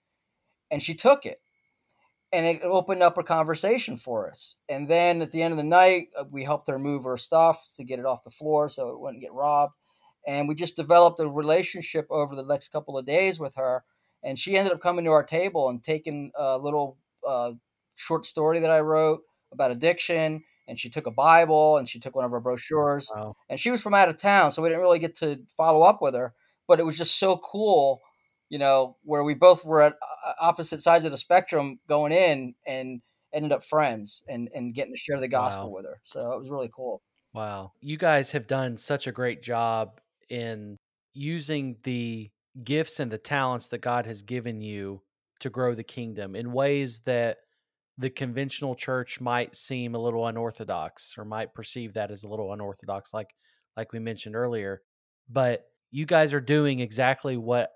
And 0.71 0.83
she 0.83 0.95
took 0.95 1.27
it, 1.27 1.41
and 2.33 2.47
it 2.47 2.62
opened 2.62 3.03
up 3.03 3.19
a 3.19 3.23
conversation 3.23 3.97
for 3.97 4.31
us. 4.31 4.57
And 4.69 4.88
then 4.88 5.23
at 5.23 5.31
the 5.31 5.43
end 5.43 5.53
of 5.53 5.59
the 5.59 5.64
night, 5.64 6.09
uh, 6.19 6.25
we 6.31 6.45
helped 6.45 6.69
her 6.69 6.79
move 6.79 7.05
her 7.05 7.17
stuff 7.17 7.64
to 7.77 7.85
get 7.85 7.99
it 7.99 8.07
off 8.07 8.25
the 8.25 8.31
floor 8.31 8.69
so 8.69 8.91
it 8.91 9.01
wouldn't 9.01 9.23
get 9.23 9.33
robbed 9.33 9.75
and 10.29 10.47
we 10.47 10.55
just 10.55 10.77
developed 10.77 11.19
a 11.19 11.27
relationship 11.27 12.07
over 12.11 12.37
the 12.37 12.45
next 12.45 12.69
couple 12.69 12.97
of 12.97 13.07
days 13.07 13.41
with 13.41 13.55
her 13.57 13.83
and 14.23 14.38
she 14.38 14.57
ended 14.57 14.73
up 14.73 14.81
coming 14.81 15.05
to 15.05 15.11
our 15.11 15.25
table 15.25 15.69
and 15.69 15.83
taking 15.83 16.31
a 16.37 16.59
little 16.59 16.99
uh, 17.27 17.53
short 17.97 18.25
story 18.25 18.61
that 18.61 18.71
i 18.71 18.79
wrote 18.79 19.21
about 19.53 19.73
addiction 19.73 20.45
and 20.69 20.79
she 20.79 20.91
took 20.91 21.07
a 21.07 21.11
bible 21.11 21.79
and 21.79 21.88
she 21.88 21.99
took 21.99 22.14
one 22.14 22.25
of 22.25 22.33
our 22.33 22.41
brochures 22.41 23.11
wow. 23.14 23.35
and 23.49 23.59
she 23.59 23.70
was 23.70 23.83
from 23.83 23.95
out 23.95 24.09
of 24.09 24.16
town 24.16 24.53
so 24.53 24.62
we 24.62 24.68
didn't 24.68 24.83
really 24.83 24.99
get 24.99 25.16
to 25.16 25.41
follow 25.57 25.83
up 25.83 26.01
with 26.01 26.14
her 26.14 26.35
but 26.68 26.79
it 26.79 26.87
was 26.87 26.99
just 26.99 27.18
so 27.18 27.37
cool 27.39 28.03
you 28.51 28.59
know 28.59 28.97
where 29.03 29.24
we 29.24 29.35
both 29.35 29.64
were 29.64 29.83
at 29.83 29.95
uh, 30.26 30.33
opposite 30.41 30.81
sides 30.81 31.05
of 31.05 31.11
the 31.11 31.16
spectrum 31.16 31.79
going 31.89 32.12
in 32.12 32.55
and 32.66 33.01
ended 33.33 33.53
up 33.53 33.64
friends 33.64 34.22
and 34.29 34.49
and 34.55 34.74
getting 34.74 34.95
to 34.95 34.99
share 34.99 35.20
the 35.20 35.29
gospel 35.29 35.70
wow. 35.70 35.76
with 35.76 35.85
her 35.87 36.01
so 36.05 36.33
it 36.33 36.39
was 36.39 36.51
really 36.51 36.70
cool 36.74 37.03
wow 37.35 37.72
you 37.81 37.97
guys 37.97 38.31
have 38.31 38.47
done 38.47 38.76
such 38.76 39.07
a 39.07 39.12
great 39.12 39.43
job 39.43 40.01
in 40.31 40.76
using 41.14 41.76
the 41.83 42.31
gifts 42.64 43.01
and 43.01 43.11
the 43.11 43.18
talents 43.18 43.68
that 43.68 43.81
God 43.81 44.07
has 44.07 44.22
given 44.22 44.61
you 44.61 45.03
to 45.41 45.51
grow 45.51 45.74
the 45.74 45.85
kingdom 45.85 46.35
in 46.35 46.53
ways 46.53 47.01
that 47.07 47.39
the 47.97 48.11
conventional 48.11 48.74
church 48.74 49.20
might 49.20 49.57
seem 49.57 49.95
a 49.95 49.99
little 49.99 50.26
unorthodox 50.26 51.14
or 51.18 51.24
might 51.24 51.55
perceive 51.55 51.95
that 51.95 52.11
as 52.11 52.22
a 52.22 52.29
little 52.29 52.53
unorthodox 52.53 53.12
like 53.12 53.35
like 53.76 53.93
we 53.93 53.99
mentioned 53.99 54.37
earlier 54.37 54.83
but 55.29 55.66
you 55.91 56.07
guys 56.07 56.33
are 56.33 56.41
doing 56.41 56.81
exactly 56.81 57.37
what 57.37 57.70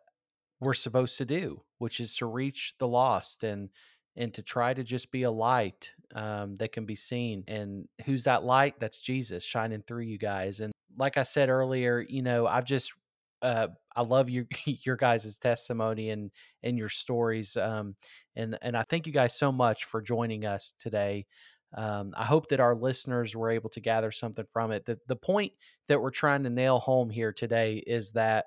we're 0.61 0.74
supposed 0.74 1.16
to 1.18 1.24
do 1.24 1.62
which 1.78 2.00
is 2.00 2.16
to 2.16 2.26
reach 2.26 2.74
the 2.78 2.88
lost 2.88 3.42
and 3.42 3.68
and 4.16 4.32
to 4.34 4.42
try 4.42 4.74
to 4.74 4.82
just 4.82 5.10
be 5.10 5.22
a 5.22 5.30
light 5.30 5.90
um, 6.14 6.56
that 6.56 6.72
can 6.72 6.84
be 6.84 6.96
seen. 6.96 7.44
And 7.48 7.88
who's 8.04 8.24
that 8.24 8.44
light? 8.44 8.78
That's 8.78 9.00
Jesus 9.00 9.44
shining 9.44 9.82
through 9.86 10.02
you 10.02 10.18
guys. 10.18 10.60
And 10.60 10.72
like 10.96 11.16
I 11.16 11.22
said 11.22 11.48
earlier, 11.48 12.04
you 12.06 12.22
know, 12.22 12.46
I've 12.46 12.64
just 12.64 12.92
uh, 13.40 13.68
I 13.94 14.02
love 14.02 14.30
your 14.30 14.46
your 14.64 14.96
guys' 14.96 15.36
testimony 15.38 16.10
and 16.10 16.30
and 16.62 16.78
your 16.78 16.88
stories. 16.88 17.56
Um, 17.56 17.96
and 18.36 18.58
and 18.62 18.76
I 18.76 18.82
thank 18.82 19.06
you 19.06 19.12
guys 19.12 19.36
so 19.36 19.52
much 19.52 19.84
for 19.84 20.00
joining 20.00 20.44
us 20.44 20.74
today. 20.78 21.26
Um, 21.74 22.12
I 22.16 22.24
hope 22.24 22.48
that 22.48 22.60
our 22.60 22.74
listeners 22.74 23.34
were 23.34 23.50
able 23.50 23.70
to 23.70 23.80
gather 23.80 24.10
something 24.10 24.44
from 24.52 24.72
it. 24.72 24.84
The 24.84 24.98
the 25.08 25.16
point 25.16 25.52
that 25.88 26.00
we're 26.00 26.10
trying 26.10 26.42
to 26.44 26.50
nail 26.50 26.78
home 26.78 27.10
here 27.10 27.32
today 27.32 27.82
is 27.86 28.12
that 28.12 28.46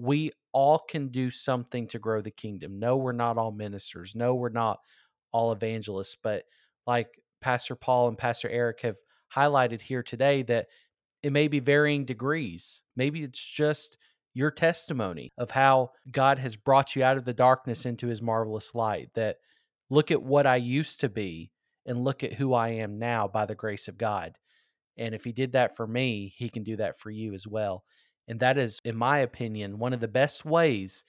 we 0.00 0.32
all 0.52 0.78
can 0.78 1.08
do 1.08 1.30
something 1.30 1.86
to 1.88 1.98
grow 1.98 2.22
the 2.22 2.30
kingdom. 2.30 2.78
No, 2.78 2.96
we're 2.96 3.12
not 3.12 3.36
all 3.36 3.52
ministers. 3.52 4.14
No, 4.14 4.34
we're 4.34 4.48
not 4.48 4.80
all 5.30 5.52
evangelists. 5.52 6.16
But 6.20 6.44
like 6.86 7.08
Pastor 7.40 7.74
Paul 7.74 8.08
and 8.08 8.18
Pastor 8.18 8.48
Eric 8.48 8.80
have 8.80 8.96
highlighted 9.34 9.82
here 9.82 10.02
today, 10.02 10.42
that 10.44 10.66
it 11.22 11.32
may 11.32 11.48
be 11.48 11.60
varying 11.60 12.04
degrees. 12.06 12.82
Maybe 12.96 13.22
it's 13.22 13.46
just 13.46 13.98
your 14.32 14.50
testimony 14.50 15.32
of 15.36 15.50
how 15.50 15.90
God 16.10 16.38
has 16.38 16.56
brought 16.56 16.96
you 16.96 17.04
out 17.04 17.18
of 17.18 17.24
the 17.24 17.34
darkness 17.34 17.84
into 17.84 18.06
his 18.06 18.22
marvelous 18.22 18.74
light. 18.74 19.10
That 19.14 19.36
look 19.90 20.10
at 20.10 20.22
what 20.22 20.46
I 20.46 20.56
used 20.56 21.00
to 21.00 21.08
be 21.08 21.52
and 21.84 22.04
look 22.04 22.24
at 22.24 22.34
who 22.34 22.54
I 22.54 22.70
am 22.70 22.98
now 22.98 23.28
by 23.28 23.44
the 23.44 23.54
grace 23.54 23.86
of 23.86 23.98
God. 23.98 24.36
And 24.96 25.14
if 25.14 25.24
he 25.24 25.32
did 25.32 25.52
that 25.52 25.76
for 25.76 25.86
me, 25.86 26.32
he 26.36 26.48
can 26.48 26.62
do 26.62 26.76
that 26.76 26.98
for 26.98 27.10
you 27.10 27.34
as 27.34 27.46
well. 27.46 27.84
And 28.30 28.38
that 28.38 28.56
is, 28.56 28.78
in 28.84 28.96
my 28.96 29.18
opinion, 29.18 29.80
one 29.80 29.92
of 29.92 29.98
the 29.98 30.06
best 30.06 30.44
ways 30.44 31.02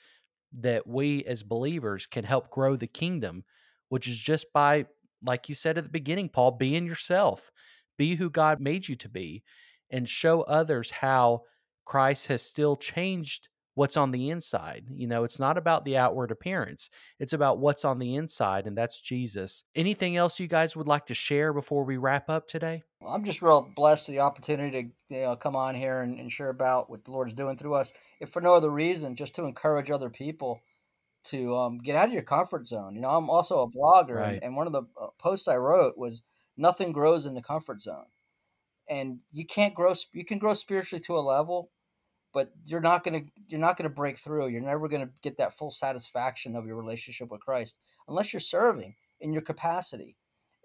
that 0.51 0.87
we 0.87 1.23
as 1.25 1.43
believers 1.43 2.07
can 2.07 2.23
help 2.23 2.49
grow 2.49 2.75
the 2.75 2.87
kingdom, 2.87 3.43
which 3.89 4.07
is 4.07 4.17
just 4.17 4.47
by, 4.51 4.87
like 5.23 5.47
you 5.47 5.53
said 5.53 5.77
at 5.77 5.83
the 5.83 5.91
beginning, 5.91 6.29
Paul, 6.29 6.49
being 6.49 6.87
yourself, 6.87 7.51
be 7.95 8.15
who 8.15 8.31
God 8.31 8.59
made 8.59 8.87
you 8.87 8.95
to 8.95 9.07
be, 9.07 9.43
and 9.87 10.09
show 10.09 10.41
others 10.41 10.89
how 10.89 11.43
Christ 11.85 12.25
has 12.25 12.41
still 12.41 12.75
changed 12.75 13.49
what's 13.73 13.97
on 13.97 14.11
the 14.11 14.29
inside. 14.29 14.85
You 14.93 15.07
know, 15.07 15.23
it's 15.23 15.39
not 15.39 15.57
about 15.57 15.85
the 15.85 15.97
outward 15.97 16.31
appearance, 16.31 16.89
it's 17.19 17.33
about 17.33 17.59
what's 17.59 17.85
on 17.85 17.99
the 17.99 18.15
inside, 18.15 18.67
and 18.67 18.77
that's 18.77 18.99
Jesus. 18.99 19.63
Anything 19.75 20.17
else 20.17 20.39
you 20.39 20.47
guys 20.47 20.75
would 20.75 20.87
like 20.87 21.05
to 21.07 21.13
share 21.13 21.53
before 21.53 21.83
we 21.83 21.97
wrap 21.97 22.29
up 22.29 22.47
today? 22.47 22.83
I'm 23.07 23.25
just 23.25 23.41
real 23.41 23.71
blessed 23.75 24.07
the 24.07 24.19
opportunity 24.19 24.83
to 25.09 25.15
you 25.15 25.21
know, 25.23 25.35
come 25.35 25.55
on 25.55 25.75
here 25.75 26.01
and, 26.01 26.19
and 26.19 26.31
share 26.31 26.49
about 26.49 26.89
what 26.89 27.03
the 27.03 27.11
Lord's 27.11 27.33
doing 27.33 27.57
through 27.57 27.75
us, 27.75 27.93
if 28.19 28.29
for 28.29 28.41
no 28.41 28.53
other 28.53 28.69
reason, 28.69 29.15
just 29.15 29.35
to 29.35 29.45
encourage 29.45 29.89
other 29.89 30.09
people 30.09 30.61
to 31.23 31.55
um, 31.55 31.79
get 31.79 31.95
out 31.95 32.07
of 32.07 32.13
your 32.13 32.23
comfort 32.23 32.67
zone. 32.67 32.95
You 32.95 33.01
know, 33.01 33.09
I'm 33.09 33.29
also 33.29 33.61
a 33.61 33.69
blogger, 33.69 34.15
right. 34.15 34.33
and, 34.33 34.43
and, 34.43 34.55
one 34.55 34.67
of 34.67 34.73
the 34.73 34.83
uh, 34.99 35.07
posts 35.19 35.47
I 35.47 35.55
wrote 35.57 35.97
was 35.97 36.21
nothing 36.57 36.91
grows 36.91 37.25
in 37.25 37.35
the 37.35 37.41
comfort 37.41 37.81
zone, 37.81 38.05
and 38.89 39.19
you 39.31 39.45
can't 39.45 39.75
grow. 39.75 39.93
You 40.13 40.25
can 40.25 40.39
grow 40.39 40.53
spiritually 40.53 41.01
to 41.05 41.17
a 41.17 41.21
level, 41.21 41.69
but 42.33 42.51
you're 42.65 42.81
not 42.81 43.03
gonna 43.03 43.21
you're 43.47 43.59
not 43.59 43.77
gonna 43.77 43.89
break 43.89 44.17
through. 44.17 44.47
You're 44.47 44.61
never 44.61 44.87
gonna 44.87 45.09
get 45.21 45.37
that 45.37 45.57
full 45.57 45.71
satisfaction 45.71 46.55
of 46.55 46.65
your 46.65 46.75
relationship 46.75 47.29
with 47.31 47.41
Christ 47.41 47.77
unless 48.07 48.33
you're 48.33 48.39
serving 48.39 48.95
in 49.19 49.33
your 49.33 49.41
capacity. 49.41 50.17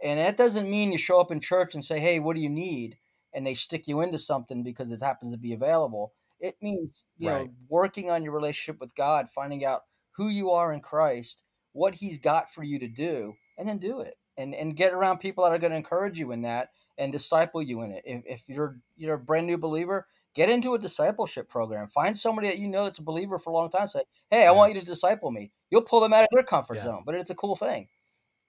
And 0.03 0.21
that 0.21 0.37
doesn't 0.37 0.71
mean 0.71 0.93
you 0.93 0.99
show 0.99 1.21
up 1.21 1.31
in 1.31 1.41
church 1.41 1.75
and 1.75 1.85
say, 1.85 2.01
"Hey, 2.01 2.19
what 2.19 2.37
do 2.37 2.43
you 2.43 2.51
need?" 2.51 2.99
and 3.37 3.47
they 3.47 3.55
stick 3.55 3.87
you 3.87 4.01
into 4.01 4.19
something 4.19 4.62
because 4.62 4.91
it 4.91 5.03
happens 5.03 5.31
to 5.31 5.39
be 5.39 5.53
available. 5.53 6.14
It 6.41 6.57
means 6.62 7.05
you 7.19 7.29
right. 7.31 7.45
know 7.45 7.53
working 7.69 8.11
on 8.11 8.23
your 8.25 8.33
relationship 8.33 8.81
with 8.81 8.97
God, 8.97 9.29
finding 9.33 9.64
out 9.64 9.83
who 10.12 10.29
you 10.29 10.51
are 10.51 10.73
in 10.73 10.81
Christ, 10.81 11.43
what 11.73 11.97
He's 11.97 12.19
got 12.19 12.53
for 12.53 12.64
you 12.64 12.79
to 12.79 12.89
do, 12.89 13.35
and 13.59 13.69
then 13.69 13.79
do 13.79 14.01
it. 14.01 14.14
And 14.39 14.55
and 14.55 14.77
get 14.77 14.93
around 14.93 15.19
people 15.19 15.45
that 15.45 15.53
are 15.53 15.59
going 15.59 15.71
to 15.71 15.77
encourage 15.77 16.19
you 16.19 16.33
in 16.33 16.43
that 16.43 16.71
and 16.99 17.12
disciple 17.12 17.62
you 17.62 17.83
in 17.83 17.91
it. 17.93 18.03
If, 18.05 18.23
if 18.27 18.43
you're 18.49 18.81
you're 18.97 19.14
a 19.14 19.19
brand 19.19 19.47
new 19.47 19.59
believer, 19.59 20.07
get 20.37 20.51
into 20.51 20.74
a 20.74 20.78
discipleship 20.78 21.49
program. 21.49 21.89
Find 21.89 22.16
somebody 22.16 22.49
that 22.49 22.59
you 22.59 22.68
know 22.68 22.84
that's 22.84 22.99
a 22.99 23.03
believer 23.03 23.39
for 23.39 23.51
a 23.51 23.55
long 23.55 23.70
time. 23.70 23.89
Say, 23.89 24.03
hey, 24.30 24.43
I 24.43 24.45
yeah. 24.45 24.51
want 24.53 24.74
you 24.74 24.80
to 24.80 24.87
disciple 24.87 25.32
me. 25.32 25.51
You'll 25.70 25.82
pull 25.82 26.01
them 26.01 26.12
out 26.12 26.22
of 26.22 26.28
their 26.30 26.45
comfort 26.45 26.76
yeah. 26.76 26.82
zone, 26.84 27.03
but 27.05 27.14
it's 27.14 27.30
a 27.30 27.34
cool 27.34 27.57
thing. 27.57 27.89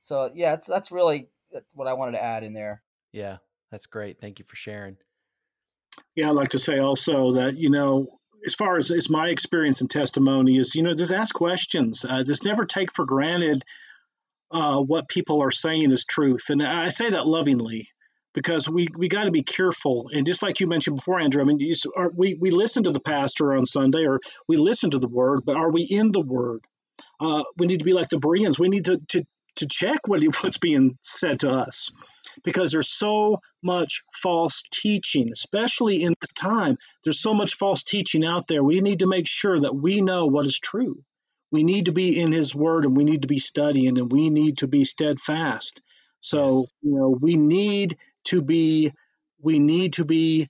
So 0.01 0.29
yeah, 0.35 0.51
that's 0.51 0.67
that's 0.67 0.91
really 0.91 1.29
what 1.73 1.87
I 1.87 1.93
wanted 1.93 2.11
to 2.11 2.23
add 2.23 2.43
in 2.43 2.53
there. 2.53 2.83
Yeah, 3.13 3.37
that's 3.71 3.87
great. 3.87 4.19
Thank 4.19 4.37
you 4.37 4.45
for 4.45 4.55
sharing. 4.55 4.97
Yeah, 6.15 6.29
I'd 6.29 6.35
like 6.35 6.49
to 6.49 6.59
say 6.59 6.77
also 6.77 7.33
that 7.33 7.57
you 7.57 7.71
know, 7.71 8.19
as 8.45 8.53
far 8.53 8.77
as, 8.77 8.91
as 8.91 9.09
my 9.09 9.29
experience 9.29 9.81
and 9.81 9.89
testimony 9.89 10.57
is, 10.57 10.75
you 10.75 10.83
know, 10.83 10.93
just 10.93 11.13
ask 11.13 11.33
questions. 11.33 12.05
Uh, 12.07 12.23
just 12.23 12.43
never 12.43 12.65
take 12.65 12.93
for 12.93 13.05
granted 13.05 13.63
uh, 14.51 14.79
what 14.79 15.07
people 15.07 15.41
are 15.41 15.51
saying 15.51 15.91
is 15.91 16.05
truth, 16.05 16.49
and 16.49 16.61
I 16.61 16.89
say 16.89 17.09
that 17.09 17.25
lovingly 17.25 17.89
because 18.37 18.69
we 18.69 18.87
we 18.95 19.07
got 19.07 19.23
to 19.23 19.31
be 19.31 19.41
careful. 19.41 20.11
And 20.13 20.23
just 20.23 20.43
like 20.43 20.59
you 20.59 20.67
mentioned 20.67 20.97
before, 20.97 21.19
Andrew, 21.19 21.41
I 21.41 21.45
mean, 21.45 21.57
you, 21.57 21.73
are, 21.95 22.11
we 22.13 22.35
we 22.35 22.51
listen 22.51 22.83
to 22.83 22.91
the 22.91 22.99
pastor 22.99 23.55
on 23.55 23.65
Sunday, 23.65 24.05
or 24.05 24.19
we 24.47 24.57
listen 24.57 24.91
to 24.91 24.99
the 24.99 25.07
word, 25.07 25.41
but 25.43 25.55
are 25.55 25.71
we 25.71 25.81
in 25.81 26.11
the 26.11 26.21
word? 26.21 26.63
Uh, 27.19 27.41
we 27.57 27.65
need 27.65 27.79
to 27.79 27.83
be 27.83 27.93
like 27.93 28.09
the 28.09 28.19
Bereans. 28.19 28.59
We 28.59 28.69
need 28.69 28.85
to 28.85 28.99
to 29.07 29.25
to 29.55 29.67
check 29.67 30.07
what 30.07 30.21
what's 30.41 30.59
being 30.59 30.99
said 31.01 31.39
to 31.39 31.49
us 31.49 31.89
because 32.43 32.71
there's 32.71 32.89
so 32.89 33.41
much 33.63 34.03
false 34.13 34.63
teaching, 34.71 35.31
especially 35.31 36.03
in 36.03 36.13
this 36.21 36.33
time. 36.33 36.77
There's 37.03 37.19
so 37.19 37.33
much 37.33 37.55
false 37.55 37.83
teaching 37.83 38.23
out 38.23 38.47
there. 38.47 38.63
We 38.63 38.81
need 38.81 38.99
to 38.99 39.07
make 39.07 39.25
sure 39.25 39.59
that 39.61 39.75
we 39.75 40.01
know 40.01 40.27
what 40.27 40.45
is 40.45 40.59
true. 40.59 41.03
We 41.51 41.63
need 41.63 41.85
to 41.85 41.91
be 41.91 42.19
in 42.19 42.31
His 42.31 42.53
Word 42.53 42.85
and 42.85 42.95
we 42.95 43.03
need 43.03 43.23
to 43.23 43.27
be 43.27 43.39
studying 43.39 43.97
and 43.97 44.11
we 44.11 44.29
need 44.29 44.59
to 44.59 44.67
be 44.67 44.83
steadfast. 44.83 45.81
So, 46.19 46.59
yes. 46.59 46.67
you 46.83 46.95
know, 46.95 47.17
we 47.19 47.35
need 47.35 47.97
to 48.27 48.41
be 48.41 48.91
we 49.41 49.59
need 49.59 49.93
to 49.93 50.05
be 50.05 50.47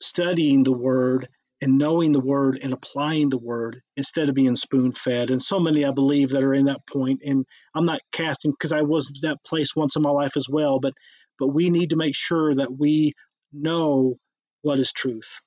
studying 0.00 0.64
the 0.64 0.72
word 0.72 1.28
and 1.60 1.78
knowing 1.78 2.10
the 2.12 2.20
word 2.20 2.58
and 2.60 2.72
applying 2.72 3.28
the 3.28 3.38
word 3.38 3.80
instead 3.96 4.28
of 4.28 4.34
being 4.34 4.56
spoon 4.56 4.92
fed. 4.92 5.30
And 5.30 5.40
so 5.40 5.60
many, 5.60 5.84
I 5.84 5.92
believe, 5.92 6.30
that 6.30 6.42
are 6.42 6.54
in 6.54 6.64
that 6.66 6.84
point. 6.88 7.20
And 7.24 7.46
I'm 7.74 7.84
not 7.86 8.00
casting 8.10 8.50
because 8.50 8.72
I 8.72 8.82
was 8.82 9.20
that 9.22 9.38
place 9.46 9.76
once 9.76 9.94
in 9.94 10.02
my 10.02 10.10
life 10.10 10.36
as 10.36 10.48
well. 10.50 10.80
But 10.80 10.94
but 11.38 11.48
we 11.48 11.70
need 11.70 11.90
to 11.90 11.96
make 11.96 12.14
sure 12.14 12.54
that 12.54 12.76
we 12.76 13.14
know 13.52 14.16
what 14.62 14.78
is 14.78 14.92
truth. 14.92 15.40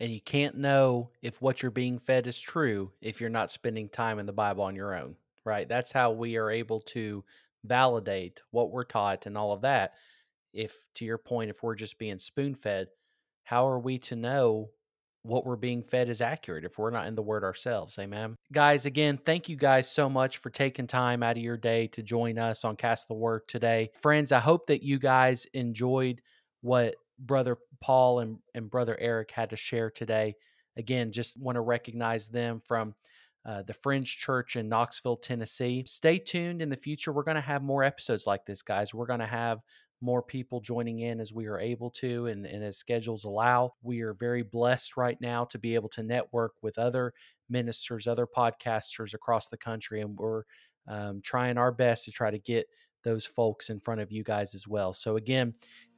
And 0.00 0.10
you 0.10 0.20
can't 0.20 0.56
know 0.56 1.10
if 1.22 1.40
what 1.40 1.62
you're 1.62 1.70
being 1.70 1.98
fed 1.98 2.26
is 2.26 2.38
true 2.38 2.92
if 3.00 3.20
you're 3.20 3.30
not 3.30 3.50
spending 3.50 3.88
time 3.88 4.18
in 4.18 4.26
the 4.26 4.32
Bible 4.32 4.64
on 4.64 4.74
your 4.74 4.94
own, 4.94 5.16
right? 5.44 5.68
That's 5.68 5.92
how 5.92 6.12
we 6.12 6.36
are 6.36 6.50
able 6.50 6.80
to 6.80 7.24
validate 7.64 8.42
what 8.50 8.72
we're 8.72 8.84
taught 8.84 9.26
and 9.26 9.38
all 9.38 9.52
of 9.52 9.62
that. 9.62 9.92
If, 10.52 10.74
to 10.96 11.04
your 11.04 11.18
point, 11.18 11.50
if 11.50 11.62
we're 11.62 11.74
just 11.74 11.98
being 11.98 12.18
spoon 12.18 12.54
fed, 12.54 12.88
how 13.44 13.68
are 13.68 13.78
we 13.78 13.98
to 14.00 14.16
know 14.16 14.70
what 15.22 15.46
we're 15.46 15.56
being 15.56 15.82
fed 15.82 16.08
is 16.08 16.20
accurate 16.20 16.64
if 16.64 16.78
we're 16.78 16.90
not 16.90 17.06
in 17.06 17.14
the 17.14 17.22
word 17.22 17.44
ourselves. 17.44 17.98
Amen. 17.98 18.36
Guys, 18.52 18.86
again, 18.86 19.18
thank 19.24 19.48
you 19.48 19.56
guys 19.56 19.90
so 19.90 20.08
much 20.08 20.38
for 20.38 20.50
taking 20.50 20.86
time 20.86 21.22
out 21.22 21.36
of 21.36 21.42
your 21.42 21.56
day 21.56 21.86
to 21.88 22.02
join 22.02 22.38
us 22.38 22.64
on 22.64 22.76
Cast 22.76 23.08
the 23.08 23.14
Word 23.14 23.42
today. 23.46 23.90
Friends, 24.00 24.32
I 24.32 24.40
hope 24.40 24.66
that 24.66 24.82
you 24.82 24.98
guys 24.98 25.46
enjoyed 25.54 26.20
what 26.60 26.96
Brother 27.18 27.58
Paul 27.80 28.18
and, 28.18 28.38
and 28.54 28.70
Brother 28.70 28.96
Eric 29.00 29.30
had 29.30 29.50
to 29.50 29.56
share 29.56 29.90
today. 29.90 30.34
Again, 30.76 31.12
just 31.12 31.40
want 31.40 31.56
to 31.56 31.60
recognize 31.60 32.28
them 32.28 32.60
from 32.66 32.94
uh, 33.46 33.62
the 33.62 33.74
Fringe 33.74 34.16
Church 34.16 34.56
in 34.56 34.68
Knoxville, 34.68 35.16
Tennessee. 35.16 35.84
Stay 35.86 36.18
tuned 36.18 36.62
in 36.62 36.68
the 36.68 36.76
future. 36.76 37.12
We're 37.12 37.22
going 37.22 37.36
to 37.36 37.40
have 37.40 37.62
more 37.62 37.84
episodes 37.84 38.26
like 38.26 38.44
this, 38.46 38.62
guys. 38.62 38.94
We're 38.94 39.06
going 39.06 39.20
to 39.20 39.26
have 39.26 39.60
more 40.02 40.22
people 40.22 40.60
joining 40.60 40.98
in 41.00 41.20
as 41.20 41.32
we 41.32 41.46
are 41.46 41.58
able 41.60 41.90
to 41.90 42.26
and, 42.26 42.44
and 42.44 42.62
as 42.64 42.76
schedules 42.76 43.24
allow. 43.24 43.72
We 43.82 44.02
are 44.02 44.14
very 44.14 44.42
blessed 44.42 44.96
right 44.96 45.18
now 45.20 45.44
to 45.46 45.58
be 45.58 45.74
able 45.74 45.88
to 45.90 46.02
network 46.02 46.54
with 46.60 46.78
other 46.78 47.14
ministers, 47.48 48.06
other 48.06 48.26
podcasters 48.26 49.14
across 49.14 49.48
the 49.48 49.56
country, 49.56 50.00
and 50.00 50.18
we're 50.18 50.42
um, 50.88 51.20
trying 51.22 51.56
our 51.56 51.70
best 51.70 52.04
to 52.04 52.10
try 52.10 52.30
to 52.30 52.38
get 52.38 52.66
those 53.04 53.24
folks 53.24 53.70
in 53.70 53.80
front 53.80 54.00
of 54.00 54.10
you 54.10 54.24
guys 54.24 54.54
as 54.54 54.66
well. 54.66 54.92
So, 54.92 55.16
again, 55.16 55.54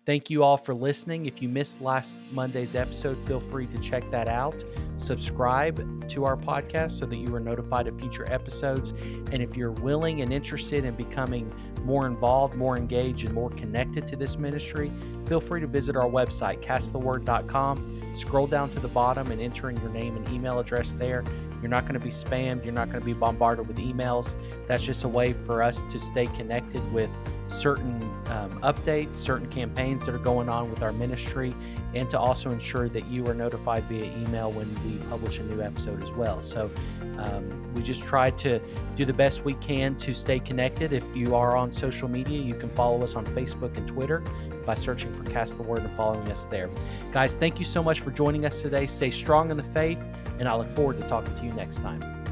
Thank 0.06 0.28
you 0.28 0.42
all 0.42 0.58
for 0.58 0.74
listening. 0.74 1.24
If 1.24 1.40
you 1.40 1.48
missed 1.48 1.80
last 1.80 2.22
Monday's 2.30 2.74
episode, 2.74 3.16
feel 3.26 3.40
free 3.40 3.66
to 3.68 3.78
check 3.78 4.10
that 4.10 4.28
out. 4.28 4.62
Subscribe 4.98 6.08
to 6.10 6.26
our 6.26 6.36
podcast 6.36 6.90
so 6.92 7.06
that 7.06 7.16
you 7.16 7.34
are 7.34 7.40
notified 7.40 7.86
of 7.86 7.98
future 7.98 8.30
episodes. 8.30 8.90
And 9.32 9.36
if 9.36 9.56
you're 9.56 9.70
willing 9.70 10.20
and 10.20 10.30
interested 10.30 10.84
in 10.84 10.94
becoming 10.94 11.50
more 11.84 12.06
involved, 12.06 12.54
more 12.54 12.76
engaged, 12.76 13.24
and 13.24 13.34
more 13.34 13.48
connected 13.50 14.06
to 14.08 14.16
this 14.16 14.36
ministry, 14.36 14.92
feel 15.26 15.40
free 15.40 15.60
to 15.60 15.66
visit 15.66 15.96
our 15.96 16.08
website, 16.08 16.62
casttheword.com. 16.62 18.02
Scroll 18.14 18.46
down 18.46 18.70
to 18.70 18.80
the 18.80 18.88
bottom 18.88 19.30
and 19.30 19.40
enter 19.40 19.70
in 19.70 19.76
your 19.78 19.90
name 19.90 20.16
and 20.16 20.28
email 20.28 20.58
address 20.58 20.94
there. 20.94 21.24
You're 21.60 21.70
not 21.70 21.82
going 21.84 21.94
to 21.94 22.00
be 22.00 22.10
spammed, 22.10 22.62
you're 22.64 22.74
not 22.74 22.88
going 22.88 23.00
to 23.00 23.04
be 23.04 23.14
bombarded 23.14 23.66
with 23.66 23.78
emails. 23.78 24.34
That's 24.66 24.84
just 24.84 25.04
a 25.04 25.08
way 25.08 25.32
for 25.32 25.62
us 25.62 25.84
to 25.92 25.98
stay 25.98 26.26
connected 26.26 26.92
with 26.92 27.10
certain 27.46 28.02
um, 28.26 28.60
updates, 28.62 29.16
certain 29.16 29.48
campaigns 29.48 30.04
that 30.06 30.14
are 30.14 30.18
going 30.18 30.48
on 30.48 30.70
with 30.70 30.82
our 30.82 30.92
ministry, 30.92 31.54
and 31.94 32.08
to 32.10 32.18
also 32.18 32.50
ensure 32.50 32.88
that 32.88 33.06
you 33.06 33.26
are 33.26 33.34
notified 33.34 33.84
via 33.84 34.04
email 34.04 34.50
when 34.52 34.68
we 34.84 34.98
publish 35.06 35.38
a 35.38 35.42
new 35.42 35.60
episode 35.60 36.02
as 36.02 36.12
well. 36.12 36.40
So 36.42 36.70
um, 37.18 37.74
we 37.74 37.82
just 37.82 38.04
try 38.04 38.30
to 38.30 38.60
do 38.96 39.04
the 39.04 39.12
best 39.12 39.44
we 39.44 39.54
can 39.54 39.94
to 39.96 40.12
stay 40.12 40.40
connected. 40.40 40.92
If 40.92 41.04
you 41.14 41.34
are 41.34 41.56
on 41.56 41.70
social 41.70 42.08
media, 42.08 42.40
you 42.40 42.54
can 42.54 42.70
follow 42.70 43.02
us 43.02 43.14
on 43.14 43.24
Facebook 43.26 43.76
and 43.76 43.86
Twitter 43.86 44.22
by 44.64 44.74
searching 44.74 45.12
for 45.14 45.24
Cast 45.30 45.56
the 45.56 45.62
Word 45.62 45.80
and 45.80 45.94
following 45.96 46.30
us 46.30 46.46
there. 46.46 46.70
Guys, 47.12 47.36
thank 47.36 47.58
you 47.58 47.64
so 47.64 47.82
much 47.82 48.00
for 48.00 48.10
joining 48.10 48.44
us 48.46 48.60
today. 48.60 48.86
Stay 48.86 49.10
strong 49.10 49.50
in 49.50 49.56
the 49.56 49.62
faith, 49.62 49.98
and 50.38 50.48
I 50.48 50.56
look 50.56 50.70
forward 50.74 51.00
to 51.00 51.08
talking 51.08 51.34
to 51.34 51.44
you 51.44 51.52
next 51.52 51.76
time. 51.76 52.23